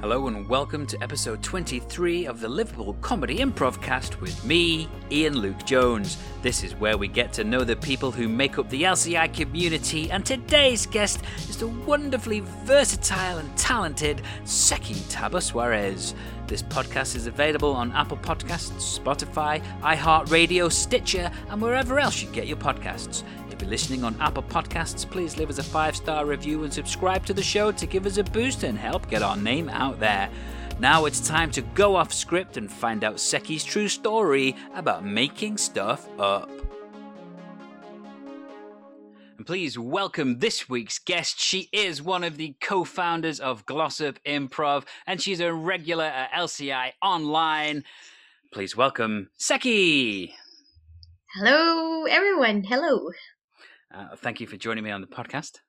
Hello 0.00 0.26
and 0.26 0.46
welcome 0.46 0.86
to 0.86 1.02
episode 1.02 1.42
23 1.42 2.26
of 2.26 2.38
the 2.40 2.48
Liverpool 2.48 2.92
Comedy 3.00 3.38
Improv 3.38 3.80
Cast 3.80 4.20
with 4.20 4.44
me, 4.44 4.88
Ian 5.10 5.38
Luke 5.38 5.64
Jones. 5.64 6.18
This 6.42 6.62
is 6.62 6.74
where 6.74 6.98
we 6.98 7.08
get 7.08 7.32
to 7.32 7.44
know 7.44 7.64
the 7.64 7.76
people 7.76 8.12
who 8.12 8.28
make 8.28 8.58
up 8.58 8.68
the 8.68 8.82
LCI 8.82 9.32
community, 9.32 10.10
and 10.10 10.24
today's 10.24 10.84
guest 10.84 11.22
is 11.48 11.56
the 11.56 11.68
wonderfully 11.68 12.40
versatile 12.64 13.38
and 13.38 13.56
talented 13.56 14.20
Seki 14.44 14.94
Taba 14.94 15.42
Suarez. 15.42 16.14
This 16.46 16.62
podcast 16.62 17.16
is 17.16 17.26
available 17.26 17.72
on 17.72 17.90
Apple 17.92 18.18
Podcasts, 18.18 19.00
Spotify, 19.00 19.62
iHeartRadio, 19.80 20.70
Stitcher, 20.70 21.30
and 21.48 21.60
wherever 21.60 21.98
else 21.98 22.22
you 22.22 22.28
get 22.30 22.46
your 22.46 22.58
podcasts. 22.58 23.24
If 23.56 23.62
you're 23.62 23.70
listening 23.70 24.04
on 24.04 24.14
Apple 24.20 24.42
Podcasts, 24.42 25.10
please 25.10 25.38
leave 25.38 25.48
us 25.48 25.56
a 25.56 25.62
five 25.62 25.96
star 25.96 26.26
review 26.26 26.64
and 26.64 26.72
subscribe 26.72 27.24
to 27.24 27.32
the 27.32 27.42
show 27.42 27.72
to 27.72 27.86
give 27.86 28.04
us 28.04 28.18
a 28.18 28.24
boost 28.24 28.64
and 28.64 28.76
help 28.78 29.08
get 29.08 29.22
our 29.22 29.34
name 29.34 29.70
out 29.70 29.98
there. 29.98 30.28
Now 30.78 31.06
it's 31.06 31.26
time 31.26 31.50
to 31.52 31.62
go 31.62 31.96
off 31.96 32.12
script 32.12 32.58
and 32.58 32.70
find 32.70 33.02
out 33.02 33.14
Seki's 33.14 33.64
true 33.64 33.88
story 33.88 34.54
about 34.74 35.06
making 35.06 35.56
stuff 35.56 36.06
up. 36.20 36.50
And 39.38 39.46
please 39.46 39.78
welcome 39.78 40.40
this 40.40 40.68
week's 40.68 40.98
guest. 40.98 41.40
She 41.40 41.70
is 41.72 42.02
one 42.02 42.24
of 42.24 42.36
the 42.36 42.56
co 42.60 42.84
founders 42.84 43.40
of 43.40 43.64
Glossop 43.64 44.22
Improv, 44.24 44.84
and 45.06 45.18
she's 45.22 45.40
a 45.40 45.50
regular 45.50 46.04
at 46.04 46.30
LCI 46.32 46.92
Online. 47.00 47.84
Please 48.52 48.76
welcome 48.76 49.30
Seki. 49.38 50.34
Hello, 51.36 52.04
everyone. 52.04 52.62
Hello. 52.62 53.08
Uh, 53.96 54.14
thank 54.14 54.40
you 54.40 54.46
for 54.46 54.58
joining 54.58 54.84
me 54.84 54.90
on 54.90 55.00
the 55.00 55.06
podcast. 55.06 55.60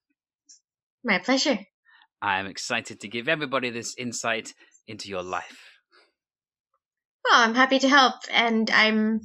My 1.02 1.18
pleasure. 1.18 1.60
I'm 2.22 2.46
excited 2.46 3.00
to 3.00 3.08
give 3.08 3.30
everybody 3.30 3.70
this 3.70 3.96
insight 3.98 4.54
into 4.86 5.08
your 5.08 5.24
life. 5.24 5.80
Well, 7.24 7.42
I'm 7.42 7.56
happy 7.56 7.80
to 7.80 7.88
help, 7.88 8.16
and 8.30 8.70
I'm 8.70 9.22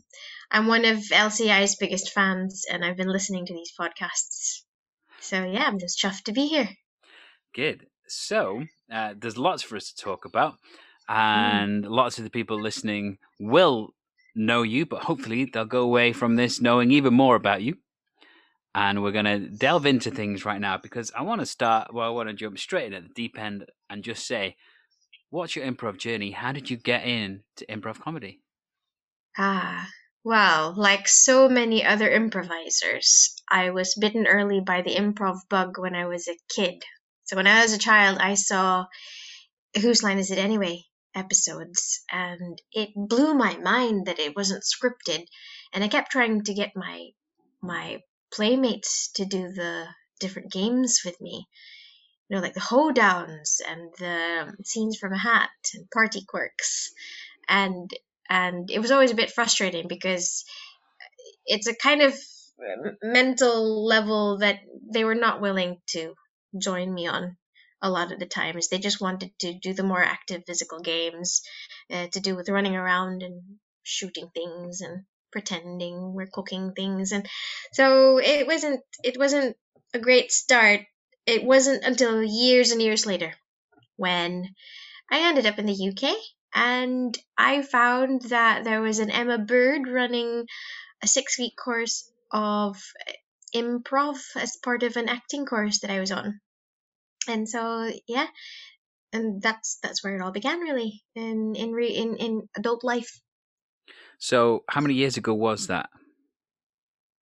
I'm 0.52 0.68
one 0.68 0.84
of 0.84 0.98
LCI's 0.98 1.74
biggest 1.74 2.12
fans, 2.12 2.64
and 2.70 2.84
I've 2.84 2.96
been 2.96 3.10
listening 3.10 3.44
to 3.46 3.52
these 3.52 3.72
podcasts. 3.78 4.62
So 5.18 5.42
yeah, 5.42 5.64
I'm 5.66 5.80
just 5.80 6.00
chuffed 6.00 6.24
to 6.24 6.32
be 6.32 6.46
here. 6.46 6.68
Good. 7.54 7.86
So 8.06 8.62
uh, 8.92 9.14
there's 9.18 9.38
lots 9.38 9.64
for 9.64 9.76
us 9.76 9.92
to 9.92 10.04
talk 10.04 10.26
about, 10.26 10.54
and 11.08 11.84
mm. 11.84 11.90
lots 11.90 12.18
of 12.18 12.24
the 12.24 12.30
people 12.30 12.60
listening 12.60 13.18
will 13.40 13.94
know 14.36 14.62
you, 14.62 14.86
but 14.86 15.02
hopefully 15.02 15.50
they'll 15.52 15.64
go 15.64 15.82
away 15.82 16.12
from 16.12 16.36
this 16.36 16.60
knowing 16.60 16.92
even 16.92 17.14
more 17.14 17.34
about 17.34 17.62
you 17.62 17.78
and 18.74 19.02
we're 19.02 19.12
going 19.12 19.24
to 19.26 19.38
delve 19.38 19.86
into 19.86 20.10
things 20.10 20.44
right 20.44 20.60
now 20.60 20.78
because 20.78 21.12
I 21.16 21.22
want 21.22 21.40
to 21.40 21.46
start. 21.46 21.92
Well, 21.92 22.06
I 22.06 22.10
want 22.10 22.28
to 22.28 22.34
jump 22.34 22.58
straight 22.58 22.86
in 22.86 22.94
at 22.94 23.02
the 23.02 23.14
deep 23.14 23.38
end 23.38 23.66
and 23.90 24.02
just 24.02 24.26
say, 24.26 24.56
what's 25.30 25.56
your 25.56 25.66
improv 25.66 25.98
journey? 25.98 26.30
How 26.30 26.52
did 26.52 26.70
you 26.70 26.76
get 26.76 27.04
in 27.04 27.42
to 27.56 27.66
improv 27.66 28.00
comedy? 28.00 28.40
Ah, 29.36 29.88
well, 30.24 30.74
like 30.76 31.08
so 31.08 31.48
many 31.48 31.84
other 31.84 32.08
improvisers, 32.08 33.34
I 33.50 33.70
was 33.70 33.96
bitten 33.98 34.26
early 34.26 34.60
by 34.60 34.82
the 34.82 34.94
improv 34.94 35.38
bug 35.48 35.78
when 35.78 35.94
I 35.94 36.06
was 36.06 36.28
a 36.28 36.36
kid. 36.54 36.82
So 37.24 37.36
when 37.36 37.46
I 37.46 37.62
was 37.62 37.72
a 37.72 37.78
child, 37.78 38.18
I 38.20 38.34
saw 38.34 38.86
Whose 39.80 40.02
Line 40.02 40.18
Is 40.18 40.30
It 40.30 40.38
Anyway 40.38 40.84
episodes, 41.14 42.02
and 42.10 42.60
it 42.72 42.90
blew 42.94 43.34
my 43.34 43.56
mind 43.58 44.06
that 44.06 44.18
it 44.18 44.36
wasn't 44.36 44.64
scripted. 44.64 45.26
And 45.72 45.82
I 45.84 45.88
kept 45.88 46.10
trying 46.10 46.42
to 46.44 46.54
get 46.54 46.76
my 46.76 47.08
my 47.60 48.00
playmates 48.32 49.10
to 49.14 49.24
do 49.24 49.52
the 49.52 49.86
different 50.20 50.52
games 50.52 51.02
with 51.04 51.20
me. 51.20 51.46
You 52.28 52.36
know, 52.36 52.42
like 52.42 52.54
the 52.54 52.60
hoedowns 52.60 53.60
and 53.66 53.90
the 53.98 54.54
scenes 54.64 54.96
from 54.96 55.12
a 55.12 55.18
hat 55.18 55.50
and 55.74 55.90
party 55.90 56.24
quirks. 56.26 56.92
And 57.48 57.90
and 58.28 58.70
it 58.70 58.78
was 58.78 58.90
always 58.90 59.10
a 59.10 59.16
bit 59.16 59.32
frustrating 59.32 59.88
because 59.88 60.44
it's 61.44 61.66
a 61.66 61.74
kind 61.74 62.02
of 62.02 62.14
mental 63.02 63.84
level 63.84 64.38
that 64.38 64.60
they 64.92 65.04
were 65.04 65.14
not 65.14 65.40
willing 65.40 65.78
to 65.88 66.14
join 66.58 66.92
me 66.92 67.06
on 67.06 67.36
a 67.82 67.90
lot 67.90 68.12
of 68.12 68.18
the 68.18 68.26
times. 68.26 68.68
They 68.68 68.78
just 68.78 69.00
wanted 69.00 69.32
to 69.40 69.54
do 69.58 69.74
the 69.74 69.82
more 69.82 70.02
active 70.02 70.44
physical 70.46 70.80
games, 70.80 71.42
uh, 71.90 72.06
to 72.12 72.20
do 72.20 72.36
with 72.36 72.48
running 72.48 72.76
around 72.76 73.22
and 73.22 73.42
shooting 73.82 74.30
things 74.32 74.80
and 74.80 75.04
pretending 75.32 76.12
we're 76.12 76.30
cooking 76.32 76.72
things. 76.74 77.12
And 77.12 77.26
so 77.72 78.18
it 78.18 78.46
wasn't 78.46 78.80
it 79.02 79.18
wasn't 79.18 79.56
a 79.94 79.98
great 79.98 80.30
start. 80.30 80.80
It 81.26 81.44
wasn't 81.44 81.84
until 81.84 82.22
years 82.22 82.70
and 82.70 82.82
years 82.82 83.06
later 83.06 83.34
when 83.96 84.48
i 85.10 85.28
ended 85.28 85.46
up 85.46 85.58
in 85.58 85.66
the 85.66 85.88
uk 85.90 86.16
and 86.54 87.16
i 87.38 87.62
found 87.62 88.22
that 88.22 88.64
there 88.64 88.82
was 88.82 88.98
an 88.98 89.10
emma 89.10 89.38
bird 89.38 89.86
running 89.86 90.44
a 91.02 91.06
six 91.06 91.38
week 91.38 91.52
course 91.62 92.10
of 92.32 92.76
improv 93.54 94.18
as 94.36 94.56
part 94.64 94.82
of 94.82 94.96
an 94.96 95.08
acting 95.08 95.44
course 95.46 95.80
that 95.80 95.90
i 95.90 96.00
was 96.00 96.10
on. 96.10 96.40
And 97.28 97.48
so 97.48 97.90
yeah 98.08 98.26
and 99.12 99.40
that's 99.40 99.78
that's 99.82 100.02
where 100.02 100.16
it 100.16 100.22
all 100.22 100.32
began 100.32 100.58
really 100.60 101.04
in 101.14 101.54
in 101.54 101.72
re, 101.72 101.88
in 101.88 102.16
in 102.16 102.48
adult 102.56 102.82
life 102.82 103.20
so, 104.22 104.62
how 104.68 104.80
many 104.80 104.94
years 104.94 105.16
ago 105.16 105.34
was 105.34 105.66
that? 105.66 105.90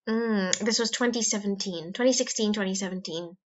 Mm, 0.06 0.54
this 0.58 0.78
was 0.78 0.90
2017, 0.90 1.94
2016, 1.94 2.52
2017. 2.52 3.38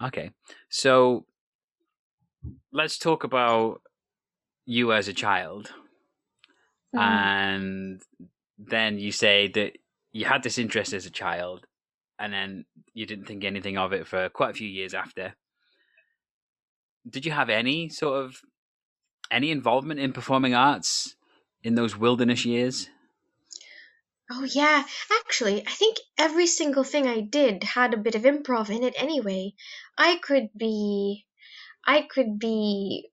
Okay. 0.00 0.30
So, 0.68 1.26
let's 2.72 2.96
talk 2.96 3.24
about 3.24 3.82
you 4.66 4.92
as 4.92 5.08
a 5.08 5.12
child. 5.12 5.72
Mm. 6.94 7.00
And 7.00 8.02
then 8.56 9.00
you 9.00 9.10
say 9.10 9.48
that 9.48 9.78
you 10.12 10.26
had 10.26 10.44
this 10.44 10.58
interest 10.58 10.92
as 10.92 11.06
a 11.06 11.10
child, 11.10 11.66
and 12.20 12.32
then 12.32 12.66
you 12.94 13.04
didn't 13.04 13.24
think 13.24 13.42
anything 13.42 13.76
of 13.76 13.92
it 13.92 14.06
for 14.06 14.28
quite 14.28 14.50
a 14.50 14.54
few 14.54 14.68
years 14.68 14.94
after. 14.94 15.34
Did 17.10 17.26
you 17.26 17.32
have 17.32 17.50
any 17.50 17.88
sort 17.88 18.24
of 18.24 18.42
any 19.28 19.50
involvement 19.50 19.98
in 19.98 20.12
performing 20.12 20.54
arts 20.54 21.16
in 21.62 21.74
those 21.74 21.96
wilderness 21.96 22.44
years? 22.44 22.88
Oh, 24.30 24.44
yeah. 24.44 24.84
Actually, 25.20 25.66
I 25.66 25.70
think 25.70 25.96
every 26.18 26.46
single 26.46 26.84
thing 26.84 27.06
I 27.06 27.20
did 27.20 27.64
had 27.64 27.94
a 27.94 27.98
bit 27.98 28.14
of 28.14 28.22
improv 28.22 28.68
in 28.68 28.82
it 28.82 28.94
anyway. 28.96 29.54
I 29.96 30.16
could 30.22 30.50
be. 30.56 31.24
I 31.86 32.02
could 32.02 32.38
be 32.38 33.08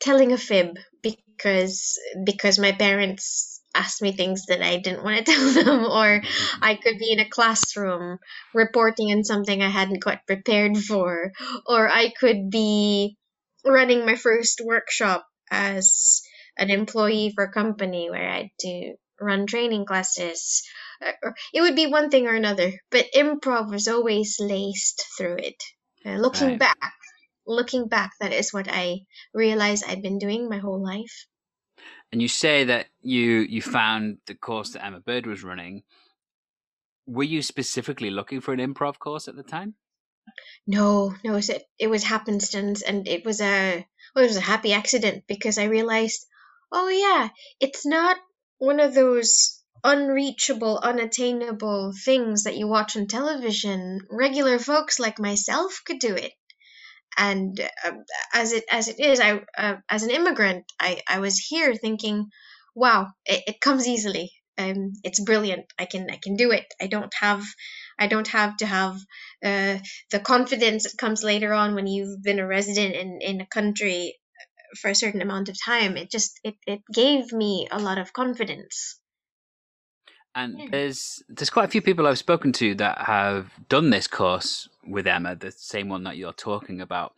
telling 0.00 0.32
a 0.32 0.38
fib 0.38 0.78
because 1.02 1.98
because 2.24 2.58
my 2.58 2.70
parents 2.70 3.60
asked 3.74 4.00
me 4.02 4.12
things 4.12 4.46
that 4.46 4.62
I 4.62 4.76
didn't 4.76 5.02
want 5.02 5.18
to 5.18 5.24
tell 5.32 5.64
them, 5.64 5.84
or 5.84 6.22
I 6.62 6.76
could 6.76 6.98
be 6.98 7.12
in 7.12 7.18
a 7.18 7.28
classroom 7.28 8.18
reporting 8.54 9.10
on 9.10 9.24
something 9.24 9.60
I 9.60 9.68
hadn't 9.70 10.02
quite 10.02 10.26
prepared 10.26 10.76
for, 10.78 11.32
or 11.66 11.88
I 11.88 12.12
could 12.18 12.50
be 12.50 13.16
running 13.64 14.06
my 14.06 14.14
first 14.14 14.60
workshop 14.64 15.26
as 15.50 16.22
an 16.56 16.70
employee 16.70 17.32
for 17.34 17.44
a 17.44 17.52
company 17.52 18.10
where 18.10 18.28
I 18.28 18.36
had 18.36 18.50
to 18.60 18.94
run 19.20 19.46
training 19.46 19.86
classes. 19.86 20.62
Uh, 21.04 21.30
it 21.52 21.60
would 21.60 21.76
be 21.76 21.86
one 21.86 22.10
thing 22.10 22.26
or 22.26 22.34
another, 22.34 22.72
but 22.90 23.06
improv 23.14 23.70
was 23.70 23.88
always 23.88 24.36
laced 24.40 25.04
through 25.16 25.36
it. 25.38 25.62
Uh, 26.06 26.16
looking 26.16 26.48
right. 26.48 26.58
back, 26.58 26.92
looking 27.46 27.88
back, 27.88 28.12
that 28.20 28.32
is 28.32 28.52
what 28.52 28.68
I 28.68 29.00
realized 29.32 29.84
I'd 29.86 30.02
been 30.02 30.18
doing 30.18 30.48
my 30.48 30.58
whole 30.58 30.82
life. 30.82 31.26
And 32.12 32.22
you 32.22 32.28
say 32.28 32.64
that 32.64 32.86
you 33.00 33.40
you 33.40 33.60
found 33.60 34.18
the 34.26 34.34
course 34.34 34.70
that 34.70 34.84
Emma 34.84 35.00
Bird 35.00 35.26
was 35.26 35.42
running. 35.42 35.82
Were 37.06 37.24
you 37.24 37.42
specifically 37.42 38.10
looking 38.10 38.40
for 38.40 38.54
an 38.54 38.60
improv 38.60 38.98
course 38.98 39.26
at 39.26 39.36
the 39.36 39.42
time? 39.42 39.74
No, 40.66 41.14
no, 41.24 41.36
it, 41.36 41.64
it 41.78 41.88
was 41.88 42.04
happenstance, 42.04 42.82
and 42.82 43.08
it 43.08 43.24
was 43.24 43.40
a 43.40 43.86
well, 44.14 44.24
it 44.24 44.28
was 44.28 44.36
a 44.36 44.42
happy 44.52 44.72
accident 44.72 45.24
because 45.26 45.58
I 45.58 45.64
realized 45.64 46.26
Oh 46.74 46.88
yeah, 46.88 47.30
it's 47.58 47.86
not 47.86 48.18
one 48.58 48.78
of 48.80 48.92
those 48.92 49.62
unreachable, 49.82 50.78
unattainable 50.78 51.94
things 52.04 52.42
that 52.42 52.58
you 52.58 52.68
watch 52.68 52.98
on 52.98 53.06
television. 53.06 54.00
Regular 54.10 54.58
folks 54.58 54.98
like 54.98 55.18
myself 55.18 55.80
could 55.86 56.00
do 56.00 56.14
it. 56.14 56.34
And 57.16 57.60
uh, 57.84 57.92
as 58.32 58.52
it 58.52 58.64
as 58.70 58.88
it 58.88 59.00
is, 59.00 59.20
I 59.20 59.42
uh, 59.56 59.76
as 59.88 60.02
an 60.02 60.10
immigrant, 60.10 60.64
I 60.80 61.02
I 61.08 61.20
was 61.20 61.38
here 61.38 61.74
thinking, 61.74 62.30
wow, 62.74 63.12
it, 63.24 63.44
it 63.46 63.60
comes 63.60 63.88
easily. 63.88 64.32
Um, 64.58 64.92
it's 65.04 65.20
brilliant. 65.20 65.66
I 65.78 65.86
can 65.86 66.10
I 66.10 66.18
can 66.22 66.36
do 66.36 66.50
it. 66.52 66.66
I 66.80 66.88
don't 66.88 67.14
have 67.20 67.44
I 67.98 68.06
don't 68.08 68.28
have 68.28 68.56
to 68.58 68.66
have 68.66 68.96
uh, 69.44 69.78
the 70.10 70.20
confidence 70.20 70.84
that 70.84 70.98
comes 70.98 71.22
later 71.22 71.52
on 71.54 71.74
when 71.74 71.86
you've 71.86 72.22
been 72.22 72.40
a 72.40 72.46
resident 72.46 72.94
in, 72.96 73.20
in 73.20 73.40
a 73.40 73.46
country 73.46 74.16
for 74.74 74.90
a 74.90 74.94
certain 74.94 75.22
amount 75.22 75.48
of 75.48 75.56
time 75.64 75.96
it 75.96 76.10
just 76.10 76.40
it, 76.44 76.54
it 76.66 76.80
gave 76.92 77.32
me 77.32 77.68
a 77.70 77.78
lot 77.78 77.98
of 77.98 78.12
confidence 78.12 78.98
and 80.34 80.58
yeah. 80.58 80.66
there's 80.70 81.22
there's 81.28 81.50
quite 81.50 81.66
a 81.66 81.70
few 81.70 81.82
people 81.82 82.06
I've 82.06 82.18
spoken 82.18 82.52
to 82.54 82.74
that 82.76 82.98
have 82.98 83.50
done 83.68 83.90
this 83.90 84.06
course 84.06 84.68
with 84.86 85.06
Emma, 85.06 85.36
the 85.36 85.52
same 85.52 85.88
one 85.88 86.04
that 86.04 86.16
you're 86.16 86.32
talking 86.32 86.80
about. 86.80 87.14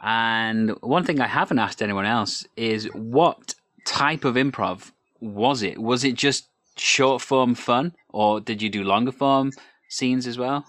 And 0.00 0.70
one 0.80 1.04
thing 1.04 1.20
I 1.20 1.26
haven't 1.26 1.58
asked 1.58 1.82
anyone 1.82 2.06
else 2.06 2.46
is 2.56 2.86
what 2.92 3.54
type 3.84 4.24
of 4.24 4.34
improv 4.34 4.92
was 5.20 5.62
it? 5.62 5.78
Was 5.78 6.04
it 6.04 6.14
just 6.14 6.48
short 6.76 7.22
form 7.22 7.54
fun, 7.54 7.94
or 8.08 8.40
did 8.40 8.62
you 8.62 8.70
do 8.70 8.82
longer 8.82 9.12
form 9.12 9.52
scenes 9.88 10.26
as 10.26 10.38
well? 10.38 10.64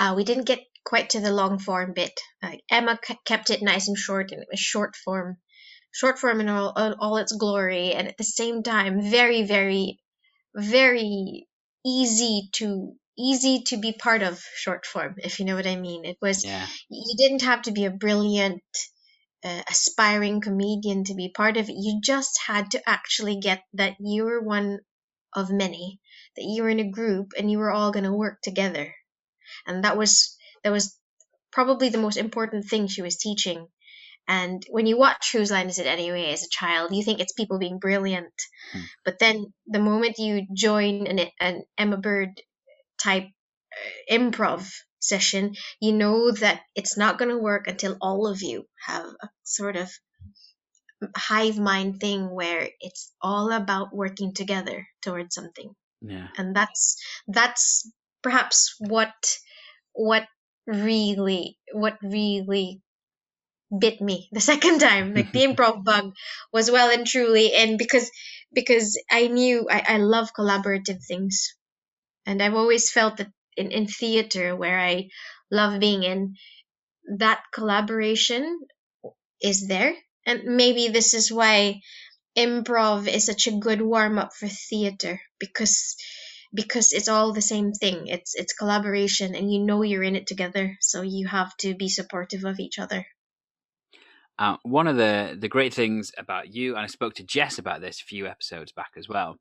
Uh, 0.00 0.14
we 0.16 0.24
didn't 0.24 0.44
get 0.44 0.66
quite 0.86 1.10
to 1.10 1.20
the 1.20 1.32
long 1.32 1.58
form 1.58 1.92
bit. 1.92 2.18
Uh, 2.42 2.52
Emma 2.70 2.98
kept 3.26 3.50
it 3.50 3.60
nice 3.60 3.88
and 3.88 3.98
short, 3.98 4.30
and 4.30 4.40
it 4.40 4.48
was 4.50 4.60
short 4.60 4.94
form, 4.96 5.36
short 5.90 6.18
form 6.18 6.40
in 6.40 6.48
all, 6.48 6.72
all 7.00 7.16
its 7.16 7.32
glory, 7.32 7.92
and 7.92 8.08
at 8.08 8.16
the 8.16 8.24
same 8.24 8.62
time, 8.62 9.02
very, 9.02 9.42
very, 9.42 9.98
very 10.54 11.46
easy 11.84 12.48
to 12.52 12.94
easy 13.18 13.62
to 13.62 13.78
be 13.78 13.92
part 13.92 14.22
of 14.22 14.42
short 14.54 14.84
form, 14.84 15.14
if 15.18 15.38
you 15.38 15.46
know 15.46 15.56
what 15.56 15.66
I 15.66 15.76
mean. 15.76 16.04
It 16.04 16.18
was 16.20 16.44
Yeah. 16.44 16.66
you 16.90 17.16
didn't 17.16 17.42
have 17.42 17.62
to 17.62 17.72
be 17.72 17.86
a 17.86 17.90
brilliant 17.90 18.62
uh, 19.42 19.62
aspiring 19.68 20.40
comedian 20.40 21.04
to 21.04 21.14
be 21.14 21.30
part 21.30 21.56
of 21.56 21.68
it. 21.68 21.76
You 21.78 22.00
just 22.02 22.38
had 22.46 22.70
to 22.72 22.88
actually 22.88 23.40
get 23.40 23.62
that 23.74 23.96
you 24.00 24.24
were 24.24 24.42
one 24.42 24.80
of 25.32 25.50
many, 25.50 25.98
that 26.36 26.44
you 26.44 26.62
were 26.62 26.68
in 26.68 26.80
a 26.80 26.90
group 26.90 27.32
and 27.38 27.50
you 27.50 27.58
were 27.58 27.70
all 27.70 27.90
going 27.90 28.04
to 28.04 28.12
work 28.12 28.40
together. 28.42 28.94
And 29.66 29.84
that 29.84 29.96
was 29.96 30.35
that 30.66 30.72
was 30.72 30.98
probably 31.52 31.90
the 31.90 31.98
most 31.98 32.16
important 32.16 32.64
thing 32.64 32.88
she 32.88 33.02
was 33.02 33.18
teaching. 33.18 33.68
And 34.26 34.64
when 34.68 34.86
you 34.86 34.98
watch 34.98 35.30
Whose 35.30 35.52
Line 35.52 35.68
Is 35.68 35.78
It 35.78 35.86
Anyway 35.86 36.32
as 36.32 36.42
a 36.42 36.48
child, 36.50 36.92
you 36.92 37.04
think 37.04 37.20
it's 37.20 37.34
people 37.34 37.60
being 37.60 37.78
brilliant. 37.78 38.34
Hmm. 38.72 38.80
But 39.04 39.20
then 39.20 39.54
the 39.68 39.78
moment 39.78 40.18
you 40.18 40.44
join 40.52 41.06
an, 41.06 41.20
an 41.38 41.62
Emma 41.78 41.98
Bird 41.98 42.30
type 43.00 43.28
uh, 43.28 44.12
improv 44.12 44.68
session, 44.98 45.54
you 45.80 45.92
know 45.92 46.32
that 46.32 46.62
it's 46.74 46.96
not 46.96 47.16
going 47.16 47.30
to 47.30 47.38
work 47.38 47.68
until 47.68 47.96
all 48.00 48.26
of 48.26 48.42
you 48.42 48.66
have 48.84 49.06
a 49.06 49.28
sort 49.44 49.76
of 49.76 49.88
hive 51.16 51.58
mind 51.58 52.00
thing 52.00 52.28
where 52.34 52.68
it's 52.80 53.12
all 53.22 53.52
about 53.52 53.94
working 53.94 54.34
together 54.34 54.84
towards 55.00 55.32
something 55.36 55.70
Yeah. 56.00 56.26
and 56.36 56.56
that's 56.56 56.96
that's 57.28 57.88
perhaps 58.22 58.74
what 58.80 59.14
what 59.92 60.26
really 60.66 61.58
what 61.72 61.98
really 62.02 62.82
bit 63.78 64.00
me 64.00 64.28
the 64.32 64.40
second 64.52 64.80
time. 64.80 65.14
Like 65.14 65.32
the 65.32 65.44
improv 65.48 65.84
bug 65.84 66.14
was 66.52 66.70
well 66.70 66.90
and 66.90 67.06
truly 67.06 67.54
in 67.54 67.76
because 67.76 68.10
because 68.52 68.98
i 69.10 69.26
knew 69.26 69.66
i, 69.70 69.82
I 69.94 69.96
love 69.98 70.30
collaborative 70.38 71.02
things. 71.06 71.54
And 72.26 72.42
i've 72.42 72.54
always 72.54 72.90
felt 72.92 73.18
that 73.18 73.32
in, 73.56 73.70
in 73.72 73.86
theater 73.86 74.56
where 74.56 74.80
i 74.80 75.08
love 75.50 75.80
being 75.80 76.02
in 76.04 76.34
that 77.18 77.42
collaboration 77.54 78.60
is 79.42 79.66
there. 79.68 79.94
And 80.26 80.56
maybe 80.56 80.88
this 80.88 81.14
is 81.14 81.32
why 81.32 81.80
improv 82.36 83.08
is 83.08 83.26
such 83.26 83.46
a 83.46 83.58
good 83.58 83.82
warm 83.82 84.18
up 84.18 84.34
for 84.34 84.48
theater 84.48 85.20
because 85.40 85.96
because 86.56 86.92
it's 86.94 87.08
all 87.08 87.34
the 87.34 87.42
same 87.42 87.72
thing 87.72 88.08
it's 88.08 88.34
it's 88.36 88.54
collaboration 88.54 89.36
and 89.36 89.52
you 89.52 89.60
know 89.64 89.82
you're 89.82 90.04
in 90.04 90.16
it 90.16 90.26
together 90.28 90.76
so 90.80 91.02
you 91.02 91.28
have 91.28 91.56
to 91.58 91.76
be 91.76 91.88
supportive 91.90 92.44
of 92.44 92.60
each 92.60 92.80
other 92.80 93.06
Uh, 94.38 94.58
one 94.64 94.88
of 94.88 94.98
the 94.98 95.36
the 95.40 95.48
great 95.48 95.74
things 95.74 96.12
about 96.18 96.54
you, 96.54 96.76
and 96.76 96.84
I 96.84 96.88
spoke 96.88 97.14
to 97.16 97.24
Jess 97.24 97.58
about 97.58 97.80
this 97.82 98.02
a 98.02 98.06
few 98.06 98.28
episodes 98.28 98.72
back 98.72 98.92
as 98.98 99.08
well, 99.08 99.38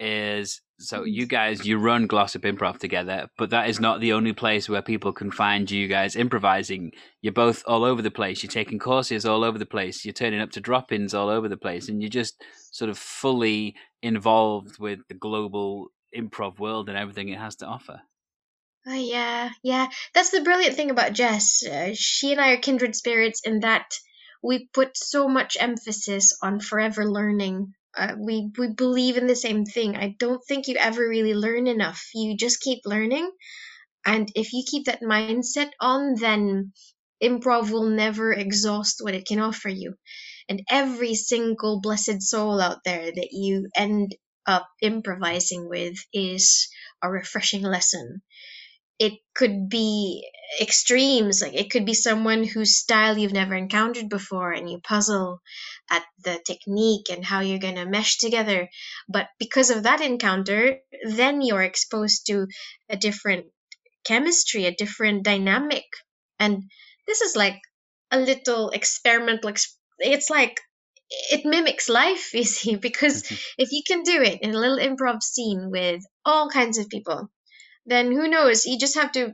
is 0.00 0.62
so 0.80 1.04
you 1.04 1.26
guys 1.26 1.66
you 1.66 1.78
run 1.78 2.06
Glossop 2.06 2.44
Improv 2.44 2.78
together, 2.78 3.28
but 3.38 3.50
that 3.50 3.68
is 3.70 3.80
not 3.80 4.00
the 4.00 4.14
only 4.14 4.34
place 4.34 4.68
where 4.68 4.82
people 4.82 5.12
can 5.12 5.32
find 5.32 5.70
you 5.70 5.88
guys 5.88 6.16
improvising. 6.16 6.92
You're 7.22 7.34
both 7.34 7.64
all 7.66 7.84
over 7.84 8.02
the 8.02 8.12
place. 8.12 8.42
You're 8.44 8.52
taking 8.52 8.78
courses 8.78 9.26
all 9.26 9.44
over 9.44 9.58
the 9.58 9.66
place. 9.66 10.04
You're 10.06 10.14
turning 10.14 10.40
up 10.40 10.52
to 10.52 10.60
drop-ins 10.62 11.14
all 11.14 11.30
over 11.30 11.48
the 11.48 11.58
place, 11.58 11.88
and 11.90 12.02
you're 12.02 12.10
just 12.10 12.42
sort 12.72 12.90
of 12.90 12.98
fully 12.98 13.74
involved 14.02 14.78
with 14.78 15.00
the 15.08 15.14
global 15.16 15.88
improv 16.16 16.58
world 16.58 16.88
and 16.88 16.98
everything 16.98 17.28
it 17.28 17.38
has 17.38 17.56
to 17.56 17.66
offer. 17.66 18.00
oh 18.86 18.94
yeah 18.94 19.50
yeah. 19.62 19.88
That's 20.14 20.30
the 20.30 20.42
brilliant 20.42 20.74
thing 20.74 20.90
about 20.90 21.12
jess. 21.12 21.64
Uh, 21.64 21.90
she 21.94 22.32
and 22.32 22.40
i 22.40 22.52
are 22.52 22.56
kindred 22.58 22.96
spirits 22.96 23.40
in 23.44 23.60
that 23.60 23.86
we 24.42 24.66
put 24.72 24.96
so 24.96 25.28
much 25.28 25.56
emphasis 25.60 26.36
on 26.42 26.60
forever 26.60 27.04
learning. 27.10 27.74
Uh, 27.96 28.14
we 28.18 28.50
we 28.58 28.68
believe 28.68 29.16
in 29.16 29.26
the 29.26 29.36
same 29.36 29.64
thing. 29.64 29.96
I 29.96 30.14
don't 30.18 30.42
think 30.46 30.68
you 30.68 30.76
ever 30.76 31.06
really 31.08 31.34
learn 31.34 31.66
enough. 31.66 32.10
You 32.14 32.36
just 32.36 32.60
keep 32.60 32.80
learning. 32.84 33.30
And 34.06 34.30
if 34.34 34.52
you 34.52 34.64
keep 34.66 34.86
that 34.86 35.02
mindset 35.02 35.70
on 35.80 36.14
then 36.14 36.72
improv 37.22 37.70
will 37.70 37.90
never 37.90 38.32
exhaust 38.32 39.02
what 39.02 39.14
it 39.14 39.26
can 39.26 39.40
offer 39.40 39.68
you. 39.68 39.94
And 40.48 40.62
every 40.70 41.14
single 41.14 41.80
blessed 41.80 42.22
soul 42.22 42.60
out 42.60 42.84
there 42.84 43.12
that 43.12 43.28
you 43.32 43.68
end 43.76 44.14
up 44.48 44.68
improvising 44.82 45.68
with 45.68 45.96
is 46.12 46.68
a 47.02 47.10
refreshing 47.10 47.62
lesson. 47.62 48.22
It 48.98 49.12
could 49.34 49.68
be 49.68 50.28
extremes 50.60 51.42
like 51.42 51.54
it 51.54 51.70
could 51.70 51.86
be 51.86 51.94
someone 51.94 52.42
whose 52.42 52.76
style 52.78 53.16
you've 53.18 53.32
never 53.40 53.54
encountered 53.54 54.08
before 54.08 54.50
and 54.50 54.68
you 54.68 54.80
puzzle 54.80 55.40
at 55.90 56.04
the 56.24 56.40
technique 56.44 57.10
and 57.10 57.24
how 57.24 57.40
you're 57.40 57.60
going 57.60 57.76
to 57.76 57.84
mesh 57.86 58.16
together 58.16 58.68
but 59.08 59.28
because 59.38 59.70
of 59.70 59.84
that 59.84 60.00
encounter 60.00 60.78
then 61.06 61.42
you're 61.42 61.62
exposed 61.62 62.26
to 62.26 62.46
a 62.88 62.96
different 62.96 63.46
chemistry 64.08 64.64
a 64.64 64.74
different 64.74 65.22
dynamic. 65.22 65.84
And 66.38 66.64
this 67.06 67.20
is 67.20 67.36
like 67.36 67.60
a 68.10 68.18
little 68.18 68.70
experimental 68.70 69.50
ex- 69.50 69.78
it's 69.98 70.30
like 70.30 70.60
it 71.10 71.44
mimics 71.44 71.88
life 71.88 72.34
you 72.34 72.44
see 72.44 72.76
because 72.76 73.22
mm-hmm. 73.22 73.34
if 73.58 73.72
you 73.72 73.82
can 73.86 74.02
do 74.02 74.22
it 74.22 74.40
in 74.42 74.54
a 74.54 74.58
little 74.58 74.78
improv 74.78 75.22
scene 75.22 75.70
with 75.70 76.02
all 76.24 76.50
kinds 76.50 76.78
of 76.78 76.88
people 76.88 77.30
then 77.86 78.12
who 78.12 78.28
knows 78.28 78.66
you 78.66 78.78
just 78.78 78.96
have 78.96 79.12
to 79.12 79.32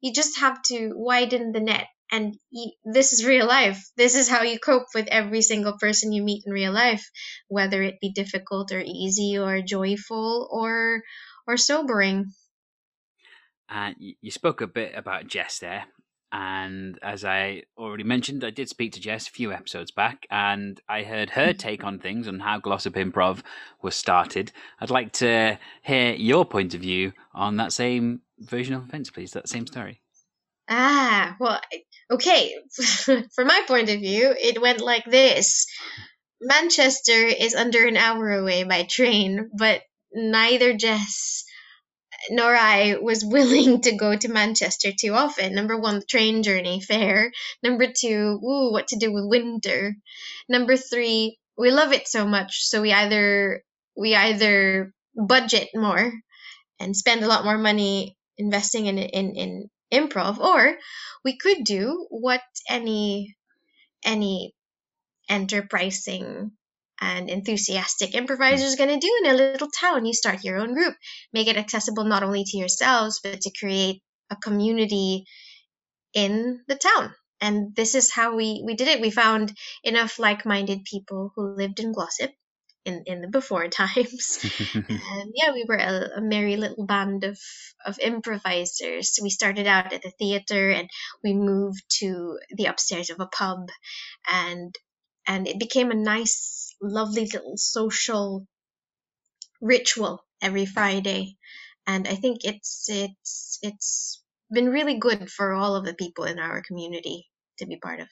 you 0.00 0.12
just 0.12 0.40
have 0.40 0.60
to 0.62 0.92
widen 0.94 1.52
the 1.52 1.60
net 1.60 1.86
and 2.10 2.36
you, 2.50 2.72
this 2.84 3.12
is 3.12 3.26
real 3.26 3.46
life. 3.46 3.84
This 3.96 4.14
is 4.14 4.28
how 4.28 4.42
you 4.42 4.58
cope 4.58 4.86
with 4.94 5.08
every 5.08 5.42
single 5.42 5.76
person 5.78 6.12
you 6.12 6.22
meet 6.22 6.44
in 6.46 6.52
real 6.52 6.72
life 6.72 7.08
whether 7.48 7.82
it 7.82 8.00
be 8.00 8.12
difficult 8.12 8.72
or 8.72 8.80
easy 8.80 9.38
or 9.38 9.60
joyful 9.60 10.48
or 10.50 11.02
or 11.46 11.56
sobering. 11.56 12.32
And 13.68 13.96
you, 13.98 14.14
you 14.20 14.30
spoke 14.30 14.60
a 14.60 14.66
bit 14.66 14.92
about 14.94 15.26
Jess 15.26 15.58
there. 15.58 15.86
And 16.32 16.98
as 17.02 17.24
I 17.24 17.62
already 17.78 18.02
mentioned, 18.02 18.44
I 18.44 18.50
did 18.50 18.68
speak 18.68 18.92
to 18.92 19.00
Jess 19.00 19.28
a 19.28 19.30
few 19.30 19.52
episodes 19.52 19.90
back, 19.90 20.26
and 20.30 20.80
I 20.88 21.02
heard 21.02 21.30
her 21.30 21.52
take 21.52 21.84
on 21.84 21.98
things 21.98 22.26
on 22.26 22.40
how 22.40 22.58
Glossop 22.58 22.94
Improv 22.94 23.42
was 23.80 23.94
started. 23.94 24.52
I'd 24.80 24.90
like 24.90 25.12
to 25.14 25.58
hear 25.82 26.12
your 26.14 26.44
point 26.44 26.74
of 26.74 26.80
view 26.80 27.12
on 27.32 27.56
that 27.56 27.72
same 27.72 28.22
version 28.38 28.74
of 28.74 28.82
events, 28.82 29.10
please, 29.10 29.32
that 29.32 29.48
same 29.48 29.66
story. 29.66 30.02
Ah, 30.68 31.36
well, 31.38 31.60
okay. 32.10 32.54
From 33.04 33.46
my 33.46 33.62
point 33.66 33.88
of 33.88 34.00
view, 34.00 34.34
it 34.36 34.60
went 34.60 34.80
like 34.80 35.04
this 35.04 35.66
Manchester 36.40 37.24
is 37.26 37.54
under 37.54 37.86
an 37.86 37.96
hour 37.96 38.30
away 38.32 38.64
by 38.64 38.82
train, 38.82 39.48
but 39.56 39.82
neither 40.12 40.74
Jess 40.74 41.44
nor 42.30 42.54
I 42.54 42.96
was 43.00 43.24
willing 43.24 43.80
to 43.82 43.96
go 43.96 44.16
to 44.16 44.28
Manchester 44.28 44.90
too 44.92 45.14
often. 45.14 45.54
Number 45.54 45.78
one, 45.78 46.00
the 46.00 46.06
train 46.06 46.42
journey 46.42 46.80
fare. 46.80 47.32
Number 47.62 47.86
two, 47.86 48.40
ooh, 48.42 48.72
what 48.72 48.88
to 48.88 48.96
do 48.96 49.12
with 49.12 49.28
winter. 49.28 49.94
Number 50.48 50.76
three, 50.76 51.38
we 51.56 51.70
love 51.70 51.92
it 51.92 52.08
so 52.08 52.26
much, 52.26 52.64
so 52.64 52.82
we 52.82 52.92
either 52.92 53.62
we 53.96 54.14
either 54.14 54.92
budget 55.16 55.68
more 55.74 56.12
and 56.78 56.96
spend 56.96 57.22
a 57.22 57.28
lot 57.28 57.44
more 57.44 57.58
money 57.58 58.16
investing 58.36 58.86
in 58.86 58.98
in 58.98 59.36
in 59.36 59.70
improv, 59.92 60.38
or 60.38 60.76
we 61.24 61.36
could 61.38 61.64
do 61.64 62.06
what 62.10 62.42
any 62.68 63.34
any 64.04 64.54
enterprising 65.28 66.52
and 67.00 67.28
enthusiastic 67.28 68.10
hmm. 68.12 68.18
improviser 68.18 68.64
is 68.64 68.76
going 68.76 68.90
to 68.90 69.06
do 69.06 69.20
in 69.22 69.30
a 69.30 69.34
little 69.34 69.68
town. 69.68 70.06
You 70.06 70.14
start 70.14 70.44
your 70.44 70.58
own 70.58 70.74
group, 70.74 70.94
make 71.32 71.48
it 71.48 71.56
accessible 71.56 72.04
not 72.04 72.22
only 72.22 72.44
to 72.44 72.56
yourselves, 72.56 73.20
but 73.22 73.40
to 73.42 73.50
create 73.58 74.02
a 74.30 74.36
community 74.36 75.24
in 76.14 76.62
the 76.68 76.76
town. 76.76 77.14
And 77.40 77.76
this 77.76 77.94
is 77.94 78.10
how 78.10 78.34
we, 78.34 78.62
we 78.64 78.74
did 78.74 78.88
it. 78.88 79.00
We 79.00 79.10
found 79.10 79.54
enough 79.84 80.18
like 80.18 80.46
minded 80.46 80.84
people 80.84 81.32
who 81.36 81.54
lived 81.54 81.80
in 81.80 81.92
Glossop 81.92 82.30
in, 82.86 83.02
in 83.04 83.20
the 83.20 83.28
before 83.28 83.68
times. 83.68 84.38
and 84.74 85.32
yeah, 85.34 85.52
we 85.52 85.66
were 85.68 85.76
a, 85.76 86.16
a 86.16 86.20
merry 86.22 86.56
little 86.56 86.86
band 86.86 87.24
of, 87.24 87.38
of 87.84 87.98
improvisers. 87.98 89.18
We 89.22 89.28
started 89.28 89.66
out 89.66 89.92
at 89.92 90.02
the 90.02 90.12
theater 90.18 90.70
and 90.70 90.88
we 91.22 91.34
moved 91.34 91.82
to 91.98 92.38
the 92.56 92.66
upstairs 92.66 93.10
of 93.10 93.20
a 93.20 93.26
pub 93.26 93.68
and 94.32 94.74
and 95.26 95.48
it 95.48 95.58
became 95.58 95.90
a 95.90 95.94
nice, 95.94 96.65
lovely 96.80 97.26
little 97.26 97.56
social 97.56 98.46
ritual 99.60 100.24
every 100.42 100.66
Friday. 100.66 101.36
And 101.86 102.06
I 102.06 102.14
think 102.14 102.44
it's 102.44 102.86
it's 102.88 103.58
it's 103.62 104.22
been 104.50 104.68
really 104.68 104.98
good 104.98 105.30
for 105.30 105.52
all 105.52 105.76
of 105.76 105.84
the 105.84 105.94
people 105.94 106.24
in 106.24 106.38
our 106.38 106.62
community 106.62 107.28
to 107.58 107.66
be 107.66 107.78
part 107.78 108.00
of. 108.00 108.08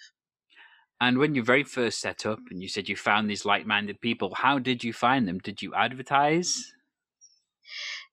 And 1.01 1.19
when 1.19 1.35
you 1.35 1.43
very 1.43 1.65
first 1.65 2.01
set 2.01 2.25
up 2.25 2.39
and 2.51 2.63
you 2.63 2.69
said 2.69 2.89
you 2.89 2.97
found 2.97 3.29
these 3.29 3.45
like 3.45 3.67
minded 3.67 4.01
people, 4.01 4.33
how 4.35 4.59
did 4.59 4.85
you 4.85 4.93
find 4.93 5.27
them? 5.29 5.39
Did 5.39 5.61
you 5.61 5.75
advertise? 5.75 6.73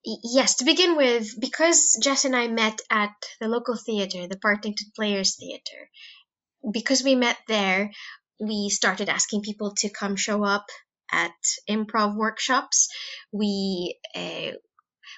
Yes, 0.03 0.55
to 0.55 0.65
begin 0.65 0.98
with, 0.98 1.39
because 1.39 2.00
Jess 2.01 2.25
and 2.25 2.36
I 2.36 2.48
met 2.48 2.81
at 2.89 3.13
the 3.39 3.48
local 3.48 3.75
theatre, 3.75 4.27
the 4.27 4.39
Partington 4.39 4.91
Players 4.96 5.36
Theatre, 5.36 5.89
because 6.74 7.03
we 7.03 7.13
met 7.13 7.38
there, 7.48 7.91
we 8.41 8.69
started 8.69 9.07
asking 9.07 9.43
people 9.43 9.74
to 9.77 9.89
come 9.89 10.15
show 10.15 10.43
up 10.43 10.65
at 11.12 11.31
improv 11.69 12.15
workshops. 12.15 12.89
We 13.31 13.98
uh, 14.15 14.51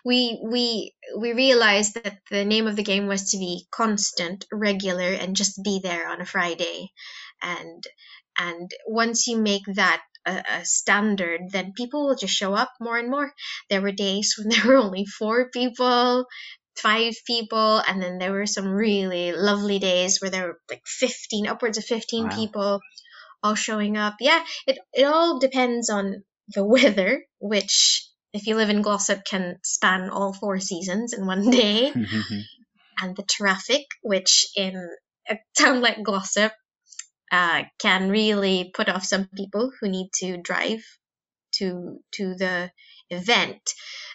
we 0.04 0.40
we 0.44 0.94
we 1.18 1.34
realized 1.34 1.96
that 1.96 2.20
the 2.30 2.44
name 2.44 2.68
of 2.68 2.76
the 2.76 2.84
game 2.84 3.08
was 3.08 3.32
to 3.32 3.38
be 3.38 3.66
constant, 3.72 4.46
regular, 4.52 5.08
and 5.08 5.36
just 5.36 5.64
be 5.64 5.80
there 5.82 6.10
on 6.10 6.20
a 6.20 6.26
Friday. 6.26 6.92
And 7.42 7.84
and 8.38 8.70
once 8.88 9.28
you 9.28 9.38
make 9.38 9.64
that 9.76 10.02
a, 10.26 10.44
a, 10.50 10.66
standard, 10.66 11.52
then 11.52 11.74
people 11.78 12.08
will 12.08 12.16
just 12.16 12.34
show 12.34 12.54
up 12.54 12.72
more 12.82 12.98
and 12.98 13.10
more. 13.10 13.34
There 13.70 13.82
were 13.82 13.92
days 13.92 14.36
when 14.38 14.50
there 14.50 14.66
were 14.66 14.84
only 14.84 15.06
four 15.06 15.50
people, 15.50 16.26
five 16.78 17.14
people, 17.26 17.78
and 17.88 18.02
then 18.02 18.18
there 18.18 18.32
were 18.34 18.48
some 18.48 18.68
really 18.68 19.32
lovely 19.32 19.80
days 19.80 20.20
where 20.20 20.32
there 20.32 20.48
were 20.48 20.60
like 20.70 20.82
15, 20.86 21.48
upwards 21.48 21.78
of 21.78 21.86
15 21.86 22.24
wow. 22.24 22.30
people 22.36 22.82
all 23.44 23.56
showing 23.56 23.98
up. 23.98 24.16
Yeah, 24.20 24.44
it, 24.68 24.80
it 24.94 25.04
all 25.04 25.40
depends 25.40 25.90
on 25.90 26.24
the 26.50 26.66
weather, 26.66 27.26
which 27.40 28.08
if 28.34 28.48
you 28.48 28.56
live 28.56 28.70
in 28.70 28.82
Glossop 28.82 29.26
can 29.26 29.58
span 29.64 30.10
all 30.10 30.34
four 30.34 30.60
seasons 30.60 31.14
in 31.14 31.26
one 31.26 31.50
day, 31.50 31.94
and 33.02 33.16
the 33.16 33.24
traffic, 33.30 33.86
which 34.02 34.48
in 34.56 34.90
a 35.30 35.38
town 35.58 35.82
like 35.82 36.04
Glossop 36.04 36.52
uh, 37.32 37.64
can 37.80 38.10
really 38.10 38.72
put 38.74 38.90
off 38.90 39.06
some 39.06 39.28
people 39.36 39.72
who 39.80 39.90
need 39.90 40.10
to 40.16 40.38
drive 40.38 40.84
to 41.54 42.00
to 42.14 42.36
the 42.36 42.72
event. 43.10 43.62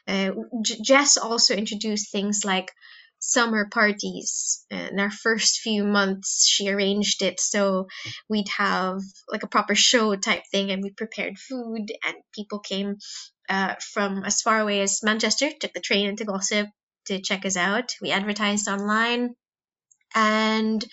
Uh, 0.06 0.32
J- 0.62 0.80
Jess 0.84 1.16
also 1.18 1.54
introduced 1.54 2.12
things 2.12 2.42
like 2.44 2.70
summer 3.18 3.68
parties. 3.70 4.64
In 4.70 4.98
our 5.00 5.10
first 5.10 5.60
few 5.60 5.84
months, 5.84 6.46
she 6.46 6.68
arranged 6.68 7.22
it 7.22 7.40
so 7.40 7.88
we'd 8.28 8.48
have 8.56 9.00
like 9.30 9.42
a 9.42 9.48
proper 9.48 9.74
show 9.74 10.14
type 10.16 10.44
thing, 10.50 10.70
and 10.70 10.82
we 10.82 10.90
prepared 10.90 11.38
food, 11.38 11.92
and 12.04 12.16
people 12.34 12.60
came 12.60 12.96
uh, 13.48 13.74
from 13.92 14.24
as 14.24 14.42
far 14.42 14.60
away 14.60 14.80
as 14.82 15.02
Manchester, 15.02 15.50
took 15.58 15.72
the 15.72 15.80
train 15.80 16.08
into 16.08 16.24
Glossop 16.24 16.68
to 17.06 17.20
check 17.20 17.44
us 17.44 17.56
out. 17.56 17.92
We 18.02 18.10
advertised 18.10 18.68
online, 18.68 19.34
and 20.14 20.84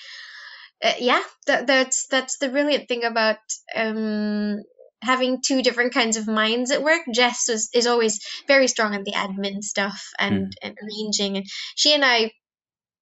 uh, 0.83 0.93
yeah, 0.99 1.23
that, 1.47 1.67
that's 1.67 2.07
that's 2.07 2.37
the 2.37 2.49
brilliant 2.49 2.87
thing 2.87 3.03
about 3.03 3.37
um, 3.75 4.57
having 5.05 5.41
two 5.41 5.61
different 5.61 5.93
kinds 5.93 6.17
of 6.17 6.27
minds 6.27 6.71
at 6.71 6.83
work. 6.83 7.01
Jess 7.13 7.47
was, 7.49 7.69
is 7.73 7.87
always 7.87 8.19
very 8.47 8.67
strong 8.67 8.93
on 8.93 9.03
the 9.03 9.13
admin 9.13 9.63
stuff 9.63 10.09
and, 10.19 10.47
mm. 10.47 10.51
and 10.61 10.77
arranging, 10.81 11.37
and 11.37 11.45
she 11.75 11.93
and 11.93 12.03
I 12.03 12.31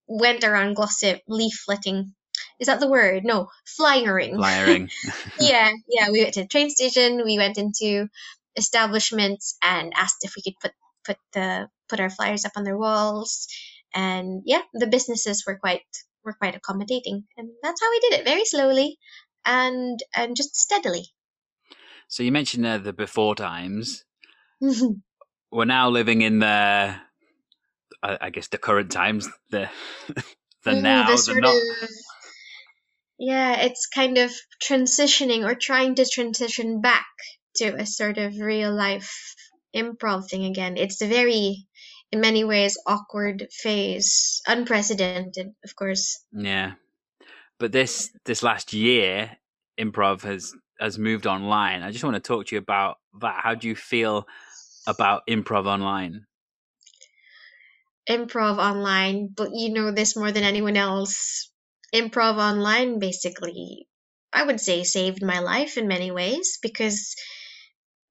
went 0.07 0.43
around 0.43 0.75
Glossop 0.75 1.21
leafleting. 1.29 2.11
Is 2.59 2.67
that 2.67 2.79
the 2.79 2.89
word? 2.89 3.23
No, 3.23 3.47
flyering. 3.65 4.37
Flyering. 4.37 4.89
yeah, 5.39 5.71
yeah. 5.87 6.09
We 6.11 6.21
went 6.23 6.35
to 6.35 6.41
the 6.41 6.47
train 6.47 6.69
station. 6.69 7.23
We 7.23 7.37
went 7.37 7.57
into 7.57 8.07
establishments 8.55 9.57
and 9.63 9.93
asked 9.95 10.23
if 10.23 10.33
we 10.35 10.43
could 10.43 10.59
put 10.61 10.71
put 11.05 11.17
the 11.33 11.69
put 11.89 11.99
our 11.99 12.09
flyers 12.09 12.45
up 12.45 12.53
on 12.55 12.63
their 12.63 12.77
walls. 12.77 13.47
And 13.93 14.41
yeah, 14.45 14.61
the 14.73 14.87
businesses 14.87 15.43
were 15.45 15.57
quite 15.57 15.81
were 16.23 16.33
quite 16.33 16.55
accommodating, 16.55 17.25
and 17.37 17.49
that's 17.61 17.81
how 17.81 17.89
we 17.91 17.99
did 17.99 18.13
it, 18.13 18.25
very 18.25 18.45
slowly, 18.45 18.97
and 19.45 19.99
and 20.15 20.35
just 20.35 20.55
steadily. 20.55 21.12
So 22.07 22.23
you 22.23 22.31
mentioned 22.31 22.65
uh, 22.65 22.77
the 22.77 22.93
before 22.93 23.35
times. 23.35 24.03
We're 25.51 25.65
now 25.65 25.89
living 25.89 26.21
in 26.21 26.39
the, 26.39 26.95
I, 28.01 28.17
I 28.21 28.29
guess, 28.29 28.47
the 28.47 28.57
current 28.57 28.91
times. 28.91 29.29
The 29.49 29.69
the 30.63 30.71
mm, 30.71 30.81
now, 30.81 31.15
the, 31.15 31.33
the 31.33 31.41
not. 31.41 31.55
Of, 31.55 31.89
yeah, 33.19 33.61
it's 33.61 33.87
kind 33.87 34.17
of 34.17 34.31
transitioning 34.61 35.45
or 35.45 35.55
trying 35.55 35.95
to 35.95 36.05
transition 36.05 36.81
back 36.81 37.05
to 37.57 37.75
a 37.75 37.85
sort 37.85 38.17
of 38.17 38.37
real 38.39 38.73
life 38.73 39.35
improv 39.75 40.29
thing 40.29 40.45
again. 40.45 40.77
It's 40.77 41.01
a 41.01 41.07
very 41.07 41.67
in 42.11 42.21
many 42.21 42.43
ways 42.43 42.77
awkward 42.85 43.47
phase, 43.51 44.41
unprecedented, 44.47 45.47
of 45.63 45.75
course. 45.75 46.23
Yeah, 46.31 46.73
but 47.59 47.71
this 47.71 48.11
this 48.25 48.43
last 48.43 48.73
year, 48.73 49.37
improv 49.79 50.21
has 50.21 50.53
has 50.79 50.97
moved 50.97 51.27
online. 51.27 51.81
I 51.81 51.91
just 51.91 52.03
want 52.03 52.15
to 52.15 52.19
talk 52.19 52.47
to 52.47 52.55
you 52.55 52.59
about 52.59 52.97
that. 53.21 53.41
How 53.43 53.55
do 53.55 53.67
you 53.67 53.75
feel 53.75 54.27
about 54.87 55.27
improv 55.27 55.65
online? 55.65 56.25
Improv 58.09 58.57
online, 58.57 59.29
but 59.33 59.49
you 59.53 59.71
know 59.71 59.91
this 59.91 60.15
more 60.15 60.31
than 60.31 60.43
anyone 60.43 60.75
else. 60.75 61.49
Improv 61.93 62.37
online 62.37 62.99
basically, 62.99 63.87
I 64.33 64.43
would 64.43 64.59
say, 64.59 64.83
saved 64.83 65.23
my 65.23 65.39
life 65.39 65.77
in 65.77 65.87
many 65.87 66.11
ways 66.11 66.59
because 66.61 67.15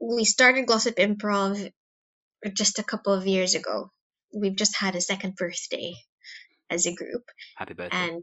we 0.00 0.24
started 0.24 0.66
Glossop 0.66 0.96
Improv 0.96 1.70
just 2.54 2.78
a 2.78 2.84
couple 2.84 3.12
of 3.12 3.26
years 3.26 3.54
ago. 3.54 3.90
We've 4.34 4.56
just 4.56 4.76
had 4.76 4.96
a 4.96 5.00
second 5.00 5.36
birthday 5.36 5.94
as 6.70 6.86
a 6.86 6.94
group. 6.94 7.24
Happy 7.56 7.74
birthday. 7.74 7.96
And 7.96 8.22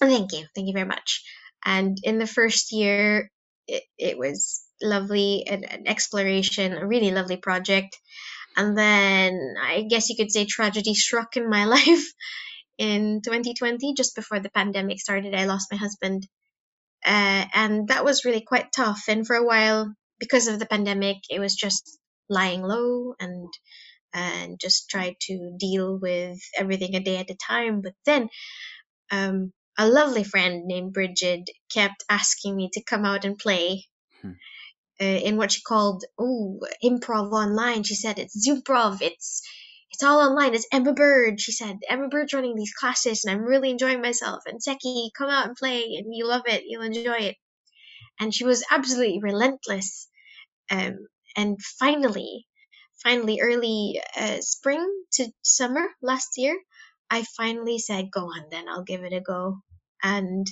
thank 0.00 0.32
you. 0.32 0.46
Thank 0.54 0.66
you 0.66 0.74
very 0.74 0.88
much. 0.88 1.22
And 1.64 1.98
in 2.02 2.18
the 2.18 2.26
first 2.26 2.72
year, 2.72 3.30
it, 3.70 3.84
it 3.98 4.18
was 4.18 4.62
lovely, 4.82 5.44
an, 5.46 5.64
an 5.64 5.86
exploration, 5.86 6.72
a 6.72 6.86
really 6.86 7.10
lovely 7.10 7.36
project. 7.36 7.96
And 8.56 8.76
then 8.76 9.54
I 9.62 9.82
guess 9.88 10.08
you 10.08 10.16
could 10.16 10.32
say 10.32 10.44
tragedy 10.44 10.94
struck 10.94 11.36
in 11.36 11.48
my 11.48 11.64
life 11.76 12.06
in 12.78 13.20
2020, 13.24 13.94
just 13.94 14.16
before 14.16 14.40
the 14.40 14.50
pandemic 14.50 14.98
started. 14.98 15.34
I 15.34 15.44
lost 15.44 15.68
my 15.70 15.78
husband. 15.78 16.26
Uh, 17.04 17.44
and 17.54 17.88
that 17.88 18.04
was 18.04 18.24
really 18.24 18.42
quite 18.42 18.72
tough. 18.72 19.04
And 19.08 19.26
for 19.26 19.36
a 19.36 19.44
while, 19.44 19.94
because 20.18 20.48
of 20.48 20.58
the 20.58 20.66
pandemic, 20.66 21.18
it 21.30 21.38
was 21.38 21.54
just 21.54 21.98
lying 22.28 22.62
low 22.62 23.14
and 23.18 23.48
and 24.12 24.58
just 24.58 24.90
try 24.90 25.14
to 25.20 25.56
deal 25.58 25.96
with 25.96 26.38
everything 26.58 26.96
a 26.96 27.00
day 27.00 27.18
at 27.18 27.30
a 27.30 27.36
time. 27.36 27.80
But 27.80 27.94
then 28.04 28.28
um, 29.12 29.52
a 29.78 29.88
lovely 29.88 30.24
friend 30.24 30.64
named 30.66 30.92
Bridget 30.92 31.48
kept 31.70 32.04
asking 32.08 32.56
me 32.56 32.70
to 32.72 32.82
come 32.82 33.04
out 33.04 33.24
and 33.24 33.38
play 33.38 33.86
hmm. 34.20 34.32
uh, 35.00 35.04
in 35.04 35.36
what 35.36 35.52
she 35.52 35.62
called 35.62 36.04
oh 36.18 36.60
improv 36.84 37.32
online. 37.32 37.82
She 37.82 37.94
said 37.94 38.18
it's 38.18 38.46
Zoomprov. 38.46 39.00
It's 39.00 39.42
it's 39.92 40.02
all 40.04 40.20
online. 40.20 40.54
It's 40.54 40.68
Emma 40.72 40.92
Bird. 40.92 41.40
She 41.40 41.52
said 41.52 41.78
Emma 41.88 42.08
Bird's 42.08 42.32
running 42.32 42.54
these 42.54 42.72
classes, 42.72 43.24
and 43.24 43.34
I'm 43.34 43.44
really 43.44 43.70
enjoying 43.70 44.00
myself. 44.00 44.44
And 44.46 44.62
Seki, 44.62 45.10
come 45.16 45.28
out 45.28 45.46
and 45.46 45.56
play, 45.56 45.82
and 45.96 46.14
you 46.14 46.26
love 46.26 46.42
it. 46.46 46.62
You'll 46.66 46.82
enjoy 46.82 47.18
it. 47.18 47.36
And 48.18 48.34
she 48.34 48.44
was 48.44 48.64
absolutely 48.70 49.20
relentless. 49.20 50.08
Um, 50.70 51.06
and 51.36 51.60
finally, 51.78 52.46
finally, 53.02 53.40
early 53.40 54.00
uh, 54.16 54.40
spring 54.40 54.86
to 55.14 55.32
summer 55.42 55.86
last 56.02 56.36
year, 56.36 56.56
I 57.10 57.24
finally 57.36 57.78
said, 57.78 58.12
"Go 58.12 58.26
on, 58.26 58.48
then 58.50 58.68
I'll 58.68 58.84
give 58.84 59.04
it 59.04 59.12
a 59.12 59.20
go," 59.20 59.62
and 60.02 60.46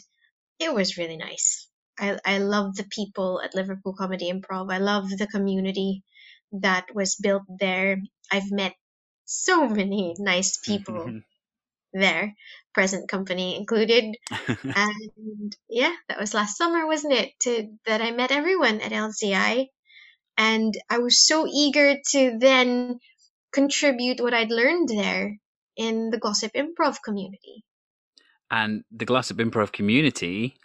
it 0.59 0.75
was 0.75 0.99
really 0.99 1.17
nice. 1.17 1.69
I 1.99 2.19
I 2.25 2.39
love 2.39 2.77
the 2.77 2.89
people 2.91 3.41
at 3.43 3.55
Liverpool 3.55 3.95
Comedy 3.95 4.31
Improv. 4.31 4.73
I 4.73 4.79
love 4.79 5.09
the 5.11 5.29
community 5.29 6.03
that 6.53 6.95
was 6.95 7.17
built 7.17 7.45
there. 7.61 8.03
I've 8.33 8.51
met 8.51 8.75
so 9.25 9.69
many 9.69 10.15
nice 10.19 10.59
people 10.59 11.21
there, 11.93 12.35
present 12.75 13.09
company 13.09 13.57
included. 13.57 14.17
and 14.65 15.57
yeah, 15.69 15.95
that 16.09 16.21
was 16.21 16.35
last 16.35 16.57
summer, 16.57 16.87
wasn't 16.87 17.15
it? 17.15 17.31
To 17.41 17.79
that 17.87 18.03
I 18.03 18.11
met 18.13 18.33
everyone 18.33 18.81
at 18.81 18.93
LCI 18.93 19.69
and 20.37 20.75
I 20.91 20.99
was 20.99 21.25
so 21.27 21.47
eager 21.47 21.97
to 22.13 22.39
then 22.39 23.01
contribute 23.53 24.21
what 24.21 24.35
I'd 24.35 24.51
learned 24.51 24.89
there 24.89 25.39
in 25.79 26.11
the 26.11 26.19
Glossop 26.19 26.53
Improv 26.53 26.97
community. 27.03 27.65
And 28.51 28.85
the 28.91 29.05
Glossop 29.07 29.39
Improv 29.39 29.73
community, 29.73 30.57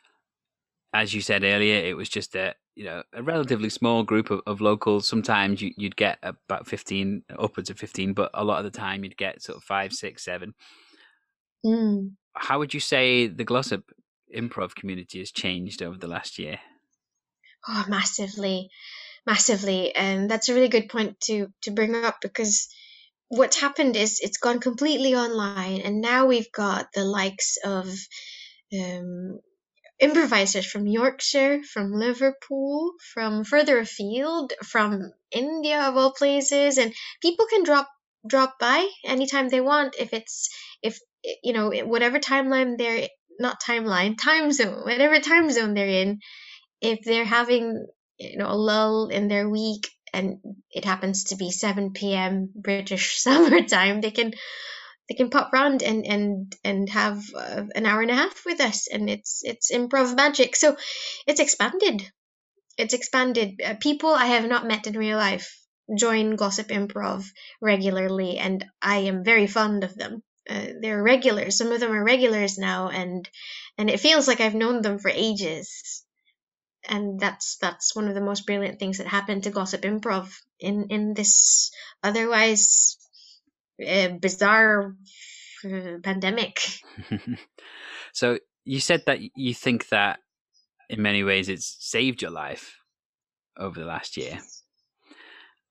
as 0.93 1.13
you 1.13 1.22
said 1.22 1.43
earlier, 1.43 1.75
it 1.75 1.96
was 1.96 2.10
just 2.10 2.36
a 2.36 2.55
you 2.75 2.86
know 2.86 3.03
a 3.13 3.22
relatively 3.22 3.70
small 3.70 4.03
group 4.03 4.32
of, 4.32 4.41
of 4.46 4.60
locals. 4.60 5.08
Sometimes 5.08 5.62
you, 5.62 5.72
would 5.77 5.96
get 5.96 6.17
about 6.24 6.67
fifteen, 6.67 7.24
upwards 7.38 7.70
of 7.70 7.77
fifteen, 7.77 8.13
but 8.13 8.32
a 8.34 8.43
lot 8.43 8.65
of 8.65 8.72
the 8.72 8.77
time 8.77 9.03
you'd 9.03 9.17
get 9.17 9.41
sort 9.41 9.58
of 9.58 9.63
five, 9.63 9.93
six, 9.93 10.25
seven. 10.25 10.53
Mm. 11.65 12.13
How 12.36 12.60
would 12.60 12.74
you 12.74 12.79
say 12.79 13.27
the 13.27 13.43
Glossop 13.43 13.91
Improv 14.36 14.75
community 14.75 15.20
has 15.20 15.32
changed 15.32 15.84
over 15.84 15.98
the 15.98 16.08
last 16.08 16.39
year? 16.39 16.60
Oh, 17.67 17.86
massively 17.88 18.70
massively 19.25 19.96
and 19.96 20.29
that's 20.29 20.50
a 20.50 20.53
really 20.53 20.67
good 20.67 20.89
point 20.89 21.20
to 21.22 21.48
to 21.62 21.72
bring 21.72 21.96
up 21.96 22.17
because 22.22 22.67
what's 23.30 23.60
happened 23.60 23.96
is 23.96 24.20
it's 24.22 24.38
gone 24.38 24.60
completely 24.60 25.15
online 25.15 25.82
and 25.82 26.01
now 26.01 26.25
we've 26.25 26.51
got 26.51 26.88
the 26.94 27.03
likes 27.03 27.58
of 27.63 27.88
um, 28.80 29.39
improvisers 30.00 30.65
from 30.65 30.88
Yorkshire, 30.88 31.62
from 31.63 31.94
Liverpool, 31.94 32.94
from 33.13 33.44
further 33.44 33.80
afield, 33.80 34.53
from 34.63 35.12
India 35.32 35.82
of 35.82 35.96
all 35.96 36.12
places, 36.12 36.77
and 36.77 36.94
people 37.22 37.46
can 37.48 37.63
drop 37.63 37.89
drop 38.27 38.58
by 38.60 38.88
anytime 39.06 39.50
they 39.50 39.62
want 39.62 39.96
if 40.00 40.13
it's 40.13 40.50
if 40.82 40.98
you 41.44 41.53
know 41.53 41.72
whatever 41.86 42.20
timeline 42.20 42.77
they're 42.77 43.08
not 43.39 43.62
timeline 43.62 44.18
time 44.22 44.51
zone 44.51 44.84
whatever 44.86 45.20
time 45.20 45.51
zone 45.51 45.74
they're 45.74 45.88
in 45.88 46.20
if 46.82 47.00
they're 47.03 47.25
having 47.25 47.86
you 48.18 48.38
know 48.38 48.50
a 48.50 48.56
lull 48.56 49.08
in 49.08 49.27
their 49.27 49.50
week 49.50 49.89
and 50.13 50.39
it 50.72 50.86
happens 50.86 51.25
to 51.25 51.36
be 51.36 51.51
7 51.51 52.13
p.m. 52.13 52.50
British 52.55 53.20
summertime, 53.20 54.01
they 54.01 54.12
can 54.12 54.34
they 55.10 55.15
can 55.15 55.29
pop 55.29 55.51
round 55.53 55.84
and 55.84 56.05
and 56.05 56.55
and 56.63 56.89
have 56.89 57.22
uh, 57.36 57.63
an 57.75 57.86
hour 57.86 58.01
and 58.01 58.12
a 58.12 58.15
half 58.15 58.46
with 58.46 58.62
us, 58.62 58.88
and 58.88 59.10
it's 59.10 59.41
it's 59.43 59.72
improv 59.72 60.15
magic. 60.15 60.55
So 60.55 60.77
it's 61.27 61.39
expanded. 61.39 62.03
It's 62.77 62.93
expanded. 62.93 63.62
Uh, 63.63 63.75
people 63.79 64.12
I 64.12 64.27
have 64.27 64.48
not 64.48 64.67
met 64.67 64.88
in 64.88 64.98
real 64.98 65.17
life 65.17 65.60
join 65.98 66.36
Glossop 66.36 66.67
Improv 66.67 67.25
regularly, 67.62 68.38
and 68.38 68.65
I 68.82 68.98
am 69.10 69.24
very 69.24 69.48
fond 69.48 69.84
of 69.84 69.96
them. 69.96 70.24
Uh, 70.50 70.67
they're 70.82 71.03
regulars. 71.03 71.58
Some 71.58 71.72
of 71.72 71.79
them 71.79 71.91
are 71.91 72.03
regulars 72.03 72.58
now, 72.58 72.89
and 72.89 73.29
and 73.77 73.89
it 73.89 74.00
feels 74.00 74.27
like 74.27 74.41
I've 74.41 74.55
known 74.55 74.82
them 74.82 75.00
for 75.00 75.10
ages 75.10 76.02
and 76.88 77.20
that's 77.20 77.58
that's 77.58 77.96
one 77.96 78.08
of 78.08 78.16
the 78.16 78.22
most 78.22 78.46
brilliant 78.46 78.80
things 78.80 78.98
that 78.98 79.08
happened 79.08 79.44
to 79.44 79.52
Glossop 79.52 79.82
Improv 79.82 80.34
in 80.60 80.88
in 80.90 81.13
this 81.13 81.72
otherwise 82.04 82.98
uh, 83.86 84.10
bizarre 84.10 84.96
uh, 85.66 85.98
pandemic 86.04 86.60
so 88.13 88.38
you 88.66 88.80
said 88.80 89.04
that 89.06 89.20
you 89.36 89.54
think 89.54 89.90
that 89.90 90.20
in 90.90 91.02
many 91.02 91.24
ways 91.24 91.50
it's 91.50 91.78
saved 91.80 92.22
your 92.22 92.32
life 92.32 92.78
over 93.58 93.80
the 93.80 93.86
last 93.86 94.18
year 94.18 94.40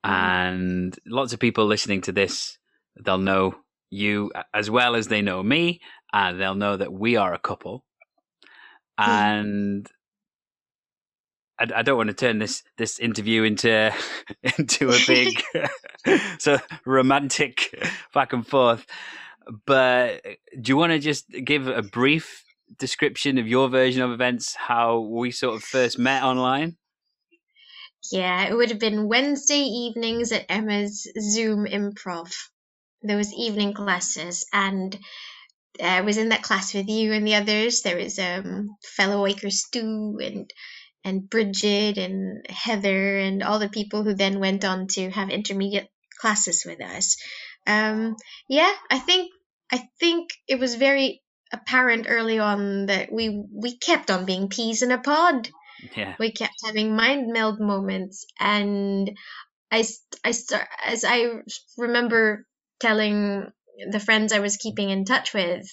mm-hmm. 0.05 0.11
and 0.11 0.99
lots 1.07 1.33
of 1.33 1.41
people 1.41 1.67
listening 1.67 2.01
to 2.01 2.13
this 2.13 2.59
they'll 3.05 3.19
know 3.19 3.55
you 3.91 4.33
as 4.55 4.71
well 4.71 4.95
as 4.97 5.09
they 5.09 5.21
know 5.21 5.43
me 5.43 5.81
and 6.13 6.41
they'll 6.41 6.55
know 6.55 6.77
that 6.77 6.93
we 6.93 7.17
are 7.17 7.35
a 7.35 7.39
couple 7.39 7.85
mm-hmm. 8.99 9.11
and 9.11 9.87
I, 11.59 11.67
I, 11.77 11.83
don't 11.83 11.97
want 11.97 12.09
to 12.09 12.15
turn 12.15 12.39
this 12.39 12.63
this 12.79 12.99
interview 12.99 13.43
into 13.43 13.93
into 14.59 14.89
a 14.91 14.99
big 15.07 15.43
so 16.39 16.59
romantic 16.85 17.75
back 18.15 18.33
and 18.33 18.47
forth. 18.47 18.87
But 19.67 20.23
do 20.61 20.71
you 20.71 20.77
want 20.77 20.93
to 20.93 20.99
just 20.99 21.27
give 21.45 21.67
a 21.67 21.83
brief 21.83 22.45
description 22.79 23.39
of 23.39 23.49
your 23.49 23.69
version 23.69 24.03
of 24.03 24.13
events, 24.13 24.55
how 24.55 25.01
we 25.01 25.31
sort 25.31 25.57
of 25.57 25.63
first 25.63 25.99
met 25.99 26.23
online? 26.23 26.77
Yeah, 28.11 28.49
it 28.49 28.55
would 28.55 28.71
have 28.71 28.81
been 28.81 29.09
Wednesday 29.09 29.61
evenings 29.61 30.33
at 30.33 30.47
Emma's 30.49 31.09
Zoom 31.21 31.67
improv. 31.67 32.33
There 33.03 33.17
was 33.17 33.33
evening 33.33 33.75
classes, 33.75 34.47
and 34.53 34.97
I 35.83 36.01
was 36.03 36.19
in 36.19 36.31
that 36.31 36.43
class 36.43 36.75
with 36.75 36.89
you 36.89 37.13
and 37.13 37.27
the 37.27 37.37
others. 37.37 37.83
There 37.83 37.97
was 37.97 38.19
um 38.19 38.77
fellow 38.97 39.27
Oiker 39.27 39.51
Stu 39.51 40.19
and 40.21 40.51
and 41.05 41.29
Bridget 41.29 41.99
and 41.99 42.47
Heather 42.49 43.19
and 43.19 43.43
all 43.43 43.59
the 43.59 43.69
people 43.69 44.03
who 44.05 44.15
then 44.15 44.41
went 44.41 44.65
on 44.65 44.87
to 44.89 45.11
have 45.11 45.31
intermediate 45.31 45.89
classes 46.21 46.65
with 46.67 46.81
us. 46.81 47.17
Um, 47.67 48.17
yeah, 48.49 48.73
I 48.91 48.99
think 48.99 49.31
I 49.71 49.89
think 49.99 50.31
it 50.49 50.59
was 50.59 50.75
very 50.75 51.23
apparent 51.53 52.07
early 52.09 52.39
on 52.39 52.87
that 52.87 53.13
we 53.13 53.45
we 53.53 53.77
kept 53.77 54.11
on 54.11 54.25
being 54.25 54.49
peas 54.49 54.83
in 54.83 54.93
a 54.93 54.99
pod. 54.99 55.49
Yeah. 55.97 56.15
We 56.19 56.31
kept 56.31 56.55
having 56.65 56.95
mind 56.97 57.33
meld 57.33 57.61
moments, 57.61 58.25
and 58.39 59.11
I 59.71 59.85
I 60.25 60.31
start 60.33 60.69
as 60.85 61.05
I 61.05 61.41
remember 61.77 62.47
telling 62.81 63.51
the 63.91 64.01
friends 64.01 64.33
I 64.33 64.41
was 64.41 64.57
keeping 64.57 64.91
in 64.91 65.05
touch 65.05 65.35
with 65.35 65.67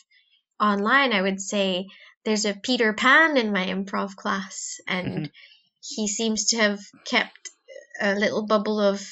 online, 0.60 1.14
I 1.14 1.22
would 1.22 1.40
say 1.40 1.88
there's 2.26 2.46
a 2.46 2.54
Peter 2.54 2.94
Pan 2.94 3.38
in 3.38 3.52
my 3.52 3.66
improv 3.66 4.16
class, 4.16 4.80
and 4.88 5.08
mm-hmm. 5.08 5.26
he 5.82 6.08
seems 6.08 6.48
to 6.48 6.58
have 6.58 6.80
kept 7.06 7.50
a 8.02 8.16
little 8.16 8.46
bubble 8.46 8.80
of 8.80 9.06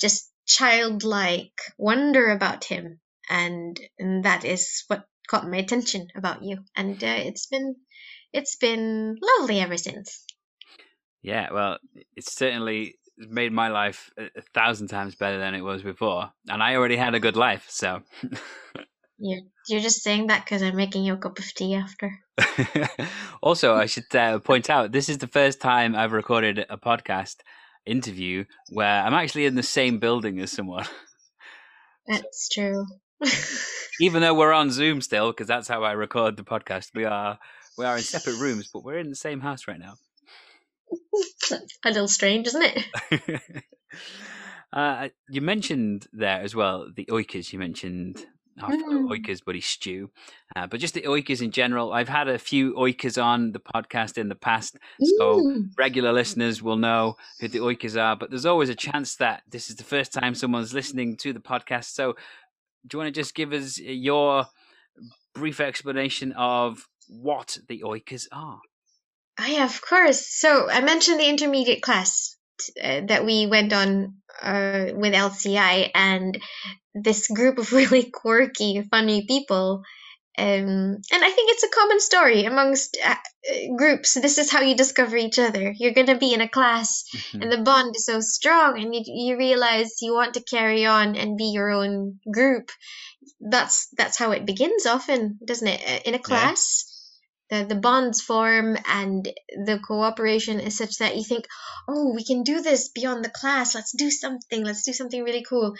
just 0.00 0.30
childlike 0.46 1.52
wonder 1.78 2.30
about 2.30 2.64
him, 2.64 3.00
and, 3.28 3.78
and 3.98 4.24
that 4.24 4.44
is 4.44 4.84
what 4.86 5.04
caught 5.28 5.48
my 5.48 5.58
attention 5.58 6.08
about 6.14 6.42
you, 6.42 6.58
and 6.76 7.02
uh, 7.02 7.06
it's 7.18 7.46
been 7.46 7.76
it's 8.32 8.56
been 8.56 9.18
lovely 9.20 9.60
ever 9.60 9.76
since. 9.76 10.24
Yeah, 11.22 11.52
well, 11.52 11.78
it's 12.16 12.32
certainly 12.32 12.96
made 13.16 13.52
my 13.52 13.68
life 13.68 14.10
a, 14.18 14.24
a 14.36 14.42
thousand 14.54 14.88
times 14.88 15.14
better 15.14 15.38
than 15.38 15.54
it 15.54 15.60
was 15.60 15.82
before, 15.82 16.32
and 16.48 16.62
I 16.62 16.76
already 16.76 16.96
had 16.96 17.14
a 17.14 17.20
good 17.20 17.36
life, 17.36 17.66
so. 17.68 18.02
You're, 19.24 19.42
you're 19.68 19.80
just 19.80 20.02
saying 20.02 20.26
that 20.26 20.44
because 20.44 20.62
I'm 20.62 20.74
making 20.74 21.04
you 21.04 21.12
a 21.12 21.16
cup 21.16 21.38
of 21.38 21.44
tea 21.54 21.76
after. 21.76 22.18
also, 23.42 23.76
I 23.76 23.86
should 23.86 24.12
uh, 24.16 24.40
point 24.40 24.68
out 24.68 24.90
this 24.90 25.08
is 25.08 25.18
the 25.18 25.28
first 25.28 25.60
time 25.60 25.94
I've 25.94 26.10
recorded 26.10 26.66
a 26.68 26.76
podcast 26.76 27.36
interview 27.86 28.44
where 28.70 29.00
I'm 29.04 29.14
actually 29.14 29.46
in 29.46 29.54
the 29.54 29.62
same 29.62 30.00
building 30.00 30.40
as 30.40 30.50
someone. 30.50 30.86
That's 32.08 32.48
true. 32.48 32.84
Even 34.00 34.22
though 34.22 34.34
we're 34.34 34.52
on 34.52 34.72
Zoom 34.72 35.00
still, 35.00 35.30
because 35.30 35.46
that's 35.46 35.68
how 35.68 35.84
I 35.84 35.92
record 35.92 36.36
the 36.36 36.42
podcast, 36.42 36.88
we 36.92 37.04
are 37.04 37.38
we 37.78 37.84
are 37.84 37.96
in 37.96 38.02
separate 38.02 38.40
rooms, 38.40 38.68
but 38.72 38.82
we're 38.82 38.98
in 38.98 39.10
the 39.10 39.14
same 39.14 39.40
house 39.40 39.68
right 39.68 39.78
now. 39.78 39.94
a 41.84 41.90
little 41.90 42.08
strange, 42.08 42.48
isn't 42.48 42.64
it? 42.64 43.52
uh, 44.72 45.10
you 45.28 45.40
mentioned 45.40 46.08
there 46.12 46.40
as 46.40 46.56
well 46.56 46.88
the 46.92 47.04
oikers. 47.04 47.52
You 47.52 47.60
mentioned 47.60 48.26
our 48.60 48.70
mm. 48.70 49.08
Oikers 49.08 49.44
buddy 49.44 49.60
Stu, 49.60 50.10
uh, 50.56 50.66
but 50.66 50.80
just 50.80 50.94
the 50.94 51.02
Oikers 51.02 51.42
in 51.42 51.50
general. 51.50 51.92
I've 51.92 52.08
had 52.08 52.28
a 52.28 52.38
few 52.38 52.74
Oikers 52.74 53.22
on 53.22 53.52
the 53.52 53.60
podcast 53.60 54.18
in 54.18 54.28
the 54.28 54.34
past, 54.34 54.76
so 55.02 55.40
mm. 55.40 55.68
regular 55.78 56.12
listeners 56.12 56.62
will 56.62 56.76
know 56.76 57.16
who 57.40 57.48
the 57.48 57.60
Oikers 57.60 58.00
are. 58.00 58.16
But 58.16 58.30
there's 58.30 58.46
always 58.46 58.68
a 58.68 58.74
chance 58.74 59.16
that 59.16 59.42
this 59.48 59.70
is 59.70 59.76
the 59.76 59.84
first 59.84 60.12
time 60.12 60.34
someone's 60.34 60.74
listening 60.74 61.16
to 61.18 61.32
the 61.32 61.40
podcast. 61.40 61.86
So, 61.86 62.14
do 62.86 62.96
you 62.96 62.98
want 62.98 63.14
to 63.14 63.20
just 63.20 63.34
give 63.34 63.52
us 63.52 63.78
your 63.78 64.46
brief 65.34 65.60
explanation 65.60 66.32
of 66.32 66.86
what 67.08 67.58
the 67.68 67.82
Oikers 67.84 68.26
are? 68.32 68.60
I, 69.38 69.64
of 69.64 69.80
course. 69.80 70.26
So 70.28 70.68
I 70.70 70.80
mentioned 70.82 71.18
the 71.18 71.28
intermediate 71.28 71.82
class 71.82 72.36
uh, 72.82 73.00
that 73.06 73.24
we 73.24 73.46
went 73.46 73.72
on 73.72 74.16
uh, 74.42 74.86
with 74.94 75.14
LCI, 75.14 75.90
and 75.94 76.38
this 76.94 77.28
group 77.28 77.58
of 77.58 77.72
really 77.80 78.10
quirky, 78.10 78.82
funny 78.90 79.26
people. 79.26 79.82
Um, 80.38 80.46
and 80.46 81.24
I 81.24 81.30
think 81.30 81.50
it's 81.50 81.62
a 81.62 81.68
common 81.68 82.00
story 82.00 82.44
amongst 82.44 82.96
uh, 83.04 83.14
groups. 83.76 84.14
This 84.14 84.38
is 84.38 84.50
how 84.50 84.62
you 84.62 84.74
discover 84.74 85.16
each 85.16 85.38
other. 85.38 85.74
You're 85.76 85.92
going 85.92 86.06
to 86.06 86.16
be 86.16 86.32
in 86.32 86.40
a 86.40 86.48
class, 86.48 87.04
mm-hmm. 87.14 87.42
and 87.42 87.52
the 87.52 87.58
bond 87.58 87.94
is 87.96 88.06
so 88.06 88.20
strong, 88.20 88.80
and 88.80 88.94
you, 88.94 89.02
you 89.04 89.36
realize 89.36 90.00
you 90.00 90.14
want 90.14 90.34
to 90.34 90.42
carry 90.42 90.86
on 90.86 91.16
and 91.16 91.36
be 91.36 91.50
your 91.52 91.70
own 91.70 92.18
group. 92.32 92.70
That's 93.40 93.88
that's 93.94 94.18
how 94.18 94.30
it 94.30 94.46
begins 94.46 94.86
often, 94.86 95.38
doesn't 95.44 95.68
it? 95.68 95.82
Uh, 95.86 96.00
in 96.06 96.14
a 96.14 96.18
class. 96.18 96.86
Yeah 96.86 96.92
the, 97.52 97.66
the 97.66 97.74
bonds 97.74 98.22
form 98.22 98.78
and 98.86 99.30
the 99.66 99.78
cooperation 99.86 100.58
is 100.58 100.78
such 100.78 100.96
that 100.98 101.16
you 101.16 101.22
think, 101.22 101.44
oh, 101.86 102.14
we 102.14 102.24
can 102.24 102.44
do 102.44 102.62
this 102.62 102.88
beyond 102.88 103.22
the 103.22 103.28
class. 103.30 103.74
Let's 103.74 103.92
do 103.92 104.10
something. 104.10 104.64
Let's 104.64 104.84
do 104.84 104.94
something 104.94 105.22
really 105.22 105.44
cool. 105.46 105.74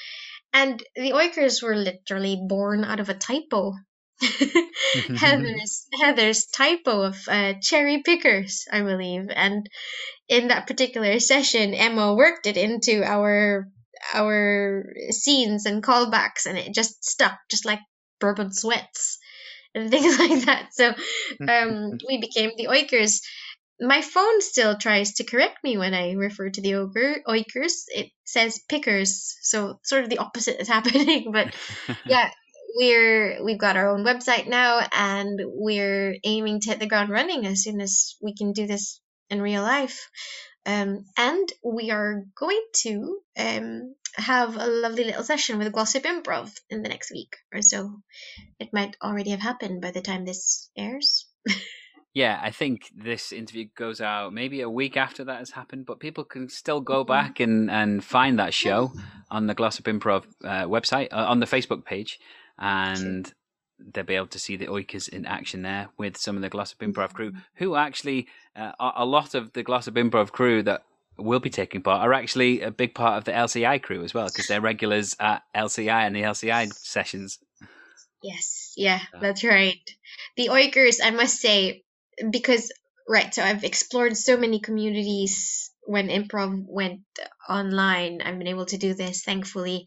And 0.53 0.83
the 0.95 1.13
Oikers 1.13 1.63
were 1.63 1.77
literally 1.77 2.41
born 2.47 2.85
out 2.85 3.01
of 3.01 3.09
a 3.09 3.15
typo. 3.15 3.75
Heather's 5.17 5.87
Heather's 6.01 6.47
typo 6.47 7.03
of 7.03 7.17
uh, 7.27 7.55
cherry 7.61 8.03
pickers, 8.03 8.67
I 8.71 8.83
believe, 8.83 9.29
and 9.31 9.69
in 10.29 10.49
that 10.49 10.67
particular 10.67 11.19
session, 11.19 11.75
Emma 11.75 12.15
worked 12.15 12.47
it 12.47 12.57
into 12.57 13.03
our 13.03 13.69
our 14.15 14.93
scenes 15.11 15.67
and 15.67 15.83
callbacks, 15.83 16.47
and 16.47 16.57
it 16.59 16.75
just 16.75 17.05
stuck, 17.05 17.39
just 17.51 17.65
like 17.65 17.81
bourbon 18.21 18.53
sweats 18.53 19.19
and 19.75 19.91
things 19.91 20.19
like 20.19 20.45
that. 20.47 20.69
So 20.73 20.89
um, 21.49 21.99
we 22.09 22.21
became 22.21 22.51
the 22.57 22.67
Oikers. 22.67 23.21
My 23.83 24.01
phone 24.01 24.41
still 24.41 24.79
tries 24.79 25.15
to 25.15 25.25
correct 25.25 25.65
me 25.65 25.77
when 25.77 25.93
I 25.93 26.13
refer 26.13 26.51
to 26.51 26.61
the 26.61 26.75
ogre, 26.75 27.17
Oikers. 27.27 27.85
It 27.89 28.13
says 28.25 28.61
pickers, 28.69 29.37
so 29.43 29.81
sort 29.83 30.05
of 30.05 30.11
the 30.11 30.19
opposite 30.19 30.61
is 30.61 30.69
happening. 30.77 31.33
But 31.33 31.55
yeah, 32.07 32.31
we're 32.77 33.45
we've 33.45 33.59
got 33.59 33.77
our 33.77 33.91
own 33.91 34.05
website 34.05 34.47
now, 34.47 34.87
and 34.93 35.41
we're 35.45 36.17
aiming 36.23 36.61
to 36.61 36.71
hit 36.71 36.79
the 36.79 36.87
ground 36.87 37.11
running 37.11 37.45
as 37.45 37.65
soon 37.65 37.81
as 37.81 38.17
we 38.23 38.37
can 38.37 38.53
do 38.53 38.69
this 38.69 39.01
in 39.31 39.43
real 39.43 39.63
life. 39.63 40.09
Um, 40.65 41.07
and 41.17 41.49
we 41.65 41.91
are 41.91 42.23
going 42.39 42.65
to 42.85 43.19
um, 43.37 43.95
have 44.15 44.57
a 44.57 44.67
lovely 44.67 45.03
little 45.03 45.25
session 45.25 45.59
with 45.59 45.73
Glossop 45.73 46.05
Improv 46.05 46.53
in 46.71 46.83
the 46.83 46.89
next 46.89 47.11
week 47.11 47.37
or 47.53 47.63
so. 47.63 48.01
It 48.61 48.73
might 48.73 48.97
already 49.03 49.31
have 49.31 49.41
happened 49.41 49.83
by 49.83 49.91
the 49.91 50.01
time 50.01 50.25
this 50.25 50.71
airs. 50.79 51.27
Yeah, 52.15 52.39
I 52.43 52.51
think 52.51 52.91
this 52.95 53.33
interview 53.33 53.69
goes 53.75 54.03
out 54.03 54.35
maybe 54.35 54.61
a 54.61 54.69
week 54.69 54.99
after 54.99 55.25
that 55.25 55.39
has 55.39 55.51
happened, 55.51 55.87
but 55.87 55.99
people 55.99 56.25
can 56.25 56.51
still 56.51 56.81
go 56.81 57.05
back 57.05 57.41
and, 57.41 57.71
and 57.71 58.05
find 58.05 58.39
that 58.39 58.53
show 58.53 58.93
on 59.31 59.47
the 59.47 59.55
Glossop 59.55 59.87
Improv 59.87 60.25
uh, 60.45 60.67
website, 60.67 61.09
uh, 61.11 61.25
on 61.29 61.41
the 61.41 61.47
Facebook 61.47 61.87
page, 61.87 62.21
and 62.59 63.33
they'll 63.79 64.05
be 64.05 64.15
able 64.15 64.27
to 64.27 64.39
see 64.39 64.57
the 64.57 64.67
Oikers 64.67 65.09
in 65.09 65.25
action 65.25 65.63
there 65.63 65.89
with 65.97 66.19
some 66.19 66.37
of 66.37 66.43
the 66.43 66.51
Glossop 66.51 66.81
Improv 66.81 67.15
crew, 67.15 67.33
who 67.55 67.77
actually, 67.77 68.29
uh, 68.55 68.73
a 68.79 69.07
lot 69.07 69.35
of 69.35 69.55
the 69.55 69.63
Glossop 69.63 69.95
Improv 69.95 70.33
crew 70.33 70.63
that 70.65 70.83
will 71.17 71.41
be 71.41 71.51
taking 71.51 71.83
part 71.83 72.03
are 72.03 72.13
actually 72.13 72.61
a 72.61 72.71
big 72.71 72.95
part 72.95 73.17
of 73.19 73.25
the 73.25 73.33
LCI 73.33 73.83
crew 73.83 74.05
as 74.05 74.13
well, 74.13 74.27
because 74.27 74.47
they're 74.49 74.61
regulars 74.61 75.17
at 75.19 75.43
LCI 75.55 76.07
and 76.07 76.15
the 76.15 76.23
LCI 76.23 76.73
sessions. 76.75 77.39
Yes, 78.23 78.75
yeah, 78.77 79.01
that's 79.19 79.43
right. 79.45 79.81
The 80.37 80.49
Oikers, 80.49 80.99
I 81.03 81.11
must 81.11 81.41
say, 81.41 81.85
because 82.31 82.73
right, 83.09 83.35
so 83.35 83.43
I've 83.43 83.65
explored 83.65 84.17
so 84.17 84.37
many 84.37 84.61
communities 84.61 85.71
when 85.85 86.09
improv 86.09 86.65
went 86.67 87.01
online. 87.49 88.23
I've 88.23 88.39
been 88.39 88.49
able 88.49 88.67
to 88.67 88.79
do 88.79 88.95
this, 88.95 89.23
thankfully. 89.23 89.87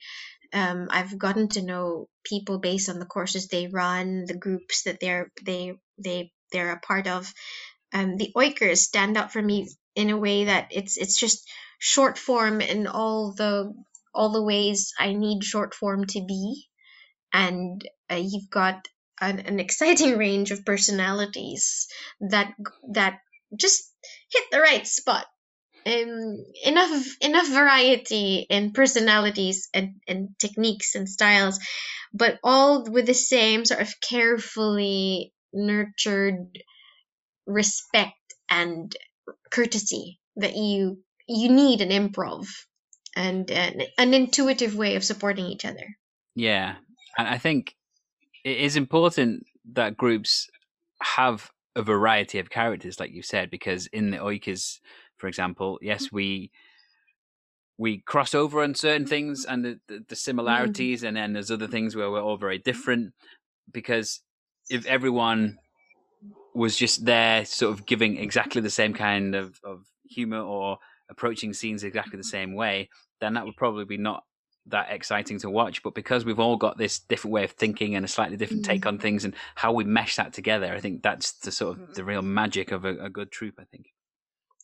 Um, 0.54 0.88
I've 0.90 1.18
gotten 1.18 1.50
to 1.50 1.62
know 1.62 2.08
people 2.24 2.60
based 2.60 2.90
on 2.90 3.00
the 3.00 3.06
courses 3.06 3.48
they 3.48 3.68
run, 3.68 4.26
the 4.26 4.38
groups 4.38 4.84
that 4.84 5.00
they're 5.00 5.32
they 5.46 5.74
they 5.98 6.32
they're 6.52 6.72
a 6.72 6.80
part 6.80 7.08
of. 7.08 7.32
Um, 7.94 8.18
the 8.18 8.32
Oikers 8.36 8.78
stand 8.78 9.18
out 9.18 9.32
for 9.32 9.42
me 9.42 9.70
in 9.96 10.10
a 10.10 10.18
way 10.18 10.46
that 10.46 10.68
it's 10.72 10.98
it's 10.98 11.20
just 11.20 11.50
short 11.80 12.18
form 12.18 12.62
in 12.62 12.88
all 12.88 13.34
the 13.34 13.74
all 14.14 14.32
the 14.32 14.44
ways 14.44 14.94
I 14.98 15.14
need 15.14 15.44
short 15.44 15.74
form 15.74 16.06
to 16.06 16.26
be, 16.26 16.68
and 17.34 17.82
uh, 18.12 18.16
you've 18.16 18.50
got 18.50 18.88
an, 19.20 19.40
an 19.40 19.60
exciting 19.60 20.18
range 20.18 20.52
of 20.52 20.66
personalities 20.66 21.88
that 22.20 22.54
that 22.92 23.20
just 23.58 23.84
hit 24.32 24.44
the 24.52 24.60
right 24.60 24.86
spot 24.86 25.26
um, 25.86 26.44
enough 26.64 27.06
enough 27.22 27.48
variety 27.48 28.46
in 28.50 28.72
personalities 28.72 29.70
and, 29.74 29.96
and 30.08 30.30
techniques 30.40 30.96
and 30.96 31.08
styles, 31.08 31.60
but 32.14 32.40
all 32.44 32.84
with 32.90 33.06
the 33.06 33.14
same 33.14 33.66
sort 33.66 33.82
of 33.82 33.94
carefully 34.02 35.32
nurtured 35.54 36.48
respect 37.46 38.16
and 38.50 38.96
courtesy 39.52 40.20
that 40.38 40.56
you 40.56 41.00
you 41.28 41.50
need 41.50 41.82
an 41.82 41.90
improv 41.90 42.48
and 43.16 43.50
an, 43.52 43.84
an 43.98 44.14
intuitive 44.14 44.76
way 44.76 44.96
of 44.96 45.04
supporting 45.04 45.46
each 45.46 45.66
other. 45.66 45.96
Yeah, 46.36 46.76
I 47.18 47.38
think 47.38 47.76
it 48.46 48.60
is 48.60 48.78
important 48.78 49.48
that 49.74 49.98
groups 49.98 50.48
have 51.02 51.50
a 51.76 51.82
variety 51.82 52.38
of 52.38 52.52
characters, 52.52 53.00
like 53.00 53.12
you 53.12 53.24
said, 53.24 53.50
because 53.50 53.88
in 53.88 54.12
the 54.12 54.18
Oikers, 54.18 54.80
for 55.18 55.28
example, 55.28 55.80
yes, 55.82 56.06
mm-hmm. 56.06 56.16
we 56.16 56.52
we 57.78 58.00
cross 58.00 58.34
over 58.34 58.64
on 58.64 58.74
certain 58.74 59.06
things 59.06 59.44
and 59.44 59.66
the, 59.66 59.80
the, 59.88 59.96
the 59.96 60.00
mm-hmm. 60.00 60.14
similarities, 60.14 61.02
mm. 61.02 61.08
and 61.10 61.18
then 61.18 61.34
there's 61.34 61.52
other 61.52 61.68
things 61.68 61.96
where 61.96 62.10
we're 62.10 62.22
all 62.22 62.38
very 62.38 62.58
mm-hmm. 62.60 62.70
different. 62.70 63.14
Because 63.72 64.22
if 64.70 64.86
everyone 64.86 65.58
was 66.54 66.78
just 66.78 67.04
there, 67.04 67.44
sort 67.46 67.74
of 67.74 67.86
giving 67.86 68.18
exactly 68.18 68.62
the 68.62 68.70
same 68.70 68.94
kind 68.94 69.36
of, 69.36 69.60
of 69.64 69.86
humor 70.08 70.40
or 70.40 70.78
approaching 71.10 71.52
scenes 71.52 71.84
exactly 71.84 72.16
the 72.16 72.24
same 72.24 72.54
way, 72.54 72.90
then 73.20 73.34
that 73.34 73.46
would 73.46 73.58
probably 73.58 73.86
be 73.86 73.98
not 73.98 74.24
that 74.68 74.92
exciting 74.92 75.40
to 75.40 75.50
watch. 75.50 75.84
But 75.84 75.96
because 75.96 76.26
we've 76.26 76.40
all 76.40 76.58
got 76.58 76.78
this 76.78 77.00
different 77.00 77.34
way 77.34 77.44
of 77.44 77.52
thinking 77.52 77.96
and 77.96 78.06
a 78.06 78.08
slightly 78.08 78.38
different 78.38 78.64
mm. 78.64 78.68
take 78.68 78.86
on 78.86 78.98
things 78.98 79.26
and 79.26 79.36
how 79.56 79.74
we 79.74 79.84
mesh 79.84 80.16
that 80.16 80.34
together, 80.34 80.74
I 80.74 80.80
think 80.80 81.02
that's 81.02 81.34
the 81.34 81.52
sort 81.52 81.78
of 81.78 81.96
the 81.96 82.04
real 82.04 82.22
magic 82.22 82.72
of 82.72 82.86
a, 82.86 82.96
a 83.06 83.10
good 83.10 83.32
troupe. 83.32 83.60
I 83.60 83.66
think. 83.66 83.88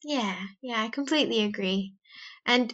Yeah, 0.03 0.35
yeah, 0.61 0.81
I 0.81 0.89
completely 0.89 1.43
agree, 1.43 1.93
and 2.45 2.73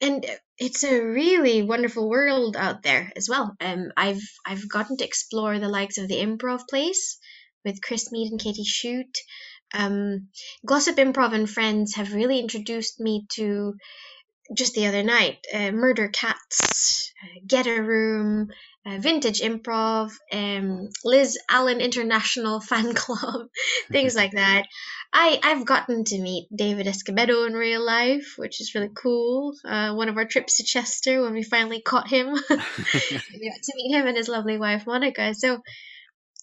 and 0.00 0.24
it's 0.58 0.84
a 0.84 1.02
really 1.02 1.62
wonderful 1.62 2.08
world 2.08 2.56
out 2.56 2.82
there 2.82 3.12
as 3.16 3.28
well. 3.28 3.54
Um, 3.60 3.92
I've 3.96 4.22
I've 4.46 4.68
gotten 4.68 4.96
to 4.98 5.04
explore 5.04 5.58
the 5.58 5.68
likes 5.68 5.98
of 5.98 6.08
the 6.08 6.20
Improv 6.20 6.60
Place 6.68 7.18
with 7.64 7.82
Chris 7.82 8.10
Mead 8.12 8.30
and 8.30 8.40
Katie 8.40 8.64
Shoot. 8.64 9.18
Um, 9.72 10.28
Glossop 10.66 10.96
Improv 10.96 11.32
and 11.32 11.48
Friends 11.48 11.94
have 11.94 12.14
really 12.14 12.38
introduced 12.38 12.98
me 13.00 13.26
to 13.34 13.74
just 14.54 14.74
the 14.74 14.86
other 14.86 15.02
night, 15.02 15.46
uh, 15.54 15.70
Murder 15.70 16.08
Cats, 16.08 17.12
uh, 17.22 17.40
Get 17.46 17.66
a 17.66 17.82
Room, 17.82 18.48
uh, 18.86 18.98
Vintage 18.98 19.40
Improv, 19.40 20.12
um, 20.32 20.88
Liz 21.04 21.38
Allen 21.48 21.80
International 21.80 22.60
Fan 22.68 22.94
Club, 22.94 23.48
things 23.92 24.14
like 24.14 24.32
that. 24.32 24.66
I, 25.12 25.40
I've 25.42 25.66
gotten 25.66 26.04
to 26.04 26.20
meet 26.20 26.46
David 26.54 26.86
Escobedo 26.86 27.46
in 27.46 27.54
real 27.54 27.84
life, 27.84 28.34
which 28.36 28.60
is 28.60 28.74
really 28.74 28.90
cool. 28.94 29.54
Uh, 29.64 29.92
one 29.94 30.08
of 30.08 30.16
our 30.16 30.24
trips 30.24 30.58
to 30.58 30.64
Chester 30.64 31.22
when 31.22 31.32
we 31.34 31.42
finally 31.42 31.80
caught 31.82 32.08
him. 32.08 32.28
we 32.32 32.38
got 32.38 33.62
to 33.62 33.72
meet 33.74 33.92
him 33.92 34.06
and 34.06 34.16
his 34.16 34.28
lovely 34.28 34.56
wife, 34.56 34.86
Monica. 34.86 35.34
So 35.34 35.62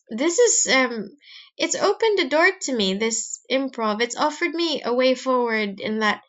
this 0.09 0.37
is, 0.37 0.73
um, 0.73 1.09
it's 1.57 1.75
opened 1.75 2.19
a 2.19 2.27
door 2.27 2.49
to 2.63 2.75
me, 2.75 2.95
this 2.95 3.39
improv. 3.49 4.01
It's 4.01 4.17
offered 4.17 4.53
me 4.53 4.81
a 4.83 4.93
way 4.93 5.15
forward 5.15 5.79
in 5.79 5.99
that 5.99 6.21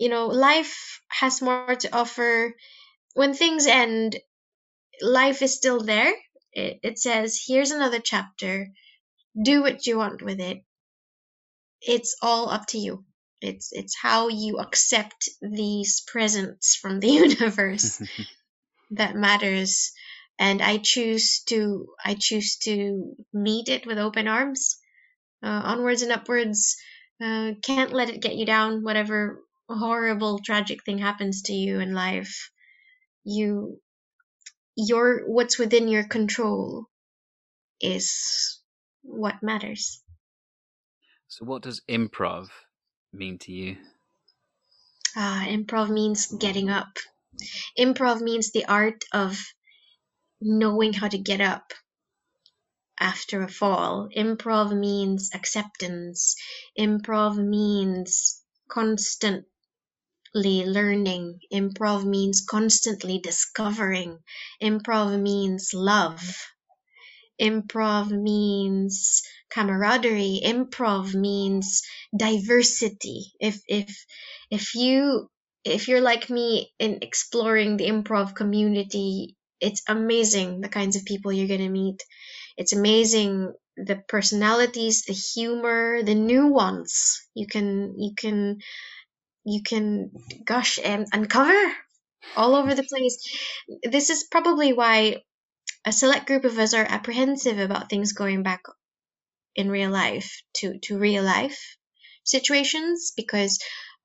you 0.00 0.08
know, 0.08 0.28
life 0.28 1.02
has 1.08 1.42
more 1.42 1.76
to 1.76 1.94
offer. 1.94 2.56
When 3.12 3.34
things 3.34 3.66
end, 3.66 4.16
life 5.02 5.42
is 5.42 5.54
still 5.54 5.82
there. 5.84 6.14
It, 6.54 6.80
it 6.82 6.98
says, 6.98 7.38
here's 7.46 7.70
another 7.70 8.00
chapter. 8.00 8.68
Do 9.40 9.60
what 9.60 9.86
you 9.86 9.98
want 9.98 10.22
with 10.22 10.40
it. 10.40 10.64
It's 11.82 12.16
all 12.22 12.48
up 12.48 12.66
to 12.68 12.78
you. 12.78 13.04
It's 13.42 13.72
it's 13.72 13.94
how 14.00 14.28
you 14.28 14.58
accept 14.58 15.28
these 15.42 16.02
presents 16.06 16.76
from 16.76 17.00
the 17.00 17.08
universe 17.26 18.02
that 18.92 19.16
matters. 19.16 19.92
And 20.38 20.62
I 20.62 20.78
choose 20.78 21.42
to 21.48 21.88
I 22.02 22.16
choose 22.18 22.56
to 22.64 23.16
meet 23.34 23.68
it 23.68 23.86
with 23.86 23.98
open 23.98 24.28
arms, 24.28 24.78
uh, 25.42 25.60
onwards 25.64 26.00
and 26.00 26.12
upwards. 26.12 26.76
Uh, 27.22 27.52
can't 27.62 27.92
let 27.92 28.08
it 28.08 28.22
get 28.22 28.36
you 28.36 28.46
down. 28.46 28.82
Whatever 28.82 29.42
horrible 29.70 30.40
tragic 30.40 30.84
thing 30.84 30.98
happens 30.98 31.42
to 31.42 31.52
you 31.52 31.80
in 31.80 31.94
life 31.94 32.50
you 33.24 33.80
your 34.76 35.26
what's 35.26 35.58
within 35.58 35.88
your 35.88 36.04
control 36.04 36.86
is 37.80 38.60
what 39.02 39.42
matters. 39.42 40.02
So 41.28 41.44
what 41.44 41.62
does 41.62 41.80
improv 41.88 42.48
mean 43.12 43.38
to 43.38 43.52
you? 43.52 43.76
Ah 45.16 45.44
improv 45.46 45.90
means 45.90 46.26
getting 46.26 46.70
up. 46.70 46.98
Improv 47.78 48.20
means 48.20 48.52
the 48.52 48.66
art 48.66 49.04
of 49.12 49.38
knowing 50.40 50.92
how 50.92 51.08
to 51.08 51.18
get 51.18 51.40
up 51.40 51.72
after 52.98 53.42
a 53.42 53.48
fall. 53.48 54.08
Improv 54.16 54.76
means 54.78 55.30
acceptance. 55.34 56.36
Improv 56.78 57.36
means 57.36 58.42
constant 58.68 59.46
learning. 60.34 61.40
Improv 61.52 62.04
means 62.04 62.40
constantly 62.48 63.18
discovering. 63.18 64.18
Improv 64.62 65.20
means 65.20 65.72
love. 65.74 66.20
Improv 67.40 68.10
means 68.10 69.22
camaraderie. 69.50 70.40
Improv 70.44 71.14
means 71.14 71.82
diversity. 72.16 73.32
If 73.40 73.60
if 73.66 73.88
if 74.50 74.74
you 74.74 75.30
if 75.64 75.88
you're 75.88 76.00
like 76.00 76.30
me 76.30 76.72
in 76.78 76.98
exploring 77.02 77.76
the 77.76 77.88
improv 77.88 78.34
community, 78.34 79.36
it's 79.60 79.82
amazing 79.88 80.60
the 80.60 80.68
kinds 80.68 80.96
of 80.96 81.04
people 81.04 81.32
you're 81.32 81.48
gonna 81.48 81.70
meet. 81.70 82.02
It's 82.56 82.72
amazing 82.74 83.54
the 83.76 83.96
personalities, 84.08 85.04
the 85.06 85.14
humor, 85.14 86.02
the 86.02 86.14
nuance 86.14 87.26
you 87.34 87.46
can 87.46 87.94
you 87.98 88.14
can 88.14 88.58
you 89.44 89.62
can 89.62 90.10
gosh 90.44 90.78
and 90.82 91.06
uncover 91.12 91.58
all 92.36 92.54
over 92.54 92.74
the 92.74 92.82
place. 92.82 93.18
This 93.82 94.10
is 94.10 94.24
probably 94.30 94.72
why 94.72 95.22
a 95.84 95.92
select 95.92 96.26
group 96.26 96.44
of 96.44 96.58
us 96.58 96.74
are 96.74 96.86
apprehensive 96.86 97.58
about 97.58 97.88
things 97.88 98.12
going 98.12 98.42
back 98.42 98.62
in 99.54 99.70
real 99.70 99.90
life 99.90 100.42
to 100.54 100.78
to 100.78 100.98
real 100.98 101.24
life 101.24 101.76
situations 102.24 103.12
because 103.16 103.58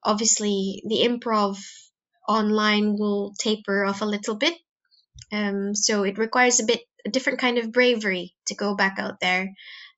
obviously 0.04 0.82
the 0.88 1.08
improv 1.08 1.58
online 2.28 2.96
will 2.98 3.34
taper 3.40 3.86
off 3.86 4.02
a 4.02 4.06
little 4.06 4.36
bit. 4.36 4.56
Um, 5.32 5.76
so 5.76 6.04
it 6.04 6.18
requires 6.18 6.60
a 6.60 6.66
bit 6.66 6.82
a 7.06 7.10
different 7.10 7.40
kind 7.40 7.58
of 7.58 7.72
bravery 7.72 8.34
to 8.48 8.56
go 8.56 8.76
back 8.76 8.98
out 8.98 9.20
there. 9.20 9.54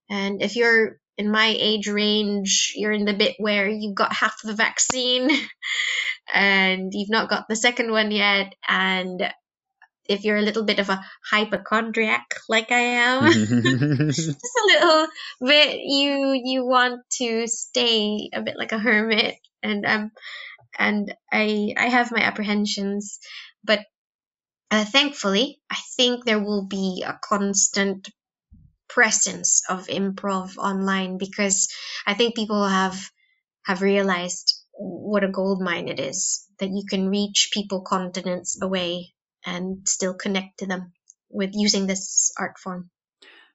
And 0.10 0.42
if 0.42 0.56
you're 0.56 1.00
in 1.18 1.32
my 1.32 1.56
age 1.58 1.88
range, 1.88 2.74
you're 2.76 2.92
in 2.92 3.06
the 3.06 3.14
bit 3.14 3.36
where 3.40 3.68
you've 3.68 3.96
got 3.96 4.14
half 4.14 4.36
the 4.44 4.54
vaccine 4.54 5.30
and 6.34 6.92
you've 6.94 7.10
not 7.10 7.30
got 7.30 7.48
the 7.48 7.56
second 7.56 7.92
one 7.92 8.12
yet, 8.12 8.54
and 8.68 9.34
if 10.08 10.24
you're 10.24 10.38
a 10.38 10.42
little 10.42 10.64
bit 10.64 10.80
of 10.80 10.90
a 10.90 11.04
hypochondriac 11.30 12.26
like 12.48 12.72
I 12.72 12.80
am, 12.80 13.32
just 13.32 14.30
a 14.30 14.68
little 14.68 15.08
bit, 15.42 15.80
you 15.84 16.40
you 16.44 16.66
want 16.66 17.02
to 17.18 17.48
stay 17.48 18.30
a 18.34 18.42
bit 18.42 18.56
like 18.58 18.72
a 18.72 18.80
hermit, 18.80 19.36
and 19.64 19.86
um, 19.86 20.12
and 20.78 21.14
I 21.32 21.74
I 21.78 21.88
have 21.88 22.12
my 22.12 22.22
apprehensions, 22.22 23.20
but 23.64 23.80
uh, 24.70 24.86
thankfully, 24.86 25.60
I 25.70 25.78
think 25.96 26.26
there 26.26 26.40
will 26.44 26.68
be 26.68 27.04
a 27.06 27.20
constant 27.24 28.08
presence 28.98 29.62
of 29.70 29.86
improv 29.86 30.58
online 30.58 31.20
because 31.20 31.70
I 32.08 32.16
think 32.16 32.36
people 32.36 32.68
have 32.68 33.12
have 33.64 33.84
realized 33.84 34.56
what 34.74 35.24
a 35.24 35.28
gold 35.28 35.62
mine 35.62 35.88
it 35.88 36.00
is 36.00 36.48
that 36.58 36.72
you 36.72 36.84
can 36.90 37.08
reach 37.10 37.52
people 37.54 37.82
continents 37.82 38.60
away 38.60 39.14
and 39.46 39.88
still 39.88 40.16
connect 40.16 40.58
to 40.60 40.66
them 40.66 40.94
with 41.30 41.52
using 41.54 41.86
this 41.86 42.34
art 42.40 42.58
form. 42.58 42.90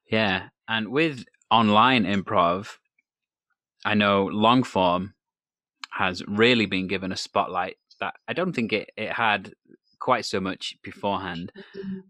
Yeah, 0.09 0.47
and 0.65 0.87
with 0.87 1.25
online 1.51 2.05
improv, 2.05 2.77
I 3.83 3.95
know 3.95 4.29
long 4.31 4.63
form 4.63 5.13
has 5.89 6.23
really 6.25 6.67
been 6.67 6.87
given 6.87 7.11
a 7.11 7.17
spotlight 7.17 7.75
that 7.99 8.15
I 8.29 8.31
don't 8.31 8.53
think 8.53 8.71
it, 8.71 8.91
it 8.95 9.11
had 9.11 9.51
quite 10.03 10.25
so 10.25 10.39
much 10.39 10.75
beforehand. 10.83 11.51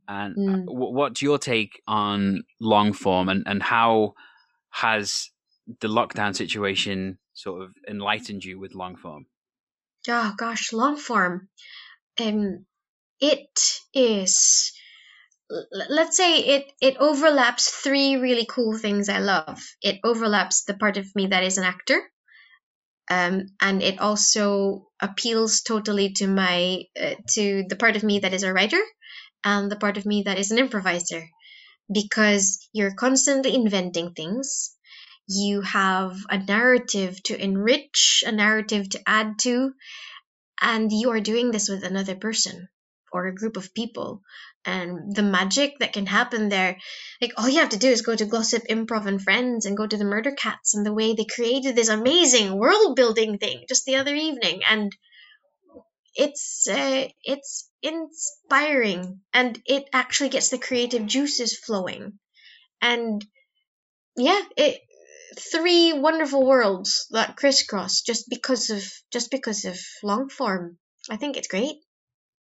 And 0.08 0.36
mm. 0.36 0.64
what's 0.68 1.22
your 1.22 1.38
take 1.38 1.82
on 1.88 2.44
long 2.60 2.92
form 2.94 3.30
and, 3.30 3.44
and 3.46 3.64
how 3.64 4.14
has 4.70 5.30
the 5.80 5.88
lockdown 5.88 6.36
situation 6.36 7.18
sort 7.34 7.62
of 7.64 7.70
enlightened 7.88 8.44
you 8.44 8.60
with 8.60 8.76
long 8.76 8.96
form? 8.96 9.26
Oh 10.10 10.34
gosh, 10.38 10.74
long 10.74 10.98
form. 10.98 11.48
Um, 12.20 12.66
it 13.22 13.80
is. 13.94 14.74
Let's 15.72 16.18
say 16.18 16.40
it 16.40 16.66
it 16.82 16.98
overlaps 16.98 17.70
three 17.70 18.18
really 18.18 18.46
cool 18.46 18.78
things 18.78 19.08
I 19.08 19.20
love. 19.20 19.62
It 19.82 20.00
overlaps 20.04 20.66
the 20.66 20.74
part 20.74 20.98
of 20.98 21.16
me 21.16 21.28
that 21.28 21.44
is 21.44 21.58
an 21.58 21.64
actor, 21.64 22.02
um, 23.10 23.48
and 23.62 23.82
it 23.84 24.00
also 24.00 24.88
appeals 25.02 25.62
totally 25.62 26.14
to 26.14 26.28
my 26.28 26.84
uh, 27.02 27.16
to 27.30 27.66
the 27.68 27.76
part 27.76 27.96
of 27.96 28.04
me 28.04 28.20
that 28.20 28.34
is 28.34 28.44
a 28.44 28.54
writer 28.54 28.82
and 29.44 29.72
the 29.72 29.76
part 29.76 29.98
of 29.98 30.06
me 30.06 30.24
that 30.24 30.40
is 30.40 30.52
an 30.52 30.60
improviser. 30.60 31.28
Because 31.92 32.70
you're 32.74 32.96
constantly 32.96 33.56
inventing 33.56 34.14
things. 34.14 34.76
You 35.28 35.62
have 35.62 36.18
a 36.30 36.38
narrative 36.38 37.22
to 37.24 37.42
enrich 37.42 38.24
a 38.26 38.32
narrative 38.32 38.90
to 38.90 39.02
add 39.06 39.40
to 39.40 39.74
and 40.62 40.92
you 40.92 41.12
are 41.12 41.20
doing 41.20 41.52
this 41.52 41.70
with 41.70 41.84
another 41.84 42.16
person 42.16 42.70
or 43.14 43.28
a 43.28 43.36
group 43.36 43.56
of 43.56 43.74
people. 43.74 44.22
And 44.66 45.16
the 45.16 45.24
magic 45.24 45.80
that 45.80 45.94
can 45.94 46.06
happen 46.06 46.50
there 46.50 46.78
like 47.22 47.34
all 47.38 47.50
you 47.50 47.60
have 47.60 47.70
to 47.70 47.78
do 47.78 47.90
is 47.90 48.02
go 48.02 48.16
to 48.16 48.26
Glossop 48.26 48.64
Improv 48.70 49.06
and 49.06 49.22
friends 49.22 49.66
and 49.66 49.78
go 49.78 49.86
to 49.86 49.98
the 49.98 50.06
murder 50.06 50.32
cats 50.32 50.74
and 50.74 50.86
the 50.86 50.94
way 50.94 51.14
they 51.14 51.26
created 51.26 51.76
this 51.76 51.90
amazing 51.90 52.58
world 52.58 52.96
building 52.96 53.38
thing 53.38 53.66
just 53.70 53.86
the 53.86 53.98
other 53.98 54.16
evening. 54.16 54.62
And 54.70 54.96
it's 56.16 56.68
uh, 56.70 57.08
it's 57.24 57.70
inspiring 57.82 59.22
and 59.34 59.62
it 59.66 59.90
actually 59.94 60.30
gets 60.30 60.50
the 60.50 60.58
creative 60.58 61.06
juices 61.06 61.58
flowing. 61.58 62.20
And 62.82 63.26
yeah 64.16 64.42
it 64.58 64.82
three 65.38 65.94
wonderful 65.94 66.46
worlds 66.46 67.08
that 67.12 67.36
crisscross 67.36 68.02
just 68.02 68.30
because 68.30 68.70
of 68.70 68.84
just 69.12 69.32
because 69.32 69.66
of 69.66 69.78
long 70.04 70.30
form. 70.30 70.78
I 71.10 71.18
think 71.18 71.38
it's 71.38 71.48
great 71.48 71.78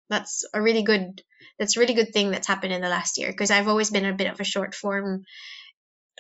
that's 0.09 0.45
a 0.55 0.61
really 0.61 0.83
good 0.83 1.23
that's 1.59 1.77
a 1.77 1.81
really 1.81 1.95
good 1.95 2.13
thing 2.13 2.31
that's 2.31 2.47
happened 2.47 2.73
in 2.73 2.81
the 2.81 2.89
last 2.89 3.19
year 3.19 3.29
because 3.29 3.51
I've 3.51 3.69
always 3.69 3.91
been 3.91 4.07
a 4.07 4.15
bit 4.15 4.31
of 4.31 4.41
a 4.41 4.45
short 4.45 4.75
form. 4.75 5.25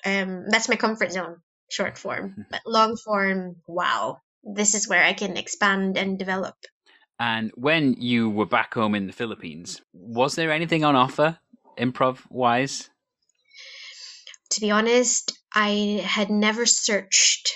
Um, 0.04 0.44
that's 0.48 0.68
my 0.68 0.76
comfort 0.76 1.12
zone, 1.12 1.36
short 1.70 1.98
form. 1.98 2.46
But 2.50 2.60
long 2.66 2.96
form, 2.96 3.56
wow, 3.66 4.20
this 4.42 4.74
is 4.74 4.88
where 4.88 5.02
I 5.02 5.12
can 5.12 5.36
expand 5.36 5.96
and 5.96 6.18
develop. 6.18 6.54
And 7.20 7.50
when 7.54 7.94
you 7.94 8.30
were 8.30 8.46
back 8.46 8.74
home 8.74 8.94
in 8.94 9.06
the 9.06 9.12
Philippines, 9.12 9.80
was 9.92 10.36
there 10.36 10.52
anything 10.52 10.84
on 10.84 10.94
offer, 10.94 11.38
improv 11.76 12.18
wise? 12.30 12.88
To 14.52 14.60
be 14.60 14.70
honest, 14.70 15.36
I 15.54 16.00
had 16.04 16.30
never 16.30 16.64
searched. 16.64 17.50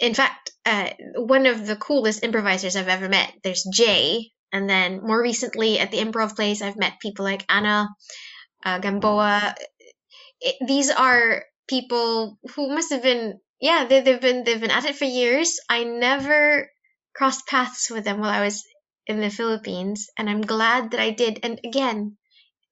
In 0.00 0.14
fact, 0.14 0.50
uh, 0.66 0.90
one 1.14 1.46
of 1.46 1.66
the 1.66 1.76
coolest 1.76 2.24
improvisers 2.24 2.74
I've 2.74 2.88
ever 2.88 3.08
met, 3.08 3.32
there's 3.44 3.64
Jay, 3.72 4.32
and 4.52 4.68
then 4.68 5.02
more 5.02 5.20
recently 5.20 5.78
at 5.78 5.90
the 5.90 5.98
improv 5.98 6.36
place, 6.36 6.62
I've 6.62 6.76
met 6.76 7.00
people 7.00 7.24
like 7.24 7.44
Anna 7.48 7.88
uh, 8.64 8.78
Gamboa. 8.78 9.54
It, 10.40 10.56
these 10.66 10.90
are 10.90 11.44
people 11.68 12.38
who 12.54 12.74
must 12.74 12.90
have 12.90 13.02
been, 13.02 13.40
yeah, 13.60 13.86
they, 13.88 14.00
they've 14.00 14.20
been 14.20 14.44
they've 14.44 14.60
been 14.60 14.70
at 14.70 14.84
it 14.84 14.96
for 14.96 15.04
years. 15.04 15.58
I 15.68 15.84
never 15.84 16.68
crossed 17.14 17.46
paths 17.46 17.90
with 17.90 18.04
them 18.04 18.20
while 18.20 18.30
I 18.30 18.44
was 18.44 18.64
in 19.06 19.20
the 19.20 19.30
Philippines, 19.30 20.08
and 20.18 20.28
I'm 20.28 20.42
glad 20.42 20.92
that 20.92 21.00
I 21.00 21.10
did. 21.10 21.40
And 21.42 21.60
again, 21.64 22.16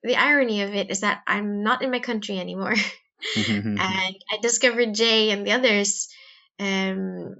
the 0.02 0.16
irony 0.16 0.62
of 0.62 0.74
it 0.74 0.90
is 0.90 1.00
that 1.00 1.22
I'm 1.26 1.62
not 1.62 1.82
in 1.82 1.90
my 1.90 2.00
country 2.00 2.38
anymore, 2.38 2.74
and 3.36 3.80
I 3.80 4.38
discovered 4.42 4.94
Jay 4.94 5.30
and 5.30 5.46
the 5.46 5.52
others 5.52 6.08
um, 6.58 7.36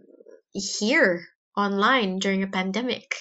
here 0.53 1.24
online 1.57 2.18
during 2.18 2.42
a 2.42 2.48
pandemic. 2.48 3.14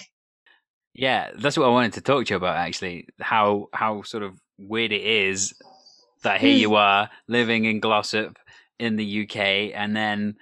Yeah, 0.98 1.30
that's 1.36 1.56
what 1.56 1.66
I 1.66 1.70
wanted 1.70 1.92
to 1.92 2.00
talk 2.00 2.26
to 2.26 2.34
you 2.34 2.36
about 2.36 2.56
actually. 2.56 3.06
How 3.20 3.68
how 3.72 4.02
sort 4.02 4.24
of 4.24 4.36
weird 4.58 4.90
it 4.90 5.02
is 5.02 5.54
that 6.24 6.40
here 6.40 6.56
you 6.56 6.74
are 6.74 7.08
living 7.28 7.66
in 7.66 7.78
Glossop 7.78 8.36
in 8.80 8.96
the 8.96 9.22
UK 9.22 9.36
and 9.76 9.94
then 9.94 10.34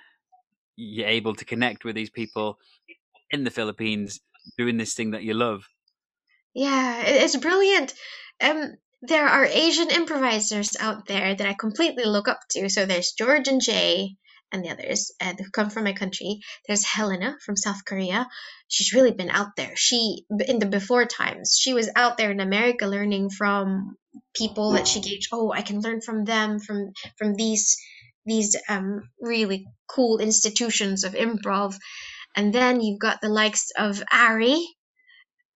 you're 0.75 1.09
able 1.09 1.35
to 1.35 1.45
connect 1.45 1.85
with 1.85 1.95
these 1.95 2.09
people 2.09 2.59
in 3.31 3.45
the 3.45 3.51
Philippines 3.51 4.21
doing 4.57 4.79
this 4.79 4.95
thing 4.95 5.11
that 5.11 5.25
you 5.25 5.35
love. 5.35 5.69
Yeah, 6.55 7.03
it's 7.05 7.37
brilliant. 7.37 7.93
Um 8.41 8.79
there 9.03 9.29
are 9.29 9.45
Asian 9.45 9.91
improvisers 9.91 10.75
out 10.81 11.07
there 11.07 11.35
that 11.35 11.47
I 11.47 11.53
completely 11.53 12.07
look 12.07 12.29
up 12.29 12.41
to. 12.53 12.71
So 12.71 12.87
there's 12.87 13.13
George 13.13 13.47
and 13.47 13.61
Jay, 13.61 14.17
and 14.53 14.65
the 14.65 14.71
others 14.71 15.13
uh, 15.21 15.35
who 15.39 15.51
come 15.51 15.71
from 15.71 15.85
my 15.85 15.93
country. 15.93 16.41
There's 16.67 16.85
Helena 16.85 17.37
from 17.45 17.57
South 17.57 17.85
Korea. 17.85 18.29
She's 18.69 18.93
really 18.93 19.13
been 19.13 19.31
out 19.31 19.57
there. 19.57 19.73
She 19.77 20.25
in 20.47 20.59
the 20.59 20.67
before 20.67 21.05
times, 21.05 21.57
she 21.61 21.75
was 21.75 21.91
out 21.97 22.17
there 22.17 22.31
in 22.31 22.41
America 22.41 22.87
learning 22.87 23.31
from 23.31 23.97
people 24.35 24.73
that 24.73 24.89
she 24.89 25.01
gauged. 25.01 25.29
Oh, 25.33 25.53
I 25.53 25.63
can 25.63 25.81
learn 25.81 26.01
from 26.01 26.25
them 26.25 26.61
from 26.61 26.93
from 27.19 27.35
these 27.35 27.77
these 28.25 28.57
um, 28.69 29.03
really 29.21 29.67
cool 29.89 30.19
institutions 30.19 31.05
of 31.05 31.15
improv. 31.15 31.77
And 32.35 32.53
then 32.53 32.81
you've 32.81 33.01
got 33.01 33.21
the 33.21 33.29
likes 33.29 33.71
of 33.79 34.03
Ari, 34.13 34.63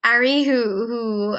Ari 0.04 0.44
who 0.44 0.86
who 0.86 1.36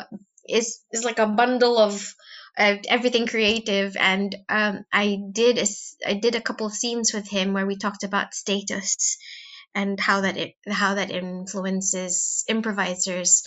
is 0.48 0.82
is 0.92 1.04
like 1.04 1.20
a 1.20 1.28
bundle 1.28 1.78
of 1.78 2.14
uh, 2.58 2.78
everything 2.90 3.28
creative 3.28 3.96
and 3.98 4.36
um, 4.50 4.84
i 4.92 5.18
did 5.32 5.58
a, 5.58 5.66
i 6.06 6.14
did 6.14 6.36
a 6.36 6.42
couple 6.42 6.68
of 6.68 6.74
scenes 6.74 7.14
with 7.14 7.28
him 7.28 7.54
where 7.54 7.66
we 7.66 7.78
talked 7.78 8.04
about 8.04 8.34
status 8.34 9.18
and 9.74 10.00
how 10.00 10.22
that 10.22 10.38
it 10.38 10.54
how 10.68 10.96
that 10.96 11.12
influences 11.12 12.44
improvisers 12.48 13.44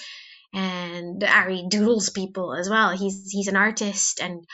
and 0.55 1.25
ari 1.25 1.65
doodles 1.69 2.11
people 2.11 2.55
as 2.55 2.71
well. 2.71 2.97
He's 2.97 3.31
he's 3.31 3.49
an 3.49 3.57
artist 3.57 4.21
and 4.21 4.45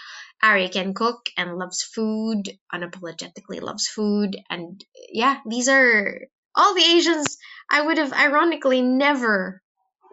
ari 0.42 0.68
can 0.68 0.94
cook 0.94 1.28
and 1.36 1.58
loves 1.58 1.82
food 1.82 2.50
unapologetically 2.72 3.60
loves 3.60 3.86
food 3.86 4.36
and 4.48 4.82
yeah 5.12 5.38
these 5.46 5.68
are 5.68 6.20
all 6.54 6.74
the 6.74 6.80
asians 6.80 7.36
i 7.70 7.82
would 7.82 7.98
have 7.98 8.14
ironically 8.14 8.80
never 8.80 9.60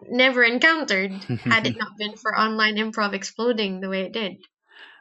never 0.08 0.42
encountered 0.42 1.12
had 1.44 1.66
it 1.66 1.76
not 1.76 1.96
been 1.98 2.16
for 2.16 2.38
online 2.38 2.76
improv 2.76 3.12
exploding 3.12 3.80
the 3.80 3.88
way 3.88 4.02
it 4.02 4.12
did. 4.12 4.36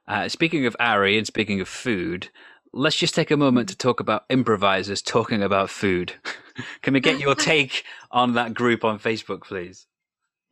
Uh, 0.07 0.29
speaking 0.29 0.65
of 0.65 0.75
Ari 0.79 1.17
and 1.17 1.27
speaking 1.27 1.60
of 1.60 1.67
food, 1.67 2.29
let's 2.73 2.95
just 2.95 3.15
take 3.15 3.31
a 3.31 3.38
moment 3.38 3.69
to 3.69 3.77
talk 3.77 3.99
about 3.99 4.25
improvisers 4.29 5.01
talking 5.01 5.43
about 5.43 5.69
food. 5.69 6.13
Can 6.81 6.93
we 6.93 6.99
get 6.99 7.19
your 7.19 7.36
take 7.53 7.83
on 8.10 8.33
that 8.33 8.53
group 8.53 8.83
on 8.83 8.99
Facebook, 8.99 9.41
please? 9.43 9.86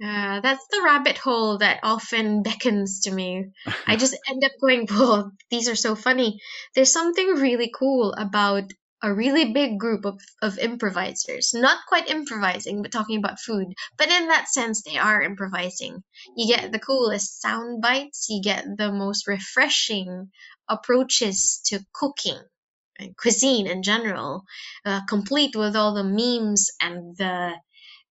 Uh, 0.04 0.42
that's 0.42 0.68
the 0.68 0.82
rabbit 0.84 1.18
hole 1.18 1.60
that 1.60 1.80
often 1.82 2.44
beckons 2.44 3.02
to 3.02 3.12
me. 3.12 3.46
I 3.88 3.96
just 3.96 4.18
end 4.30 4.44
up 4.44 4.52
going, 4.60 4.88
"Whoa, 4.88 5.32
these 5.50 5.70
are 5.70 5.76
so 5.76 5.96
funny." 5.96 6.42
There's 6.76 6.92
something 6.92 7.36
really 7.36 7.72
cool 7.74 8.12
about 8.12 8.66
a 9.06 9.14
really 9.14 9.54
big 9.54 9.80
group 9.80 10.04
of, 10.04 10.20
of 10.42 10.58
improvisers. 10.58 11.54
Not 11.54 11.86
quite 11.88 12.10
improvising, 12.10 12.82
but 12.82 12.92
talking 12.92 13.20
about 13.20 13.40
food. 13.40 13.68
But 13.98 14.10
in 14.10 14.30
that 14.30 14.50
sense, 14.50 14.82
they 14.82 14.98
are 14.98 15.22
improvising. 15.22 16.04
You 16.36 16.56
get 16.56 16.72
the 16.72 16.80
coolest 16.80 17.40
sound 17.40 17.84
bites, 17.84 18.28
you 18.30 18.42
get 18.42 18.66
the 18.78 18.92
most 18.92 19.28
refreshing 19.28 20.32
approaches 20.68 21.62
to 21.68 21.86
cooking 21.94 22.40
and 22.98 23.16
cuisine 23.16 23.68
in 23.68 23.84
general, 23.84 24.44
uh, 24.86 25.06
complete 25.08 25.56
with 25.56 25.76
all 25.76 25.94
the 25.94 26.04
memes 26.04 26.72
and 26.82 27.16
the 27.18 27.54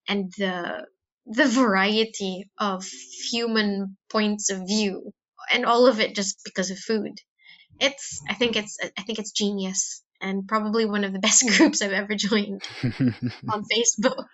and 0.07 0.31
the 0.37 0.85
the 1.25 1.45
variety 1.47 2.49
of 2.57 2.85
human 3.31 3.97
points 4.09 4.49
of 4.49 4.67
view 4.67 5.11
and 5.51 5.65
all 5.65 5.87
of 5.87 5.99
it 5.99 6.15
just 6.15 6.39
because 6.45 6.71
of 6.71 6.79
food. 6.79 7.19
It's 7.81 8.21
I 8.29 8.35
think 8.35 8.55
it's 8.55 8.77
I 8.97 9.01
think 9.03 9.19
it's 9.19 9.31
genius 9.31 10.04
and 10.25 10.47
probably 10.47 10.85
one 10.85 11.03
of 11.03 11.13
the 11.13 11.19
best 11.19 11.47
groups 11.57 11.81
I've 11.81 11.91
ever 11.91 12.15
joined 12.15 12.63
on 12.83 13.63
Facebook. 13.71 14.25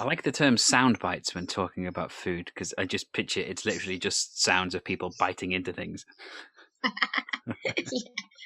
I 0.00 0.04
like 0.04 0.22
the 0.22 0.32
term 0.32 0.56
sound 0.56 0.98
bites 0.98 1.34
when 1.34 1.46
talking 1.46 1.86
about 1.86 2.12
food 2.12 2.50
because 2.52 2.74
I 2.76 2.84
just 2.84 3.12
picture 3.12 3.40
it's 3.40 3.64
literally 3.64 3.98
just 3.98 4.42
sounds 4.42 4.74
of 4.74 4.84
people 4.84 5.12
biting 5.18 5.52
into 5.52 5.72
things. 5.72 6.04
yeah, 6.84 7.72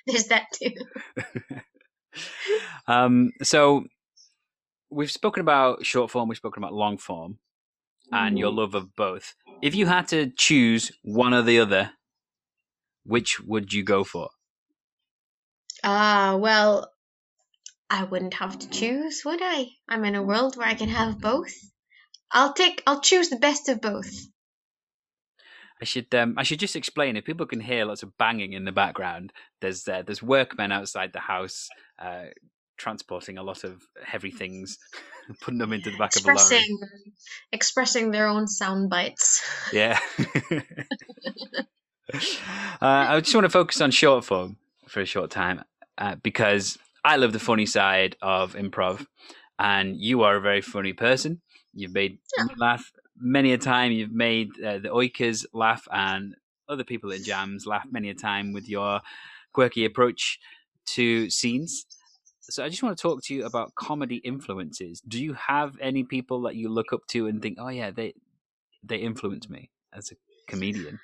there's 0.07 0.27
that 0.27 0.46
too. 0.55 0.72
um, 2.87 3.33
so 3.42 3.85
we've 4.90 5.11
spoken 5.11 5.40
about 5.40 5.85
short 5.85 6.11
form, 6.11 6.29
we've 6.29 6.38
spoken 6.38 6.62
about 6.62 6.75
long 6.75 6.96
form, 6.96 7.38
and 8.11 8.38
your 8.38 8.53
love 8.53 8.75
of 8.75 8.94
both. 8.96 9.35
If 9.62 9.75
you 9.75 9.87
had 9.87 10.09
to 10.09 10.31
choose 10.31 10.92
one 11.03 11.35
or 11.35 11.42
the 11.42 11.59
other, 11.61 11.92
which 13.05 13.40
would 13.40 13.72
you 13.72 13.83
go 13.83 14.05
for? 14.05 14.31
Ah, 15.85 16.31
uh, 16.31 16.37
well, 16.37 16.92
I 17.92 18.05
wouldn't 18.05 18.35
have 18.35 18.59
to 18.59 18.71
choose, 18.71 19.23
would 19.25 19.40
I? 19.42 19.66
I'm 19.87 20.05
in 20.07 20.14
a 20.14 20.23
world 20.23 20.57
where 20.57 20.66
I 20.66 20.75
can 20.75 20.88
have 20.88 21.21
both. 21.21 21.53
I'll 22.31 22.55
take 22.55 22.83
I'll 22.87 23.01
choose 23.01 23.29
the 23.29 23.37
best 23.37 23.68
of 23.68 23.83
both. 23.83 24.11
I 25.81 25.85
should 25.85 26.14
um, 26.14 26.35
I 26.38 26.42
should 26.42 26.59
just 26.59 26.75
explain 26.75 27.16
if 27.16 27.25
people 27.25 27.45
can 27.45 27.61
hear 27.61 27.85
lots 27.85 28.03
of 28.03 28.16
banging 28.16 28.55
in 28.55 28.64
the 28.64 28.73
background. 28.73 29.33
There's 29.61 29.87
uh, 29.87 30.03
there's 30.07 30.23
workmen 30.23 30.73
outside 30.73 31.12
the 31.12 31.21
house 31.21 31.68
uh, 31.99 32.27
transporting 32.79 33.37
a 33.37 33.42
lot 33.42 33.62
of 33.62 33.83
heavy 34.03 34.31
things, 34.31 34.79
putting 35.42 35.59
them 35.59 35.75
into 35.75 35.90
the 35.90 35.99
back 35.99 36.16
of 36.16 36.23
the 36.23 36.33
lorry. 36.33 36.64
Expressing 37.53 38.11
their 38.11 38.27
own 38.27 38.49
sound 38.49 38.88
bites. 38.88 39.42
Yeah. 39.71 39.99
uh, 42.14 42.16
I 42.81 43.21
just 43.21 43.35
want 43.35 43.45
to 43.45 43.51
focus 43.51 43.83
on 43.83 43.90
short 43.90 44.25
form 44.25 44.57
for 44.88 45.01
a 45.01 45.07
short 45.07 45.31
time 45.31 45.62
uh, 45.98 46.16
because 46.22 46.78
I 47.05 47.16
love 47.16 47.33
the 47.33 47.38
funny 47.38 47.66
side 47.66 48.16
of 48.22 48.55
improv, 48.55 49.07
and 49.59 49.96
you 49.96 50.22
are 50.22 50.37
a 50.37 50.40
very 50.40 50.61
funny 50.61 50.92
person. 50.92 51.40
You've 51.74 51.94
made 51.94 52.18
yeah. 52.37 52.44
me 52.44 52.55
laugh 52.57 52.92
many 53.16 53.52
a 53.52 53.59
time. 53.59 53.92
You've 53.92 54.12
made 54.12 54.50
uh, 54.62 54.78
the 54.78 54.88
Oikers 54.88 55.44
laugh 55.52 55.87
and 55.90 56.35
other 56.68 56.85
people 56.85 57.12
at 57.12 57.22
jams 57.22 57.66
laugh 57.66 57.87
many 57.90 58.09
a 58.11 58.14
time 58.14 58.52
with 58.52 58.68
your 58.68 59.00
quirky 59.52 59.85
approach 59.85 60.38
to 60.87 61.31
scenes. 61.31 61.87
So 62.40 62.64
I 62.64 62.68
just 62.68 62.83
want 62.83 62.96
to 62.96 63.02
talk 63.02 63.22
to 63.24 63.35
you 63.35 63.46
about 63.46 63.74
comedy 63.74 64.16
influences. 64.16 65.00
Do 65.07 65.22
you 65.22 65.35
have 65.35 65.76
any 65.81 66.02
people 66.02 66.42
that 66.42 66.57
you 66.57 66.68
look 66.68 66.92
up 66.92 67.07
to 67.09 67.26
and 67.26 67.40
think, 67.40 67.59
"Oh 67.61 67.68
yeah, 67.68 67.90
they 67.90 68.14
they 68.83 68.96
influence 68.96 69.48
me 69.48 69.70
as 69.92 70.11
a 70.11 70.16
comedian"? 70.48 70.98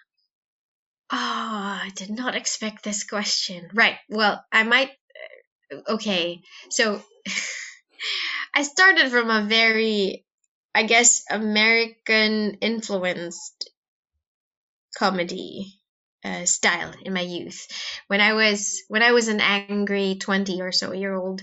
Ah, 1.10 1.80
oh, 1.82 1.86
I 1.86 1.90
did 1.90 2.10
not 2.10 2.34
expect 2.34 2.84
this 2.84 3.04
question. 3.04 3.68
Right. 3.72 3.96
Well, 4.08 4.44
I 4.52 4.62
might 4.64 4.90
okay, 5.88 6.42
so 6.70 7.02
I 8.54 8.62
started 8.62 9.10
from 9.10 9.30
a 9.30 9.46
very, 9.46 10.24
I 10.74 10.84
guess, 10.84 11.24
American 11.30 12.58
influenced 12.60 13.70
comedy 14.96 15.74
uh, 16.24 16.44
style 16.44 16.92
in 17.02 17.12
my 17.12 17.20
youth. 17.20 17.66
When 18.08 18.20
I 18.20 18.32
was 18.34 18.82
when 18.88 19.02
I 19.02 19.12
was 19.12 19.28
an 19.28 19.40
angry 19.40 20.16
twenty 20.20 20.60
or 20.60 20.72
so 20.72 20.92
year 20.92 21.14
old, 21.14 21.42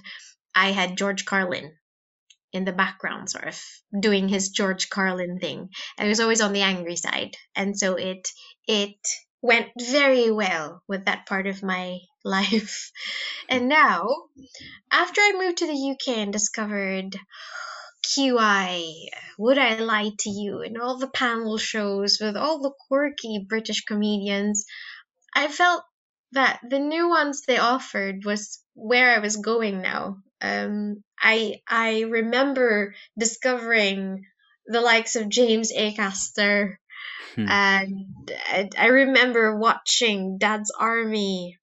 I 0.53 0.71
had 0.71 0.97
George 0.97 1.25
Carlin 1.25 1.73
in 2.53 2.65
the 2.65 2.73
background, 2.73 3.29
sort 3.29 3.47
of 3.47 3.61
doing 3.99 4.29
his 4.29 4.49
George 4.49 4.89
Carlin 4.89 5.39
thing. 5.39 5.69
I 5.97 6.07
was 6.07 6.19
always 6.19 6.41
on 6.41 6.53
the 6.53 6.61
angry 6.61 6.95
side, 6.95 7.35
and 7.55 7.77
so 7.77 7.95
it 7.95 8.27
it 8.67 8.97
went 9.45 9.69
very 9.79 10.31
well 10.31 10.81
with 10.87 11.05
that 11.05 11.27
part 11.27 11.45
of 11.45 11.61
my 11.61 11.99
life. 12.23 12.91
And 13.47 13.69
now, 13.69 14.09
after 14.91 15.21
I 15.21 15.33
moved 15.37 15.59
to 15.59 15.67
the 15.67 15.91
UK 15.91 16.17
and 16.17 16.33
discovered 16.33 17.15
QI, 18.03 18.91
Would 19.37 19.59
I 19.59 19.75
Lie 19.75 20.11
to 20.19 20.29
You, 20.29 20.61
and 20.61 20.79
all 20.79 20.97
the 20.97 21.07
panel 21.07 21.57
shows 21.59 22.17
with 22.19 22.35
all 22.35 22.59
the 22.59 22.73
quirky 22.87 23.45
British 23.47 23.85
comedians, 23.85 24.65
I 25.35 25.47
felt 25.47 25.83
that 26.31 26.59
the 26.67 26.79
nuance 26.79 27.45
they 27.45 27.59
offered 27.59 28.25
was 28.25 28.59
where 28.73 29.15
I 29.15 29.19
was 29.19 29.35
going 29.37 29.81
now. 29.81 30.17
Um, 30.41 31.03
I 31.19 31.61
I 31.67 32.01
remember 32.01 32.95
discovering 33.17 34.25
the 34.65 34.81
likes 34.81 35.15
of 35.15 35.29
James 35.29 35.71
Acaster 35.71 36.77
Hmm. 37.35 37.47
And 37.47 38.75
I 38.77 38.87
remember 38.87 39.57
watching 39.57 40.37
Dad's 40.37 40.71
Army, 40.71 41.57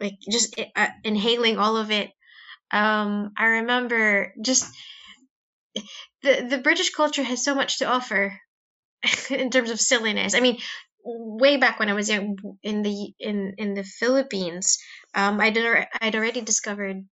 like 0.00 0.14
just 0.30 0.58
uh, 0.76 0.88
inhaling 1.04 1.58
all 1.58 1.76
of 1.76 1.90
it. 1.90 2.10
Um, 2.72 3.32
I 3.38 3.46
remember 3.46 4.34
just 4.42 4.72
the 6.22 6.46
the 6.48 6.58
British 6.58 6.90
culture 6.90 7.22
has 7.22 7.44
so 7.44 7.54
much 7.54 7.78
to 7.78 7.86
offer 7.86 8.38
in 9.30 9.50
terms 9.50 9.70
of 9.70 9.80
silliness. 9.80 10.34
I 10.34 10.40
mean, 10.40 10.58
way 11.04 11.56
back 11.56 11.78
when 11.78 11.88
I 11.88 11.94
was 11.94 12.08
young 12.08 12.36
in 12.62 12.82
the 12.82 13.14
in 13.18 13.54
in 13.58 13.74
the 13.74 13.84
Philippines, 13.84 14.78
um, 15.14 15.40
I'd 15.40 15.58
I'd 16.00 16.16
already 16.16 16.42
discovered 16.42 17.04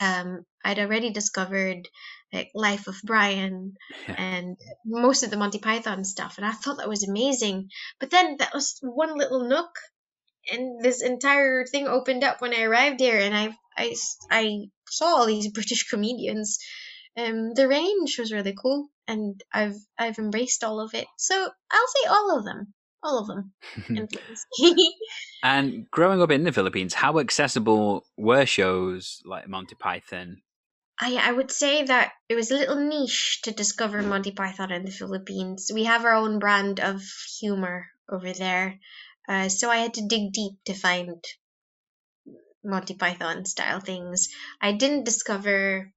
um, 0.00 0.44
I'd 0.64 0.78
already 0.78 1.10
discovered 1.10 1.88
like 2.32 2.50
Life 2.54 2.86
of 2.86 2.96
Brian 3.04 3.74
yeah. 4.08 4.14
and 4.18 4.56
most 4.84 5.22
of 5.22 5.30
the 5.30 5.36
Monty 5.36 5.58
Python 5.58 6.04
stuff, 6.04 6.36
and 6.36 6.46
I 6.46 6.52
thought 6.52 6.78
that 6.78 6.88
was 6.88 7.08
amazing. 7.08 7.68
But 7.98 8.10
then 8.10 8.36
that 8.38 8.54
was 8.54 8.78
one 8.82 9.16
little 9.16 9.48
nook, 9.48 9.70
and 10.50 10.82
this 10.82 11.02
entire 11.02 11.66
thing 11.66 11.88
opened 11.88 12.24
up 12.24 12.40
when 12.40 12.54
I 12.54 12.62
arrived 12.62 13.00
here, 13.00 13.18
and 13.18 13.36
I 13.36 13.54
I 13.76 13.94
I 14.30 14.58
saw 14.88 15.06
all 15.06 15.26
these 15.26 15.52
British 15.52 15.88
comedians. 15.88 16.58
Um, 17.16 17.54
the 17.54 17.68
range 17.68 18.18
was 18.18 18.32
really 18.32 18.54
cool, 18.60 18.88
and 19.08 19.42
I've 19.52 19.76
I've 19.98 20.18
embraced 20.18 20.64
all 20.64 20.80
of 20.80 20.94
it. 20.94 21.06
So 21.18 21.34
I'll 21.34 21.88
say 21.88 22.08
all 22.08 22.38
of 22.38 22.44
them 22.44 22.74
all 23.02 23.18
of 23.18 23.26
them. 23.26 23.52
and 25.42 25.90
growing 25.90 26.22
up 26.22 26.30
in 26.30 26.44
the 26.44 26.52
Philippines, 26.52 26.94
how 26.94 27.18
accessible 27.18 28.04
were 28.16 28.46
shows 28.46 29.22
like 29.24 29.48
Monty 29.48 29.74
Python? 29.74 30.42
I, 31.00 31.16
I 31.16 31.32
would 31.32 31.50
say 31.50 31.84
that 31.84 32.12
it 32.28 32.34
was 32.34 32.50
a 32.50 32.54
little 32.54 32.76
niche 32.76 33.40
to 33.44 33.52
discover 33.52 34.02
Monty 34.02 34.32
Python 34.32 34.70
in 34.70 34.84
the 34.84 34.90
Philippines. 34.90 35.70
We 35.72 35.84
have 35.84 36.04
our 36.04 36.14
own 36.14 36.38
brand 36.38 36.78
of 36.78 37.02
humor 37.38 37.86
over 38.10 38.32
there. 38.32 38.78
Uh, 39.28 39.48
so 39.48 39.70
I 39.70 39.78
had 39.78 39.94
to 39.94 40.06
dig 40.06 40.32
deep 40.32 40.52
to 40.66 40.74
find 40.74 41.24
Monty 42.62 42.94
Python 42.94 43.46
style 43.46 43.80
things. 43.80 44.28
I 44.60 44.72
didn't 44.72 45.04
discover 45.04 45.92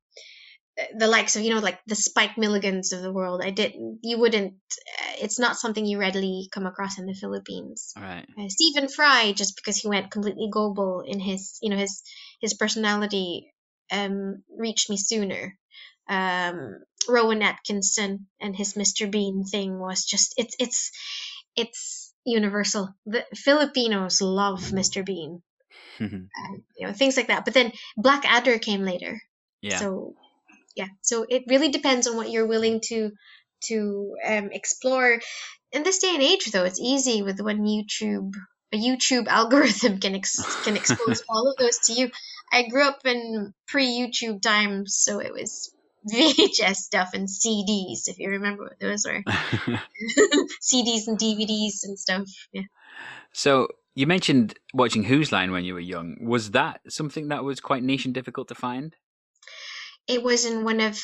the 0.97 1.07
likes 1.07 1.35
of 1.35 1.43
you 1.43 1.53
know 1.53 1.59
like 1.59 1.79
the 1.85 1.95
Spike 1.95 2.35
Milligans 2.35 2.93
of 2.93 3.01
the 3.01 3.11
world. 3.11 3.41
I 3.43 3.51
didn't. 3.51 3.99
You 4.01 4.17
wouldn't. 4.19 4.53
Uh, 4.53 5.13
it's 5.21 5.39
not 5.39 5.57
something 5.57 5.85
you 5.85 5.99
readily 5.99 6.49
come 6.51 6.65
across 6.65 6.97
in 6.97 7.05
the 7.05 7.13
Philippines. 7.13 7.93
Right. 7.95 8.25
Uh, 8.37 8.47
Stephen 8.49 8.87
Fry, 8.87 9.33
just 9.33 9.55
because 9.55 9.77
he 9.77 9.87
went 9.87 10.11
completely 10.11 10.49
global 10.51 11.01
in 11.05 11.19
his 11.19 11.57
you 11.61 11.69
know 11.69 11.77
his 11.77 12.01
his 12.39 12.55
personality, 12.55 13.52
um, 13.93 14.43
reached 14.58 14.89
me 14.89 14.97
sooner. 14.97 15.58
Um, 16.10 16.79
Rowan 17.08 17.41
Atkinson 17.41 18.27
and 18.41 18.56
his 18.56 18.73
Mr. 18.73 19.10
Bean 19.10 19.43
thing 19.43 19.79
was 19.79 20.06
just 20.06 20.34
it's 20.38 20.56
it's 20.60 20.91
it's 21.56 22.13
universal. 22.25 22.93
The 23.06 23.25
Filipinos 23.36 24.21
love 24.21 24.62
Mr. 24.71 25.06
Bean. 25.06 25.41
uh, 26.01 26.08
you 26.77 26.88
know 26.88 26.93
things 26.93 27.15
like 27.17 27.27
that. 27.27 27.45
But 27.45 27.53
then 27.53 27.71
Blackadder 27.97 28.60
came 28.60 28.84
later. 28.84 29.21
Yeah. 29.62 29.77
So 29.77 30.15
yeah 30.75 30.88
so 31.01 31.25
it 31.27 31.43
really 31.47 31.69
depends 31.69 32.08
on 32.08 32.15
what 32.15 32.29
you're 32.29 32.47
willing 32.47 32.79
to 32.82 33.12
to 33.62 34.15
um, 34.25 34.49
explore 34.51 35.19
in 35.71 35.84
this 35.84 35.99
day 35.99 36.12
and 36.13 36.23
age 36.23 36.51
though 36.51 36.65
it's 36.65 36.79
easy 36.79 37.21
with 37.21 37.39
one 37.39 37.62
youtube 37.62 38.33
a 38.73 38.77
youtube 38.77 39.27
algorithm 39.39 40.00
can 40.00 40.15
ex- 40.15 40.63
can 40.63 40.75
expose 40.75 41.23
all 41.29 41.50
of 41.50 41.58
those 41.58 41.79
to 41.79 41.94
you 41.94 42.10
i 42.54 42.67
grew 42.67 42.87
up 42.87 43.06
in 43.06 43.54
pre-youtube 43.67 44.41
times 44.41 44.95
so 44.95 45.19
it 45.19 45.33
was 45.33 45.71
VHS 46.13 46.75
stuff 46.75 47.12
and 47.13 47.29
CDs, 47.29 48.10
if 48.10 48.19
you 48.19 48.31
remember 48.31 48.63
what 48.63 48.77
those 48.81 49.06
were. 49.06 49.23
CDs 49.25 51.08
and 51.08 51.17
DVDs 51.17 51.85
and 51.85 51.97
stuff. 51.97 52.27
Yeah. 52.51 52.63
So 53.31 53.69
you 53.95 54.06
mentioned 54.06 54.60
watching 54.73 55.06
Whose 55.06 55.31
Line 55.31 55.54
when 55.54 55.63
you 55.63 55.73
were 55.73 55.79
young. 55.79 56.17
Was 56.19 56.51
that 56.51 56.81
something 56.89 57.29
that 57.29 57.45
was 57.45 57.62
quite 57.62 57.83
niche 57.83 58.04
and 58.04 58.13
difficult 58.13 58.49
to 58.49 58.56
find? 58.56 58.97
it 60.08 60.23
was 60.23 60.45
in 60.45 60.63
one 60.63 60.79
of 60.81 61.01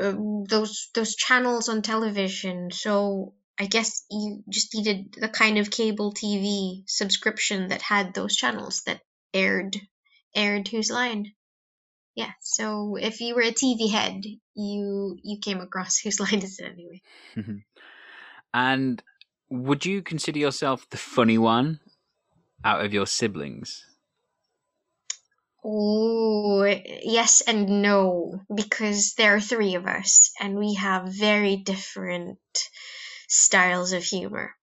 um, 0.00 0.44
those 0.44 0.90
those 0.94 1.16
channels 1.16 1.68
on 1.68 1.82
television. 1.82 2.70
So 2.70 3.34
I 3.58 3.66
guess 3.66 4.04
you 4.10 4.44
just 4.48 4.74
needed 4.74 5.16
the 5.18 5.28
kind 5.28 5.58
of 5.58 5.70
cable 5.70 6.14
TV 6.14 6.84
subscription 6.86 7.68
that 7.68 7.82
had 7.82 8.14
those 8.14 8.36
channels 8.36 8.82
that 8.86 9.00
aired 9.34 9.76
aired 10.38 10.68
Whose 10.68 10.90
Line. 10.90 11.32
yeah. 12.14 12.30
So 12.40 12.96
if 12.96 13.20
you 13.20 13.34
were 13.34 13.42
a 13.42 13.52
TV 13.52 13.90
head, 13.90 14.22
you 14.54 15.18
you 15.22 15.38
came 15.42 15.60
across 15.60 15.98
whose 16.02 16.20
line 16.20 16.42
is 16.42 16.58
it 16.58 16.72
anyway? 16.72 17.02
and 18.54 19.02
would 19.50 19.84
you 19.84 20.02
consider 20.02 20.38
yourself 20.38 20.88
the 20.90 20.96
funny 20.96 21.38
one 21.38 21.80
out 22.64 22.84
of 22.84 22.92
your 22.92 23.06
siblings? 23.06 23.84
Oh, 25.64 26.64
yes 26.64 27.40
and 27.40 27.82
no, 27.82 28.40
because 28.54 29.14
there 29.14 29.34
are 29.34 29.40
three 29.40 29.74
of 29.74 29.86
us 29.86 30.30
and 30.40 30.56
we 30.56 30.74
have 30.74 31.08
very 31.08 31.56
different 31.56 32.38
styles 33.26 33.92
of 33.92 34.04
humor. 34.04 34.54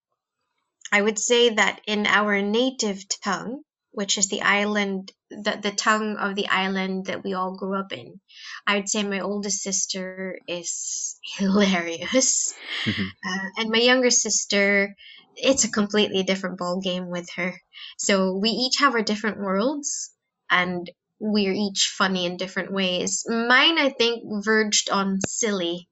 I 0.91 1.01
would 1.01 1.19
say 1.19 1.49
that 1.49 1.82
in 1.86 2.07
our 2.07 2.41
native 2.41 3.03
tongue, 3.21 3.63
which 3.95 4.17
is 4.17 4.27
the 4.27 4.41
island, 4.41 5.11
the, 5.29 5.57
the 5.61 5.71
tongue 5.71 6.17
of 6.17 6.35
the 6.35 6.47
island 6.47 7.05
that 7.05 7.23
we 7.23 7.33
all 7.33 7.55
grew 7.55 7.79
up 7.79 7.93
in, 7.93 8.19
I 8.67 8.75
would 8.75 8.89
say 8.89 9.03
my 9.03 9.21
oldest 9.21 9.63
sister 9.63 10.37
is 10.47 11.17
hilarious. 11.37 12.53
uh, 12.87 13.47
and 13.57 13.69
my 13.69 13.79
younger 13.79 14.11
sister, 14.11 14.95
it's 15.37 15.63
a 15.63 15.71
completely 15.71 16.23
different 16.23 16.57
ball 16.57 16.81
game 16.81 17.09
with 17.09 17.29
her. 17.37 17.53
So 17.97 18.35
we 18.35 18.49
each 18.49 18.79
have 18.79 18.95
our 18.95 19.01
different 19.01 19.39
worlds 19.39 20.11
and 20.51 20.89
we're 21.19 21.53
each 21.53 21.93
funny 21.97 22.25
in 22.25 22.35
different 22.35 22.73
ways. 22.73 23.23
Mine, 23.27 23.79
I 23.79 23.93
think, 23.97 24.23
verged 24.43 24.89
on 24.89 25.19
silly. 25.25 25.87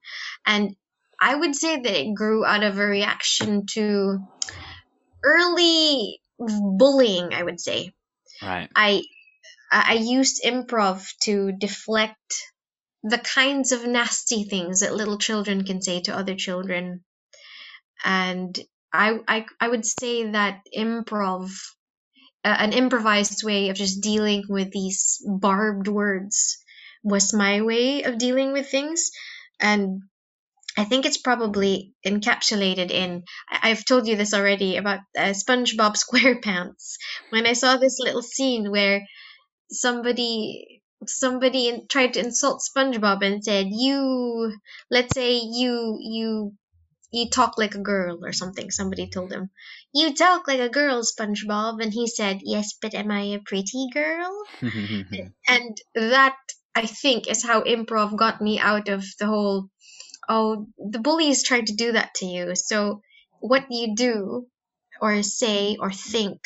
And 0.45 0.75
I 1.21 1.35
would 1.35 1.55
say 1.55 1.79
that 1.79 2.01
it 2.01 2.13
grew 2.15 2.43
out 2.43 2.63
of 2.63 2.77
a 2.77 2.85
reaction 2.85 3.65
to 3.75 4.19
early 5.23 6.19
bullying, 6.77 7.33
I 7.33 7.43
would 7.43 7.59
say. 7.59 7.93
Right. 8.41 8.69
I 8.75 9.03
I 9.71 9.93
used 9.93 10.43
improv 10.43 11.05
to 11.23 11.51
deflect 11.51 12.33
the 13.03 13.17
kinds 13.17 13.71
of 13.71 13.85
nasty 13.85 14.43
things 14.43 14.79
that 14.79 14.95
little 14.95 15.17
children 15.17 15.63
can 15.65 15.81
say 15.81 16.01
to 16.01 16.15
other 16.15 16.35
children. 16.35 17.03
And 18.03 18.57
I 18.93 19.19
I, 19.27 19.45
I 19.59 19.67
would 19.67 19.85
say 19.85 20.31
that 20.31 20.61
improv 20.75 21.51
uh, 22.45 22.55
an 22.59 22.73
improvised 22.73 23.43
way 23.43 23.69
of 23.69 23.75
just 23.75 24.01
dealing 24.01 24.43
with 24.49 24.71
these 24.71 25.21
barbed 25.27 25.87
words 25.87 26.57
was 27.03 27.33
my 27.33 27.61
way 27.61 28.03
of 28.03 28.17
dealing 28.17 28.53
with 28.53 28.69
things 28.69 29.11
and 29.59 30.03
I 30.75 30.85
think 30.85 31.05
it's 31.05 31.19
probably 31.19 31.93
encapsulated 32.05 32.89
in. 32.89 33.23
I've 33.49 33.85
told 33.85 34.07
you 34.07 34.15
this 34.15 34.33
already 34.33 34.77
about 34.77 35.01
uh, 35.17 35.33
SpongeBob 35.33 35.95
SquarePants. 36.03 36.95
When 37.29 37.45
I 37.45 37.53
saw 37.53 37.77
this 37.77 37.99
little 37.99 38.23
scene 38.23 38.71
where 38.71 39.05
somebody 39.69 40.81
somebody 41.07 41.85
tried 41.89 42.13
to 42.13 42.21
insult 42.21 42.61
SpongeBob 42.61 43.23
and 43.23 43.43
said, 43.43 43.67
"You, 43.69 44.57
let's 44.89 45.13
say 45.13 45.33
you 45.33 45.97
you 46.01 46.53
you 47.11 47.29
talk 47.29 47.57
like 47.57 47.75
a 47.75 47.81
girl 47.81 48.25
or 48.25 48.33
something." 48.33 48.71
Somebody 48.71 49.09
told 49.09 49.31
him, 49.31 49.51
"You 49.93 50.15
talk 50.15 50.47
like 50.47 50.59
a 50.59 50.69
girl, 50.69 51.03
SpongeBob," 51.03 51.83
and 51.83 51.93
he 51.93 52.07
said, 52.07 52.39
"Yes, 52.41 52.73
but 52.81 52.95
am 52.95 53.11
I 53.11 53.21
a 53.33 53.39
pretty 53.39 53.89
girl?" 53.93 54.43
and 54.61 55.77
that 55.93 56.37
I 56.73 56.87
think 56.87 57.27
is 57.27 57.43
how 57.43 57.61
improv 57.61 58.17
got 58.17 58.41
me 58.41 58.59
out 58.59 58.89
of 58.89 59.05
the 59.19 59.27
whole 59.27 59.69
oh, 60.29 60.67
the 60.77 60.99
bully 60.99 61.29
is 61.29 61.43
trying 61.43 61.65
to 61.65 61.75
do 61.75 61.93
that 61.93 62.13
to 62.15 62.25
you. 62.25 62.55
So 62.55 63.01
what 63.39 63.65
you 63.69 63.95
do 63.95 64.47
or 65.01 65.21
say 65.23 65.77
or 65.79 65.91
think 65.91 66.39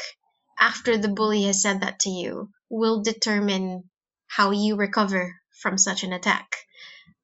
after 0.60 0.98
the 0.98 1.10
bully 1.10 1.44
has 1.44 1.62
said 1.62 1.82
that 1.82 2.00
to 2.00 2.10
you 2.10 2.50
will 2.70 3.04
determine 3.04 3.84
how 4.28 4.52
you 4.52 4.76
recover 4.76 5.36
from 5.62 5.78
such 5.78 6.04
an 6.04 6.14
attack. 6.14 6.48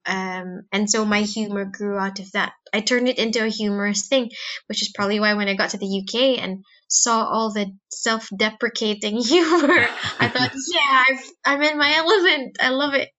Um, 0.06 0.64
and 0.72 0.90
so 0.90 1.06
my 1.06 1.22
humor 1.22 1.66
grew 1.66 1.98
out 1.98 2.20
of 2.20 2.32
that. 2.34 2.54
I 2.74 2.82
turned 2.82 3.08
it 3.08 3.20
into 3.20 3.44
a 3.44 3.50
humorous 3.50 4.08
thing, 4.08 4.32
which 4.68 4.82
is 4.82 4.92
probably 4.94 5.20
why 5.20 5.34
when 5.36 5.48
I 5.48 5.56
got 5.56 5.72
to 5.72 5.78
the 5.78 6.04
UK 6.04 6.44
and 6.44 6.64
saw 6.88 7.26
all 7.26 7.54
the 7.54 7.76
self-deprecating 7.90 9.18
humor, 9.24 9.88
I 10.20 10.28
thought, 10.28 10.52
yeah, 10.74 11.04
I've, 11.10 11.32
I'm 11.46 11.62
in 11.62 11.78
my 11.78 11.94
element. 11.96 12.58
I 12.60 12.70
love 12.70 12.94
it. 12.96 13.10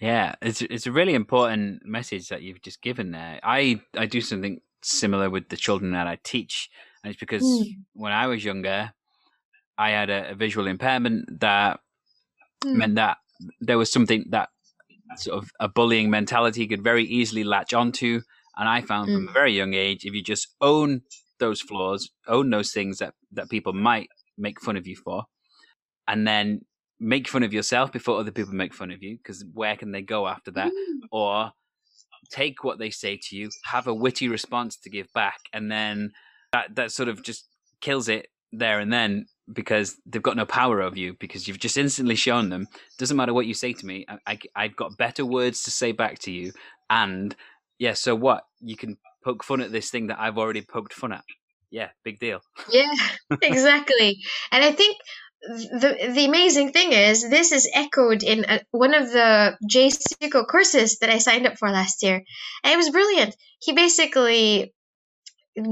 Yeah, 0.00 0.34
it's 0.42 0.62
it's 0.62 0.86
a 0.86 0.92
really 0.92 1.14
important 1.14 1.84
message 1.84 2.28
that 2.28 2.42
you've 2.42 2.62
just 2.62 2.82
given 2.82 3.12
there. 3.12 3.40
I 3.42 3.80
I 3.96 4.06
do 4.06 4.20
something 4.20 4.60
similar 4.82 5.30
with 5.30 5.48
the 5.48 5.56
children 5.56 5.92
that 5.92 6.06
I 6.06 6.18
teach, 6.22 6.68
and 7.02 7.10
it's 7.10 7.20
because 7.20 7.42
mm. 7.42 7.76
when 7.94 8.12
I 8.12 8.26
was 8.26 8.44
younger, 8.44 8.92
I 9.78 9.90
had 9.90 10.10
a, 10.10 10.32
a 10.32 10.34
visual 10.34 10.66
impairment 10.66 11.40
that 11.40 11.80
mm. 12.64 12.74
meant 12.74 12.96
that 12.96 13.18
there 13.60 13.78
was 13.78 13.90
something 13.90 14.24
that 14.30 14.50
sort 15.16 15.42
of 15.42 15.50
a 15.60 15.68
bullying 15.68 16.10
mentality 16.10 16.66
could 16.66 16.82
very 16.82 17.04
easily 17.04 17.44
latch 17.44 17.72
onto. 17.72 18.20
And 18.56 18.68
I 18.68 18.80
found 18.82 19.08
mm. 19.08 19.14
from 19.14 19.24
a 19.24 19.28
hmm. 19.28 19.34
very 19.34 19.52
young 19.52 19.74
age, 19.74 20.04
if 20.04 20.14
you 20.14 20.22
just 20.22 20.48
own 20.60 21.02
those 21.40 21.60
flaws, 21.60 22.10
own 22.28 22.50
those 22.50 22.72
things 22.72 22.98
that 22.98 23.14
that 23.32 23.50
people 23.50 23.72
might 23.72 24.08
make 24.38 24.60
fun 24.60 24.76
of 24.76 24.86
you 24.86 24.96
for, 24.96 25.24
and 26.06 26.26
then 26.26 26.60
make 27.00 27.28
fun 27.28 27.42
of 27.42 27.52
yourself 27.52 27.92
before 27.92 28.18
other 28.18 28.30
people 28.30 28.54
make 28.54 28.74
fun 28.74 28.90
of 28.90 29.02
you 29.02 29.16
because 29.16 29.44
where 29.52 29.76
can 29.76 29.92
they 29.92 30.02
go 30.02 30.26
after 30.26 30.50
that? 30.52 30.68
Mm. 30.72 31.08
or 31.10 31.52
take 32.30 32.64
what 32.64 32.78
they 32.78 32.90
say 32.90 33.18
to 33.22 33.36
you 33.36 33.50
have 33.64 33.86
a 33.86 33.94
witty 33.94 34.28
response 34.28 34.76
to 34.76 34.90
give 34.90 35.12
back 35.12 35.38
and 35.52 35.70
then 35.70 36.12
that 36.52 36.74
that 36.74 36.90
sort 36.90 37.08
of 37.08 37.22
just 37.22 37.46
kills 37.80 38.08
it 38.08 38.28
there 38.52 38.80
and 38.80 38.92
then 38.92 39.26
because 39.52 39.96
they've 40.06 40.22
got 40.22 40.36
no 40.36 40.46
power 40.46 40.80
over 40.80 40.98
you 40.98 41.14
because 41.20 41.46
you've 41.46 41.58
just 41.58 41.76
instantly 41.76 42.14
shown 42.14 42.48
them 42.48 42.66
doesn't 42.98 43.16
matter 43.16 43.34
what 43.34 43.46
you 43.46 43.54
say 43.54 43.72
to 43.72 43.84
me 43.84 44.06
I, 44.26 44.38
I, 44.56 44.62
have 44.62 44.76
got 44.76 44.96
better 44.96 45.26
words 45.26 45.62
to 45.64 45.70
say 45.70 45.92
back 45.92 46.18
to 46.20 46.32
you 46.32 46.52
and 46.88 47.34
yeah 47.78 47.92
so 47.94 48.14
what? 48.14 48.44
You 48.60 48.76
can 48.76 48.96
poke 49.22 49.44
fun 49.44 49.60
at 49.60 49.72
this 49.72 49.90
thing 49.90 50.06
that 50.06 50.18
i've 50.18 50.38
already 50.38 50.62
poked 50.62 50.94
fun 50.94 51.12
at. 51.12 51.24
Yeah 51.70 51.88
big 52.04 52.20
deal. 52.20 52.40
Yeah 52.70 52.92
exactly. 53.42 54.18
And 54.50 54.64
i 54.64 54.72
think 54.72 54.96
the 55.46 56.12
the 56.14 56.24
amazing 56.24 56.72
thing 56.72 56.92
is 56.92 57.28
this 57.28 57.52
is 57.52 57.70
echoed 57.74 58.22
in 58.22 58.44
a, 58.48 58.60
one 58.70 58.94
of 58.94 59.10
the 59.10 59.56
Jay 59.68 59.88
Sukow 59.88 60.46
courses 60.46 60.98
that 60.98 61.10
I 61.10 61.18
signed 61.18 61.46
up 61.46 61.58
for 61.58 61.70
last 61.70 62.02
year, 62.02 62.22
and 62.62 62.72
it 62.72 62.76
was 62.76 62.90
brilliant. 62.90 63.36
He 63.60 63.72
basically 63.72 64.74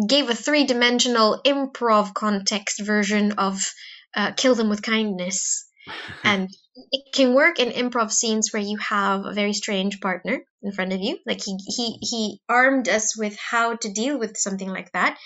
gave 0.06 0.28
a 0.28 0.34
three 0.34 0.64
dimensional 0.64 1.40
improv 1.44 2.14
context 2.14 2.80
version 2.82 3.32
of 3.32 3.72
uh, 4.14 4.32
"Kill 4.32 4.54
Them 4.54 4.68
with 4.68 4.82
Kindness," 4.82 5.66
and 6.24 6.48
it 6.90 7.12
can 7.12 7.34
work 7.34 7.58
in 7.58 7.70
improv 7.70 8.10
scenes 8.10 8.52
where 8.52 8.62
you 8.62 8.78
have 8.78 9.24
a 9.24 9.32
very 9.32 9.52
strange 9.52 10.00
partner 10.00 10.40
in 10.62 10.72
front 10.72 10.92
of 10.92 11.00
you. 11.00 11.18
Like 11.26 11.42
he 11.44 11.56
he 11.66 11.98
he 12.00 12.40
armed 12.48 12.88
us 12.88 13.16
with 13.16 13.36
how 13.38 13.76
to 13.76 13.92
deal 13.92 14.18
with 14.18 14.36
something 14.36 14.68
like 14.68 14.92
that, 14.92 15.18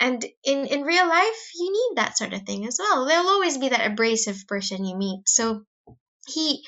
and 0.00 0.24
in 0.44 0.66
in 0.66 0.82
real 0.82 1.08
life 1.08 1.50
you 1.54 1.72
need 1.72 1.96
that 1.96 2.18
sort 2.18 2.32
of 2.32 2.42
thing 2.42 2.66
as 2.66 2.78
well. 2.78 3.06
There'll 3.06 3.28
always 3.28 3.58
be 3.58 3.70
that 3.70 3.90
abrasive 3.90 4.46
person 4.46 4.84
you 4.84 4.96
meet. 4.96 5.28
So 5.28 5.64
he 6.28 6.62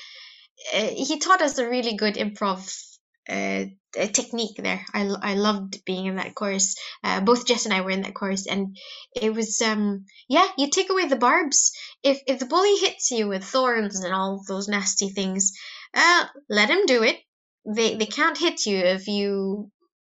uh, 0.73 0.89
he 0.95 1.19
taught 1.19 1.41
us 1.41 1.57
a 1.57 1.69
really 1.69 1.95
good 1.95 2.15
improv 2.15 2.94
uh, 3.29 3.65
technique 4.11 4.57
there 4.57 4.85
I, 4.93 5.03
I 5.21 5.33
loved 5.35 5.83
being 5.85 6.05
in 6.05 6.17
that 6.17 6.35
course 6.35 6.75
uh, 7.03 7.21
both 7.21 7.45
jess 7.45 7.65
and 7.65 7.73
i 7.73 7.81
were 7.81 7.91
in 7.91 8.01
that 8.01 8.13
course 8.13 8.45
and 8.45 8.77
it 9.15 9.33
was 9.33 9.61
um 9.61 10.05
yeah 10.27 10.47
you 10.57 10.69
take 10.69 10.89
away 10.89 11.07
the 11.07 11.15
barbs 11.15 11.71
if 12.03 12.21
if 12.27 12.39
the 12.39 12.45
bully 12.45 12.75
hits 12.75 13.11
you 13.11 13.27
with 13.27 13.43
thorns 13.43 14.03
and 14.03 14.13
all 14.13 14.43
those 14.47 14.67
nasty 14.67 15.09
things 15.09 15.53
uh 15.93 16.25
let 16.49 16.69
him 16.69 16.85
do 16.85 17.03
it 17.03 17.17
they 17.65 17.95
they 17.95 18.05
can't 18.05 18.37
hit 18.37 18.65
you 18.65 18.77
if 18.77 19.07
you 19.07 19.71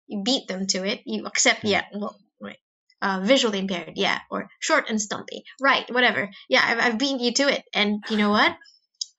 you 0.08 0.24
beat 0.24 0.48
them 0.48 0.68
to 0.68 0.86
it 0.86 1.02
you 1.06 1.26
accept 1.26 1.64
yeah 1.64 1.86
well 1.94 2.16
uh, 3.02 3.22
visually 3.24 3.60
impaired, 3.60 3.94
yeah, 3.96 4.20
or 4.30 4.50
short 4.60 4.90
and 4.90 5.02
stumpy, 5.02 5.44
right, 5.62 5.90
whatever. 5.92 6.30
Yeah, 6.48 6.62
I've, 6.64 6.80
I've 6.80 7.00
beaten 7.00 7.20
you 7.20 7.34
to 7.36 7.50
it. 7.50 7.64
And 7.74 8.04
you 8.10 8.18
know 8.18 8.30
what? 8.30 8.56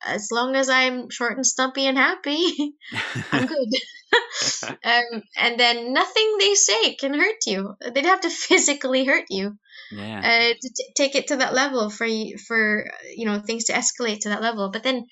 As 0.05 0.29
long 0.33 0.57
as 0.57 0.69
I'm 0.69 1.11
short 1.11 1.37
and 1.37 1.47
stumpy 1.47 1.87
and 1.87 1.99
happy, 1.99 2.75
I'm 3.33 3.47
good. 3.47 3.69
um, 4.85 5.23
and 5.37 5.59
then 5.59 5.93
nothing 5.93 6.37
they 6.39 6.55
say 6.55 6.95
can 6.95 7.15
hurt 7.15 7.47
you. 7.47 7.75
They'd 7.95 8.07
have 8.07 8.23
to 8.23 8.31
physically 8.49 9.05
hurt 9.05 9.27
you. 9.31 9.57
Yeah. 9.93 10.19
Uh, 10.19 10.55
to 10.61 10.71
t- 10.77 10.93
take 10.97 11.15
it 11.15 11.29
to 11.29 11.37
that 11.37 11.55
level 11.55 11.91
for 11.91 12.07
for 12.47 12.91
you 13.15 13.27
know 13.27 13.41
things 13.41 13.65
to 13.65 13.73
escalate 13.73 14.21
to 14.21 14.31
that 14.31 14.43
level. 14.43 14.71
But 14.71 14.83
then, 14.83 15.07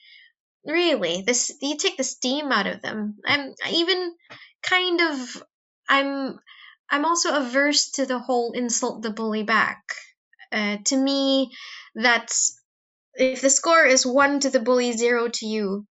really, 0.64 1.22
this 1.22 1.52
you 1.60 1.76
take 1.76 1.96
the 1.96 2.04
steam 2.04 2.52
out 2.52 2.66
of 2.66 2.82
them. 2.82 3.16
I'm 3.26 3.54
even 3.70 4.12
kind 4.62 5.00
of 5.00 5.42
I'm 5.88 6.38
I'm 6.90 7.04
also 7.04 7.34
averse 7.34 7.90
to 7.92 8.06
the 8.06 8.18
whole 8.18 8.52
insult 8.52 9.02
the 9.02 9.10
bully 9.10 9.42
back. 9.42 9.82
Uh, 10.50 10.78
to 10.84 10.96
me, 10.96 11.50
that's 11.94 12.57
if 13.18 13.40
the 13.40 13.50
score 13.50 13.84
is 13.84 14.06
one 14.06 14.40
to 14.40 14.50
the 14.50 14.60
bully, 14.60 14.92
zero 14.92 15.28
to 15.28 15.46
you. 15.46 15.86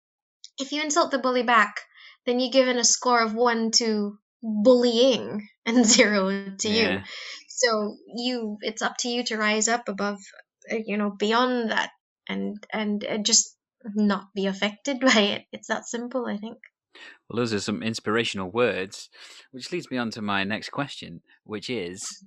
If 0.59 0.73
you 0.73 0.83
insult 0.83 1.11
the 1.11 1.19
bully 1.19 1.43
back, 1.43 1.81
then 2.27 2.39
you're 2.39 2.53
given 2.53 2.79
a 2.79 2.85
score 2.85 3.21
of 3.21 3.35
one 3.35 3.71
to 3.73 4.19
bullying 4.43 5.49
and 5.67 5.85
zero 5.85 6.51
to 6.59 6.69
yeah. 6.69 6.93
you. 6.93 7.01
So 7.49 7.97
you, 8.15 8.59
it's 8.61 8.83
up 8.83 8.97
to 8.99 9.09
you 9.09 9.25
to 9.25 9.39
rise 9.39 9.69
up 9.69 9.89
above, 9.89 10.21
uh, 10.71 10.77
you 10.85 10.97
know, 10.97 11.11
beyond 11.11 11.71
that, 11.71 11.91
and 12.29 12.63
and, 12.73 13.03
and 13.05 13.25
just 13.25 13.57
not 13.95 14.35
be 14.35 14.47
affected 14.47 15.01
by 15.15 15.21
it. 15.21 15.45
It's 15.53 15.69
that 15.69 15.87
simple, 15.87 16.27
I 16.27 16.37
think. 16.37 16.59
Well, 17.29 17.39
those 17.39 17.53
are 17.53 17.61
some 17.61 17.83
inspirational 17.83 18.51
words, 18.51 19.09
which 19.51 19.73
leads 19.73 19.91
me 19.91 19.97
on 19.97 20.11
to 20.11 20.23
my 20.23 20.45
next 20.45 20.71
question, 20.71 21.23
which 21.45 21.69
is 21.69 22.25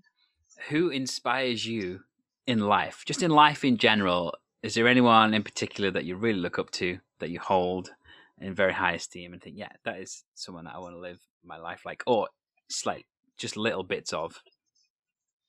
who 0.69 0.89
inspires 0.89 1.65
you 1.65 2.01
in 2.45 2.59
life? 2.59 3.03
Just 3.05 3.21
in 3.21 3.31
life 3.31 3.63
in 3.63 3.77
general, 3.77 4.33
is 4.67 4.73
there 4.73 4.89
anyone 4.89 5.33
in 5.33 5.43
particular 5.43 5.89
that 5.89 6.03
you 6.03 6.17
really 6.17 6.41
look 6.41 6.59
up 6.59 6.69
to, 6.69 6.99
that 7.19 7.29
you 7.29 7.39
hold 7.39 7.89
in 8.37 8.53
very 8.53 8.73
high 8.73 8.91
esteem 8.91 9.31
and 9.31 9.41
think, 9.41 9.55
yeah, 9.57 9.71
that 9.85 9.97
is 10.01 10.25
someone 10.35 10.65
that 10.65 10.75
I 10.75 10.79
want 10.79 10.93
to 10.93 10.99
live 10.99 11.21
my 11.41 11.57
life 11.57 11.83
like, 11.85 12.03
or 12.05 12.27
slight, 12.69 13.05
just 13.37 13.55
little 13.55 13.83
bits 13.83 14.11
of? 14.11 14.35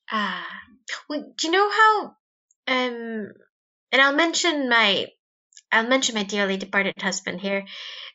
Ah, 0.09 0.47
well, 1.09 1.33
do 1.37 1.47
you 1.47 1.51
know 1.51 1.69
how? 1.69 2.05
Um, 2.65 3.33
and 3.91 4.01
I'll 4.01 4.15
mention 4.15 4.69
my, 4.69 5.07
I'll 5.69 5.89
mention 5.89 6.15
my 6.15 6.23
dearly 6.23 6.55
departed 6.55 7.01
husband 7.01 7.41
here. 7.41 7.65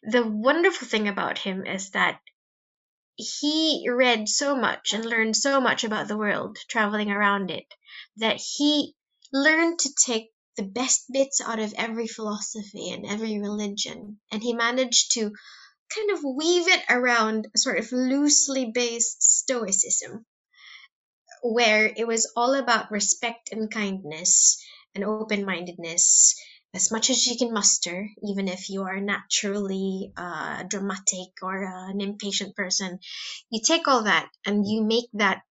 The 0.04 0.26
wonderful 0.26 0.88
thing 0.88 1.06
about 1.06 1.36
him 1.36 1.66
is 1.66 1.90
that 1.90 2.18
he 3.16 3.86
read 3.90 4.26
so 4.26 4.56
much 4.56 4.94
and 4.94 5.04
learned 5.04 5.36
so 5.36 5.60
much 5.60 5.84
about 5.84 6.08
the 6.08 6.16
world 6.16 6.56
traveling 6.66 7.10
around 7.10 7.50
it 7.50 7.66
that 8.16 8.40
he 8.56 8.94
learned 9.34 9.80
to 9.80 9.90
take 10.06 10.30
the 10.56 10.62
best 10.62 11.04
bits 11.12 11.40
out 11.40 11.58
of 11.58 11.74
every 11.76 12.06
philosophy 12.06 12.90
and 12.90 13.06
every 13.06 13.38
religion 13.38 14.18
and 14.30 14.42
he 14.42 14.52
managed 14.52 15.12
to 15.12 15.32
kind 15.94 16.10
of 16.10 16.24
weave 16.24 16.68
it 16.68 16.82
around 16.88 17.48
a 17.54 17.58
sort 17.58 17.78
of 17.78 17.92
loosely 17.92 18.70
based 18.72 19.22
stoicism 19.22 20.24
where 21.42 21.92
it 21.96 22.06
was 22.06 22.32
all 22.36 22.54
about 22.54 22.90
respect 22.90 23.52
and 23.52 23.70
kindness 23.70 24.62
and 24.94 25.04
open 25.04 25.44
mindedness 25.44 26.34
as 26.74 26.90
much 26.90 27.08
as 27.08 27.24
you 27.26 27.36
can 27.38 27.52
muster, 27.52 28.08
even 28.22 28.48
if 28.48 28.68
you 28.68 28.82
are 28.82 29.00
naturally 29.00 30.12
uh, 30.16 30.64
dramatic 30.64 31.30
or 31.40 31.64
uh, 31.64 31.90
an 31.90 32.00
impatient 32.00 32.56
person. 32.56 32.98
You 33.48 33.60
take 33.64 33.86
all 33.86 34.04
that 34.04 34.28
and 34.44 34.66
you 34.66 34.82
make 34.82 35.08
that 35.12 35.42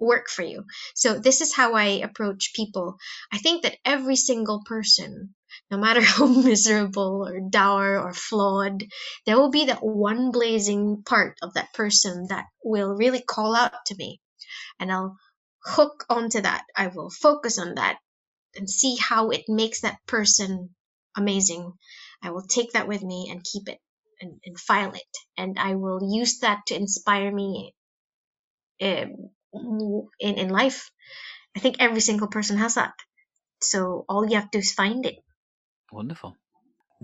work 0.00 0.28
for 0.28 0.42
you. 0.42 0.64
So, 0.94 1.18
this 1.18 1.40
is 1.40 1.54
how 1.54 1.74
I 1.74 2.00
approach 2.02 2.52
people. 2.54 2.96
I 3.32 3.38
think 3.38 3.62
that 3.62 3.78
every 3.84 4.16
single 4.16 4.62
person, 4.64 5.34
no 5.70 5.78
matter 5.78 6.00
how 6.04 6.26
miserable 6.26 7.26
or 7.28 7.40
dour 7.40 7.98
or 8.00 8.12
flawed, 8.12 8.84
there 9.26 9.38
will 9.38 9.50
be 9.50 9.66
that 9.66 9.84
one 9.84 10.32
blazing 10.32 11.02
part 11.04 11.38
of 11.42 11.54
that 11.54 11.72
person 11.74 12.26
that 12.30 12.46
will 12.64 12.94
really 12.94 13.22
call 13.22 13.54
out 13.54 13.74
to 13.86 13.94
me. 13.96 14.20
And 14.78 14.90
I'll 14.90 15.16
hook 15.64 16.04
onto 16.08 16.40
that. 16.40 16.64
I 16.76 16.88
will 16.88 17.10
focus 17.10 17.58
on 17.58 17.74
that 17.74 17.98
and 18.56 18.68
see 18.68 18.96
how 18.96 19.30
it 19.30 19.44
makes 19.48 19.82
that 19.82 19.98
person 20.06 20.74
amazing. 21.16 21.72
I 22.22 22.30
will 22.30 22.46
take 22.46 22.72
that 22.72 22.88
with 22.88 23.02
me 23.02 23.28
and 23.30 23.44
keep 23.44 23.68
it 23.68 23.78
and, 24.20 24.40
and 24.44 24.58
file 24.58 24.92
it. 24.92 25.16
And 25.36 25.58
I 25.58 25.74
will 25.74 26.00
use 26.02 26.40
that 26.40 26.60
to 26.66 26.74
inspire 26.74 27.32
me 27.32 27.74
um, 28.82 29.30
in, 29.52 30.08
in 30.20 30.48
life. 30.48 30.90
I 31.56 31.60
think 31.60 31.76
every 31.78 32.00
single 32.00 32.28
person 32.28 32.58
has 32.58 32.74
that. 32.74 32.92
So 33.60 34.04
all 34.08 34.28
you 34.28 34.36
have 34.36 34.50
to 34.50 34.58
do 34.58 34.60
is 34.60 34.72
find 34.72 35.04
it. 35.04 35.16
Wonderful. 35.92 36.36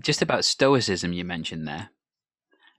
Just 0.01 0.21
about 0.21 0.45
stoicism 0.45 1.13
you 1.13 1.25
mentioned 1.25 1.67
there. 1.67 1.89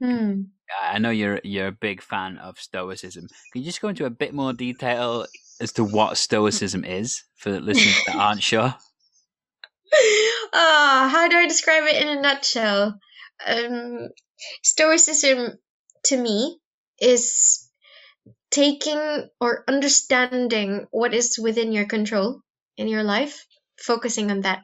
Hmm. 0.00 0.42
I 0.82 0.98
know 0.98 1.10
you're 1.10 1.40
you're 1.42 1.68
a 1.68 1.72
big 1.72 2.02
fan 2.02 2.38
of 2.38 2.58
stoicism. 2.58 3.26
Can 3.52 3.62
you 3.62 3.64
just 3.64 3.80
go 3.80 3.88
into 3.88 4.04
a 4.04 4.10
bit 4.10 4.34
more 4.34 4.52
detail 4.52 5.26
as 5.60 5.72
to 5.72 5.84
what 5.84 6.18
stoicism 6.18 6.84
is 6.84 7.24
for 7.36 7.58
listeners 7.58 8.00
that 8.06 8.16
aren't 8.16 8.42
sure? 8.42 8.74
Ah, 10.52 11.08
how 11.10 11.28
do 11.28 11.36
I 11.36 11.48
describe 11.48 11.84
it 11.84 12.02
in 12.02 12.18
a 12.18 12.20
nutshell? 12.20 12.98
Um, 13.46 14.08
stoicism 14.62 15.58
to 16.04 16.16
me 16.16 16.58
is 17.00 17.67
taking 18.50 19.28
or 19.40 19.64
understanding 19.68 20.86
what 20.90 21.14
is 21.14 21.38
within 21.38 21.72
your 21.72 21.86
control 21.86 22.40
in 22.76 22.88
your 22.88 23.02
life, 23.02 23.44
focusing 23.78 24.30
on 24.30 24.42
that. 24.42 24.62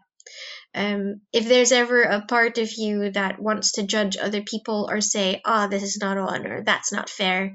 Um, 0.74 1.20
if 1.32 1.46
there's 1.46 1.72
ever 1.72 2.02
a 2.02 2.24
part 2.26 2.58
of 2.58 2.72
you 2.72 3.10
that 3.10 3.40
wants 3.40 3.72
to 3.72 3.84
judge 3.84 4.16
other 4.16 4.42
people 4.42 4.88
or 4.90 5.00
say, 5.00 5.40
oh, 5.44 5.68
this 5.68 5.82
is 5.82 5.98
not 6.00 6.18
on 6.18 6.46
or 6.46 6.64
that's 6.64 6.92
not 6.92 7.08
fair, 7.08 7.54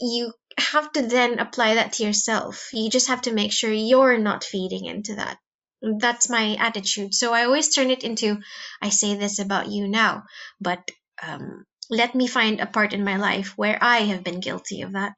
you 0.00 0.32
have 0.58 0.92
to 0.92 1.02
then 1.02 1.38
apply 1.38 1.74
that 1.74 1.94
to 1.94 2.04
yourself. 2.04 2.68
You 2.72 2.90
just 2.90 3.08
have 3.08 3.22
to 3.22 3.32
make 3.32 3.52
sure 3.52 3.72
you're 3.72 4.18
not 4.18 4.44
feeding 4.44 4.84
into 4.84 5.16
that. 5.16 5.38
That's 5.82 6.30
my 6.30 6.56
attitude. 6.58 7.14
So 7.14 7.34
I 7.34 7.44
always 7.44 7.74
turn 7.74 7.90
it 7.90 8.04
into, 8.04 8.38
I 8.80 8.88
say 8.88 9.16
this 9.16 9.38
about 9.38 9.68
you 9.70 9.88
now, 9.88 10.22
but 10.60 10.90
um, 11.22 11.64
let 11.90 12.14
me 12.14 12.26
find 12.26 12.60
a 12.60 12.66
part 12.66 12.92
in 12.92 13.04
my 13.04 13.16
life 13.16 13.52
where 13.56 13.78
I 13.80 13.98
have 13.98 14.24
been 14.24 14.40
guilty 14.40 14.82
of 14.82 14.92
that. 14.92 15.12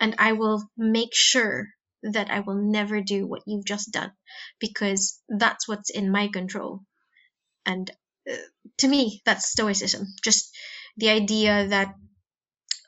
And 0.00 0.14
I 0.18 0.32
will 0.32 0.62
make 0.76 1.14
sure 1.14 1.68
that 2.02 2.30
I 2.30 2.40
will 2.40 2.54
never 2.56 3.00
do 3.00 3.26
what 3.26 3.42
you've 3.46 3.64
just 3.64 3.92
done 3.92 4.12
because 4.60 5.20
that's 5.28 5.68
what's 5.68 5.90
in 5.90 6.10
my 6.10 6.28
control. 6.28 6.82
And 7.66 7.90
uh, 8.30 8.36
to 8.78 8.88
me, 8.88 9.22
that's 9.26 9.50
stoicism. 9.50 10.06
Just 10.22 10.54
the 10.96 11.10
idea 11.10 11.68
that 11.68 11.94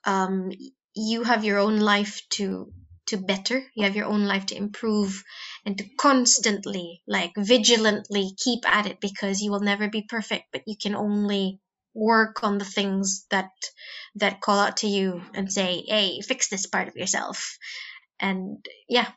um, 0.05 0.51
you 0.95 1.23
have 1.25 1.45
your 1.45 1.59
own 1.59 1.79
life 1.79 2.23
to 2.31 2.73
to 3.07 3.17
better 3.17 3.63
you 3.75 3.85
have 3.85 3.97
your 3.97 4.07
own 4.07 4.27
life 4.27 4.47
to 4.47 4.57
improve 4.57 5.25
and 5.65 5.79
to 5.79 5.85
constantly 5.99 7.03
like 7.09 7.33
vigilantly 7.39 8.33
keep 8.37 8.69
at 8.71 8.87
it 8.87 9.01
because 9.01 9.41
you 9.41 9.51
will 9.51 9.61
never 9.61 9.89
be 9.89 10.03
perfect 10.03 10.45
but 10.53 10.63
you 10.67 10.77
can 10.81 10.95
only 10.95 11.59
work 11.95 12.45
on 12.45 12.59
the 12.59 12.65
things 12.65 13.27
that 13.31 13.51
that 14.17 14.41
call 14.41 14.59
out 14.59 14.79
to 14.79 14.87
you 14.87 15.23
and 15.35 15.53
say 15.53 15.85
hey 15.87 16.21
fix 16.21 16.49
this 16.49 16.67
part 16.67 16.89
of 16.89 16.97
yourself. 16.97 17.59
And 18.21 18.65
yeah 18.89 19.09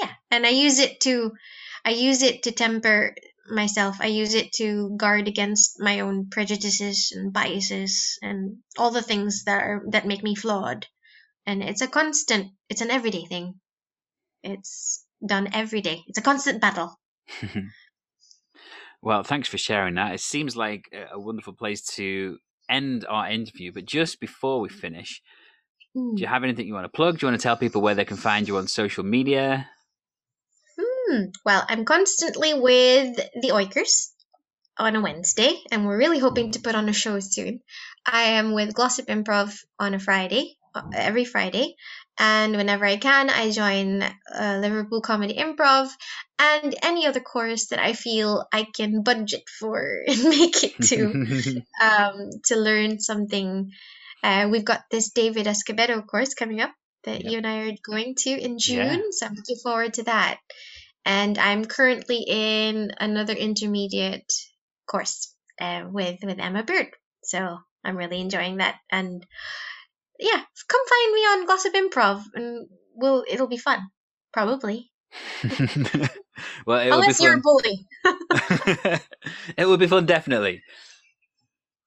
yeah. 0.00 0.10
And 0.30 0.46
i 0.46 0.50
use 0.50 0.78
it 0.78 1.00
to 1.00 1.32
i 1.84 1.90
use 1.90 2.22
it 2.22 2.44
to 2.44 2.52
temper 2.52 3.14
myself. 3.50 3.96
I 4.00 4.06
use 4.06 4.34
it 4.34 4.52
to 4.54 4.94
guard 4.96 5.28
against 5.28 5.80
my 5.80 6.00
own 6.00 6.28
prejudices 6.30 7.12
and 7.14 7.32
biases 7.32 8.18
and 8.22 8.58
all 8.78 8.90
the 8.90 9.02
things 9.02 9.44
that 9.44 9.62
are 9.62 9.82
that 9.90 10.06
make 10.06 10.22
me 10.22 10.34
flawed. 10.34 10.86
And 11.46 11.62
it's 11.62 11.82
a 11.82 11.88
constant 11.88 12.52
it's 12.68 12.80
an 12.82 12.90
everyday 12.90 13.24
thing. 13.24 13.60
It's 14.42 15.04
done 15.24 15.48
every 15.52 15.80
day. 15.80 16.02
It's 16.06 16.18
a 16.18 16.22
constant 16.22 16.60
battle 16.60 16.98
well 19.02 19.22
thanks 19.22 19.48
for 19.48 19.58
sharing 19.58 19.94
that 19.94 20.14
it 20.14 20.20
seems 20.20 20.56
like 20.56 20.88
a 21.12 21.18
wonderful 21.18 21.52
place 21.52 21.82
to 21.82 22.38
end 22.68 23.04
our 23.08 23.28
interview 23.28 23.72
but 23.72 23.84
just 23.84 24.20
before 24.20 24.60
we 24.60 24.68
finish 24.68 25.20
mm. 25.96 26.16
do 26.16 26.22
you 26.22 26.28
have 26.28 26.44
anything 26.44 26.66
you 26.66 26.74
want 26.74 26.84
to 26.84 26.96
plug 26.96 27.18
do 27.18 27.26
you 27.26 27.30
want 27.30 27.40
to 27.40 27.42
tell 27.42 27.56
people 27.56 27.82
where 27.82 27.94
they 27.94 28.04
can 28.04 28.16
find 28.16 28.48
you 28.48 28.56
on 28.56 28.66
social 28.66 29.04
media 29.04 29.66
Hmm. 31.12 31.26
Well, 31.44 31.64
I'm 31.68 31.84
constantly 31.84 32.54
with 32.54 33.16
the 33.16 33.50
Oikers 33.50 34.12
on 34.78 34.96
a 34.96 35.00
Wednesday, 35.00 35.52
and 35.70 35.86
we're 35.86 35.98
really 35.98 36.18
hoping 36.18 36.52
to 36.52 36.60
put 36.60 36.74
on 36.74 36.88
a 36.88 36.92
show 36.92 37.20
soon. 37.20 37.60
I 38.06 38.22
am 38.40 38.54
with 38.54 38.74
Glossop 38.74 39.06
Improv 39.08 39.54
on 39.78 39.94
a 39.94 39.98
Friday, 39.98 40.56
every 40.94 41.24
Friday. 41.24 41.76
And 42.18 42.56
whenever 42.56 42.84
I 42.84 42.96
can, 42.96 43.30
I 43.30 43.50
join 43.50 44.02
uh, 44.02 44.58
Liverpool 44.60 45.00
Comedy 45.00 45.34
Improv 45.34 45.90
and 46.38 46.74
any 46.82 47.06
other 47.06 47.20
course 47.20 47.68
that 47.68 47.78
I 47.78 47.94
feel 47.94 48.44
I 48.52 48.66
can 48.74 49.02
budget 49.02 49.44
for 49.58 49.80
and 50.06 50.22
make 50.24 50.62
it 50.62 50.76
to 50.88 51.62
um, 51.82 52.30
to 52.46 52.56
learn 52.56 53.00
something. 53.00 53.70
Uh, 54.22 54.48
we've 54.50 54.64
got 54.64 54.82
this 54.90 55.10
David 55.10 55.46
Escobedo 55.46 56.06
course 56.06 56.34
coming 56.34 56.60
up 56.60 56.72
that 57.04 57.24
yep. 57.24 57.32
you 57.32 57.38
and 57.38 57.46
I 57.46 57.68
are 57.68 57.76
going 57.84 58.14
to 58.18 58.30
in 58.30 58.58
June, 58.58 58.86
yeah. 58.86 58.98
so 59.10 59.26
I'm 59.26 59.34
looking 59.34 59.56
forward 59.62 59.94
to 59.94 60.04
that. 60.04 60.38
And 61.04 61.36
I'm 61.38 61.64
currently 61.64 62.24
in 62.28 62.92
another 63.00 63.32
intermediate 63.32 64.32
course 64.86 65.34
uh, 65.60 65.84
with 65.90 66.20
with 66.22 66.38
Emma 66.38 66.62
Bird, 66.62 66.88
so 67.24 67.58
I'm 67.84 67.96
really 67.96 68.20
enjoying 68.20 68.58
that. 68.58 68.76
And 68.90 69.26
yeah, 70.22 70.42
come 70.68 70.80
find 70.88 71.12
me 71.12 71.20
on 71.20 71.46
Glossop 71.46 71.74
Improv, 71.74 72.24
and 72.34 72.68
we'll 72.94 73.24
it'll 73.28 73.48
be 73.48 73.56
fun, 73.56 73.88
probably. 74.32 74.90
well, 76.66 76.80
unless 76.80 77.20
you're 77.20 77.36
a 77.36 77.40
bully, 77.40 77.86
it 79.56 79.66
will 79.66 79.76
be 79.76 79.86
fun, 79.86 80.06
definitely. 80.06 80.62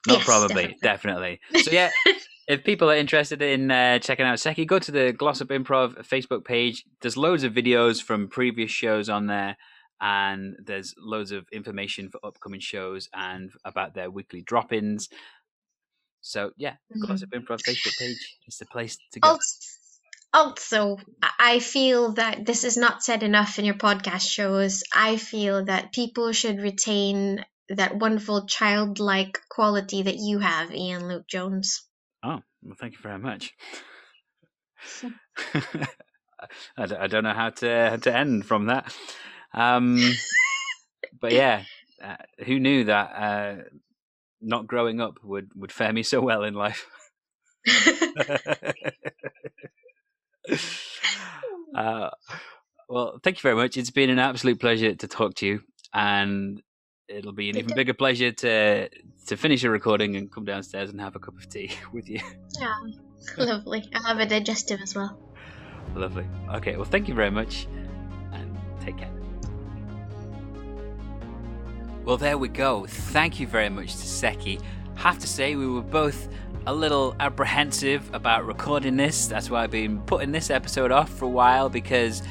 Not 0.07 0.17
yes, 0.17 0.25
probably, 0.25 0.77
definitely. 0.83 1.39
definitely. 1.49 1.63
So 1.63 1.71
yeah, 1.71 1.89
if 2.47 2.63
people 2.63 2.91
are 2.91 2.95
interested 2.95 3.41
in 3.41 3.71
uh, 3.71 3.99
checking 3.99 4.25
out 4.25 4.39
Seki, 4.39 4.65
go 4.65 4.79
to 4.79 4.91
the 4.91 5.13
Glossop 5.13 5.49
Improv 5.49 6.05
Facebook 6.07 6.45
page. 6.45 6.83
There's 7.01 7.17
loads 7.17 7.43
of 7.43 7.53
videos 7.53 8.03
from 8.03 8.27
previous 8.27 8.69
shows 8.69 9.09
on 9.09 9.25
there, 9.25 9.57
and 9.99 10.55
there's 10.63 10.93
loads 10.97 11.31
of 11.31 11.47
information 11.51 12.09
for 12.09 12.19
upcoming 12.23 12.59
shows 12.59 13.09
and 13.13 13.51
about 13.63 13.95
their 13.95 14.11
weekly 14.11 14.41
drop-ins. 14.41 15.09
So 16.26 16.51
yeah, 16.57 16.71
mm-hmm. 16.71 17.05
Glossop 17.05 17.30
Improv 17.30 17.61
Facebook 17.61 17.99
page 17.99 18.39
is 18.47 18.57
the 18.57 18.65
place 18.65 18.97
to 19.11 19.19
go. 19.19 19.38
Also, 20.34 20.97
I 21.39 21.59
feel 21.59 22.13
that 22.13 22.45
this 22.47 22.63
is 22.63 22.78
not 22.78 23.03
said 23.03 23.21
enough 23.21 23.59
in 23.59 23.63
your 23.63 23.76
podcast 23.76 24.28
shows. 24.28 24.84
I 24.93 25.17
feel 25.17 25.65
that 25.65 25.93
people 25.93 26.32
should 26.32 26.59
retain 26.59 27.45
that 27.69 27.95
wonderful 27.95 28.47
childlike 28.47 29.39
quality 29.49 30.01
that 30.01 30.17
you 30.17 30.39
have, 30.39 30.73
Ian 30.73 31.07
Luke 31.07 31.28
Jones. 31.28 31.84
Oh, 32.23 32.41
well, 32.63 32.76
thank 32.78 32.93
you 32.93 32.99
very 33.03 33.19
much. 33.19 33.53
I 36.78 37.07
don't 37.07 37.23
know 37.23 37.34
how 37.34 37.51
to 37.51 37.89
how 37.91 37.95
to 37.97 38.17
end 38.17 38.45
from 38.45 38.65
that. 38.65 38.93
Um, 39.53 40.11
but 41.21 41.34
yeah, 41.34 41.63
uh, 42.03 42.17
who 42.45 42.59
knew 42.59 42.86
that 42.86 43.11
uh, 43.15 43.55
not 44.45 44.67
growing 44.67 45.01
up 45.01 45.17
would 45.23 45.49
would 45.55 45.71
fare 45.71 45.91
me 45.93 46.03
so 46.03 46.21
well 46.21 46.43
in 46.43 46.53
life? 46.53 46.85
uh, 51.75 52.09
well, 52.87 53.19
thank 53.23 53.37
you 53.37 53.41
very 53.41 53.55
much. 53.55 53.77
It's 53.77 53.89
been 53.89 54.09
an 54.09 54.19
absolute 54.19 54.59
pleasure 54.59 54.93
to 54.93 55.07
talk 55.07 55.35
to 55.35 55.47
you, 55.47 55.61
and 55.93 56.61
it'll 57.07 57.33
be 57.33 57.49
an 57.49 57.57
even 57.57 57.75
bigger 57.75 57.93
pleasure 57.93 58.31
to 58.31 58.89
to 59.27 59.37
finish 59.37 59.63
a 59.63 59.69
recording 59.69 60.15
and 60.15 60.31
come 60.31 60.45
downstairs 60.45 60.89
and 60.89 61.01
have 61.01 61.15
a 61.15 61.19
cup 61.19 61.35
of 61.37 61.49
tea 61.49 61.71
with 61.93 62.09
you. 62.09 62.19
Yeah, 62.59 62.73
lovely. 63.37 63.89
I'll 63.93 64.03
have 64.03 64.19
a 64.19 64.25
digestive 64.25 64.81
as 64.81 64.95
well. 64.95 65.19
Lovely. 65.95 66.25
Okay, 66.53 66.75
well, 66.75 66.85
thank 66.85 67.07
you 67.07 67.15
very 67.15 67.31
much, 67.31 67.67
and 68.33 68.57
take 68.81 68.97
care. 68.97 69.14
Well, 72.05 72.17
there 72.17 72.37
we 72.37 72.49
go. 72.49 72.85
Thank 72.85 73.39
you 73.39 73.47
very 73.47 73.67
much 73.67 73.93
to 73.93 74.07
Seki. 74.07 74.59
Have 74.93 75.17
to 75.17 75.27
say, 75.27 75.55
we 75.55 75.65
were 75.65 75.81
both 75.81 76.29
a 76.67 76.73
little 76.73 77.15
apprehensive 77.19 78.07
about 78.13 78.45
recording 78.45 78.95
this. 78.95 79.25
That's 79.25 79.49
why 79.49 79.63
I've 79.63 79.71
been 79.71 79.99
putting 80.01 80.31
this 80.31 80.51
episode 80.51 80.91
off 80.91 81.09
for 81.09 81.25
a 81.25 81.29
while 81.29 81.67
because 81.67 82.21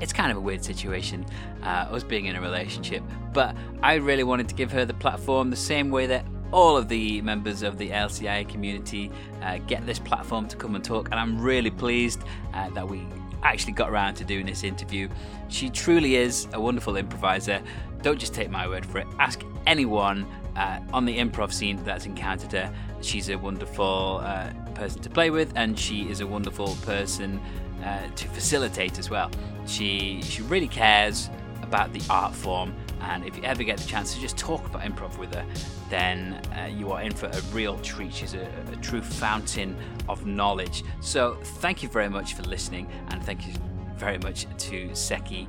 it's 0.00 0.14
kind 0.14 0.30
of 0.30 0.38
a 0.38 0.40
weird 0.40 0.64
situation, 0.64 1.26
uh, 1.62 1.88
us 1.90 2.02
being 2.02 2.24
in 2.24 2.36
a 2.36 2.40
relationship. 2.40 3.02
But 3.34 3.54
I 3.82 3.96
really 3.96 4.24
wanted 4.24 4.48
to 4.48 4.54
give 4.54 4.72
her 4.72 4.86
the 4.86 4.94
platform 4.94 5.50
the 5.50 5.56
same 5.56 5.90
way 5.90 6.06
that 6.06 6.24
all 6.50 6.78
of 6.78 6.88
the 6.88 7.20
members 7.20 7.62
of 7.62 7.76
the 7.76 7.90
LCI 7.90 8.48
community 8.48 9.12
uh, 9.42 9.58
get 9.66 9.84
this 9.84 9.98
platform 9.98 10.48
to 10.48 10.56
come 10.56 10.74
and 10.74 10.82
talk. 10.82 11.10
And 11.10 11.20
I'm 11.20 11.38
really 11.38 11.70
pleased 11.70 12.22
uh, 12.54 12.70
that 12.70 12.88
we 12.88 13.06
actually 13.42 13.72
got 13.72 13.90
around 13.90 14.14
to 14.14 14.24
doing 14.24 14.46
this 14.46 14.64
interview. 14.64 15.08
She 15.48 15.70
truly 15.70 16.16
is 16.16 16.48
a 16.52 16.60
wonderful 16.60 16.96
improviser. 16.96 17.60
Don't 18.02 18.18
just 18.18 18.34
take 18.34 18.50
my 18.50 18.68
word 18.68 18.84
for 18.86 18.98
it. 18.98 19.06
Ask 19.18 19.42
anyone 19.66 20.26
uh, 20.56 20.80
on 20.92 21.04
the 21.04 21.18
improv 21.18 21.52
scene 21.52 21.82
that's 21.84 22.06
encountered 22.06 22.52
her. 22.52 22.72
She's 23.00 23.28
a 23.28 23.36
wonderful 23.36 24.20
uh, 24.22 24.50
person 24.74 25.00
to 25.02 25.10
play 25.10 25.30
with, 25.30 25.52
and 25.56 25.78
she 25.78 26.08
is 26.10 26.20
a 26.20 26.26
wonderful 26.26 26.76
person 26.82 27.40
uh, 27.84 28.08
to 28.14 28.28
facilitate 28.28 28.98
as 28.98 29.08
well. 29.10 29.30
She 29.66 30.20
she 30.22 30.42
really 30.42 30.68
cares 30.68 31.30
about 31.62 31.92
the 31.92 32.02
art 32.10 32.34
form, 32.34 32.74
and 33.00 33.24
if 33.24 33.36
you 33.36 33.42
ever 33.42 33.62
get 33.62 33.78
the 33.78 33.86
chance 33.86 34.14
to 34.14 34.20
just 34.20 34.36
talk 34.36 34.64
about 34.66 34.82
improv 34.82 35.18
with 35.18 35.34
her, 35.34 35.44
then 35.88 36.34
uh, 36.56 36.66
you 36.66 36.92
are 36.92 37.02
in 37.02 37.12
for 37.12 37.26
a 37.26 37.40
real 37.52 37.78
treat. 37.78 38.12
She's 38.14 38.34
a, 38.34 38.48
a, 38.72 38.76
true 38.76 39.02
fountain 39.02 39.76
of 40.08 40.26
knowledge. 40.26 40.84
So 41.00 41.38
thank 41.42 41.82
you 41.82 41.88
very 41.88 42.08
much 42.08 42.34
for 42.34 42.42
listening, 42.42 42.88
and 43.08 43.22
thank 43.22 43.46
you 43.46 43.52
very 43.96 44.18
much 44.18 44.46
to 44.58 44.94
Seki 44.94 45.48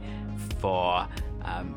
for. 0.60 1.08
Um, 1.44 1.76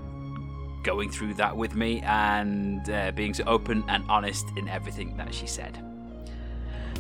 going 0.83 1.09
through 1.09 1.33
that 1.33 1.57
with 1.57 1.77
me 1.77 2.01
and 2.01 2.91
uh, 2.91 3.13
being 3.13 3.33
so 3.33 3.45
open 3.45 3.85
and 3.89 4.05
honest 4.09 4.45
in 4.57 4.69
everything 4.69 5.17
that 5.17 5.33
she 5.33 5.47
said. 5.47 5.92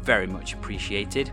very 0.00 0.26
much 0.26 0.54
appreciated. 0.54 1.32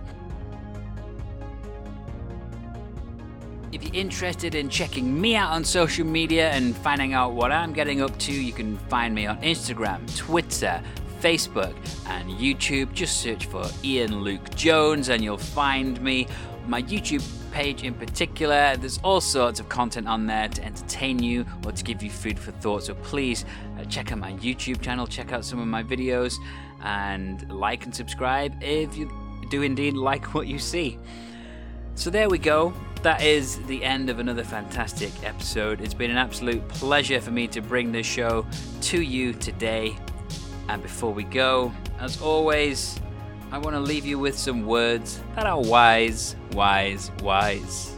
If 3.72 3.84
you're 3.84 3.93
interested 3.93 4.55
in 4.55 4.70
checking 4.70 5.20
me 5.20 5.36
out 5.36 5.51
on 5.51 5.63
social 5.66 6.05
media 6.05 6.49
and 6.51 6.76
finding 6.78 7.13
out 7.13 7.34
what 7.34 7.51
I'm 7.51 7.74
getting 7.74 8.01
up 8.01 8.18
to, 8.20 8.32
you 8.32 8.53
can 8.53 8.78
find 8.78 9.13
me 9.13 9.26
on 9.26 9.41
Instagram, 9.41 10.16
Twitter, 10.16 10.82
Facebook 11.20 11.76
and 12.07 12.30
YouTube. 12.32 12.93
Just 12.93 13.20
search 13.20 13.47
for 13.47 13.66
Ian 13.84 14.22
Luke 14.22 14.55
Jones 14.55 15.09
and 15.09 15.24
you'll 15.24 15.38
find 15.38 15.99
me. 16.01 16.28
My 16.68 16.82
YouTube 16.82 17.24
page 17.51 17.84
in 17.84 17.93
particular, 17.93 18.76
there's 18.78 18.99
all 19.03 19.22
sorts 19.22 19.59
of 19.59 19.70
content 19.70 20.07
on 20.07 20.26
there 20.26 20.47
to 20.49 20.63
entertain 20.63 21.22
you 21.22 21.45
or 21.63 21.72
to 21.72 21.84
give 21.84 22.01
you 22.01 22.09
food 22.09 22.39
for 22.39 22.51
thought. 22.51 22.84
So 22.84 22.95
please 22.95 23.45
uh, 23.80 23.84
check 23.86 24.11
out 24.11 24.18
my 24.18 24.34
YouTube 24.34 24.82
channel, 24.82 25.05
check 25.05 25.32
out 25.32 25.45
some 25.45 25.59
of 25.59 25.68
my 25.68 25.84
videos, 25.84 26.36
and 26.82 27.49
like 27.51 27.86
and 27.86 27.95
subscribe 27.95 28.55
if 28.63 28.97
you 28.97 29.11
do 29.49 29.61
indeed 29.61 29.93
like 29.93 30.34
what 30.34 30.47
you 30.47 30.59
see. 30.59 30.97
So 31.93 32.09
there 32.09 32.30
we 32.30 32.39
go. 32.39 32.74
That 33.03 33.24
is 33.24 33.63
the 33.68 33.84
end 33.84 34.09
of 34.09 34.20
another 34.20 34.43
fantastic 34.43 35.11
episode. 35.24 35.80
It's 35.80 35.93
been 35.93 36.09
an 36.09 36.18
absolute 36.18 36.68
pleasure 36.68 37.22
for 37.22 37.32
me 37.32 37.47
to 37.49 37.61
bring 37.61 37.91
this 37.91 38.07
show 38.07 38.45
to 38.82 39.01
you 39.01 39.34
today. 39.34 39.95
And 40.68 40.82
before 40.82 41.13
we 41.13 41.24
go, 41.24 41.72
as 41.99 42.20
always, 42.20 42.99
I 43.56 43.58
want 43.58 43.74
to 43.74 43.80
leave 43.80 44.06
you 44.06 44.20
with 44.20 44.38
some 44.38 44.66
words 44.66 45.24
that 45.34 45.45
are 45.45 45.62
wise, 45.62 46.36
wise, 46.51 47.10
wise. 47.24 47.97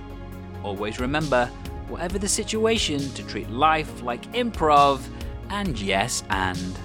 Always 0.64 0.99
remember, 0.99 1.47
whatever 1.88 2.20
the 2.20 2.28
situation, 2.28 2.99
to 3.16 3.24
treat 3.24 3.49
life 3.49 4.03
like 4.03 4.32
improv 4.34 5.01
and 5.49 5.80
yes 5.80 6.24
and. 6.30 6.78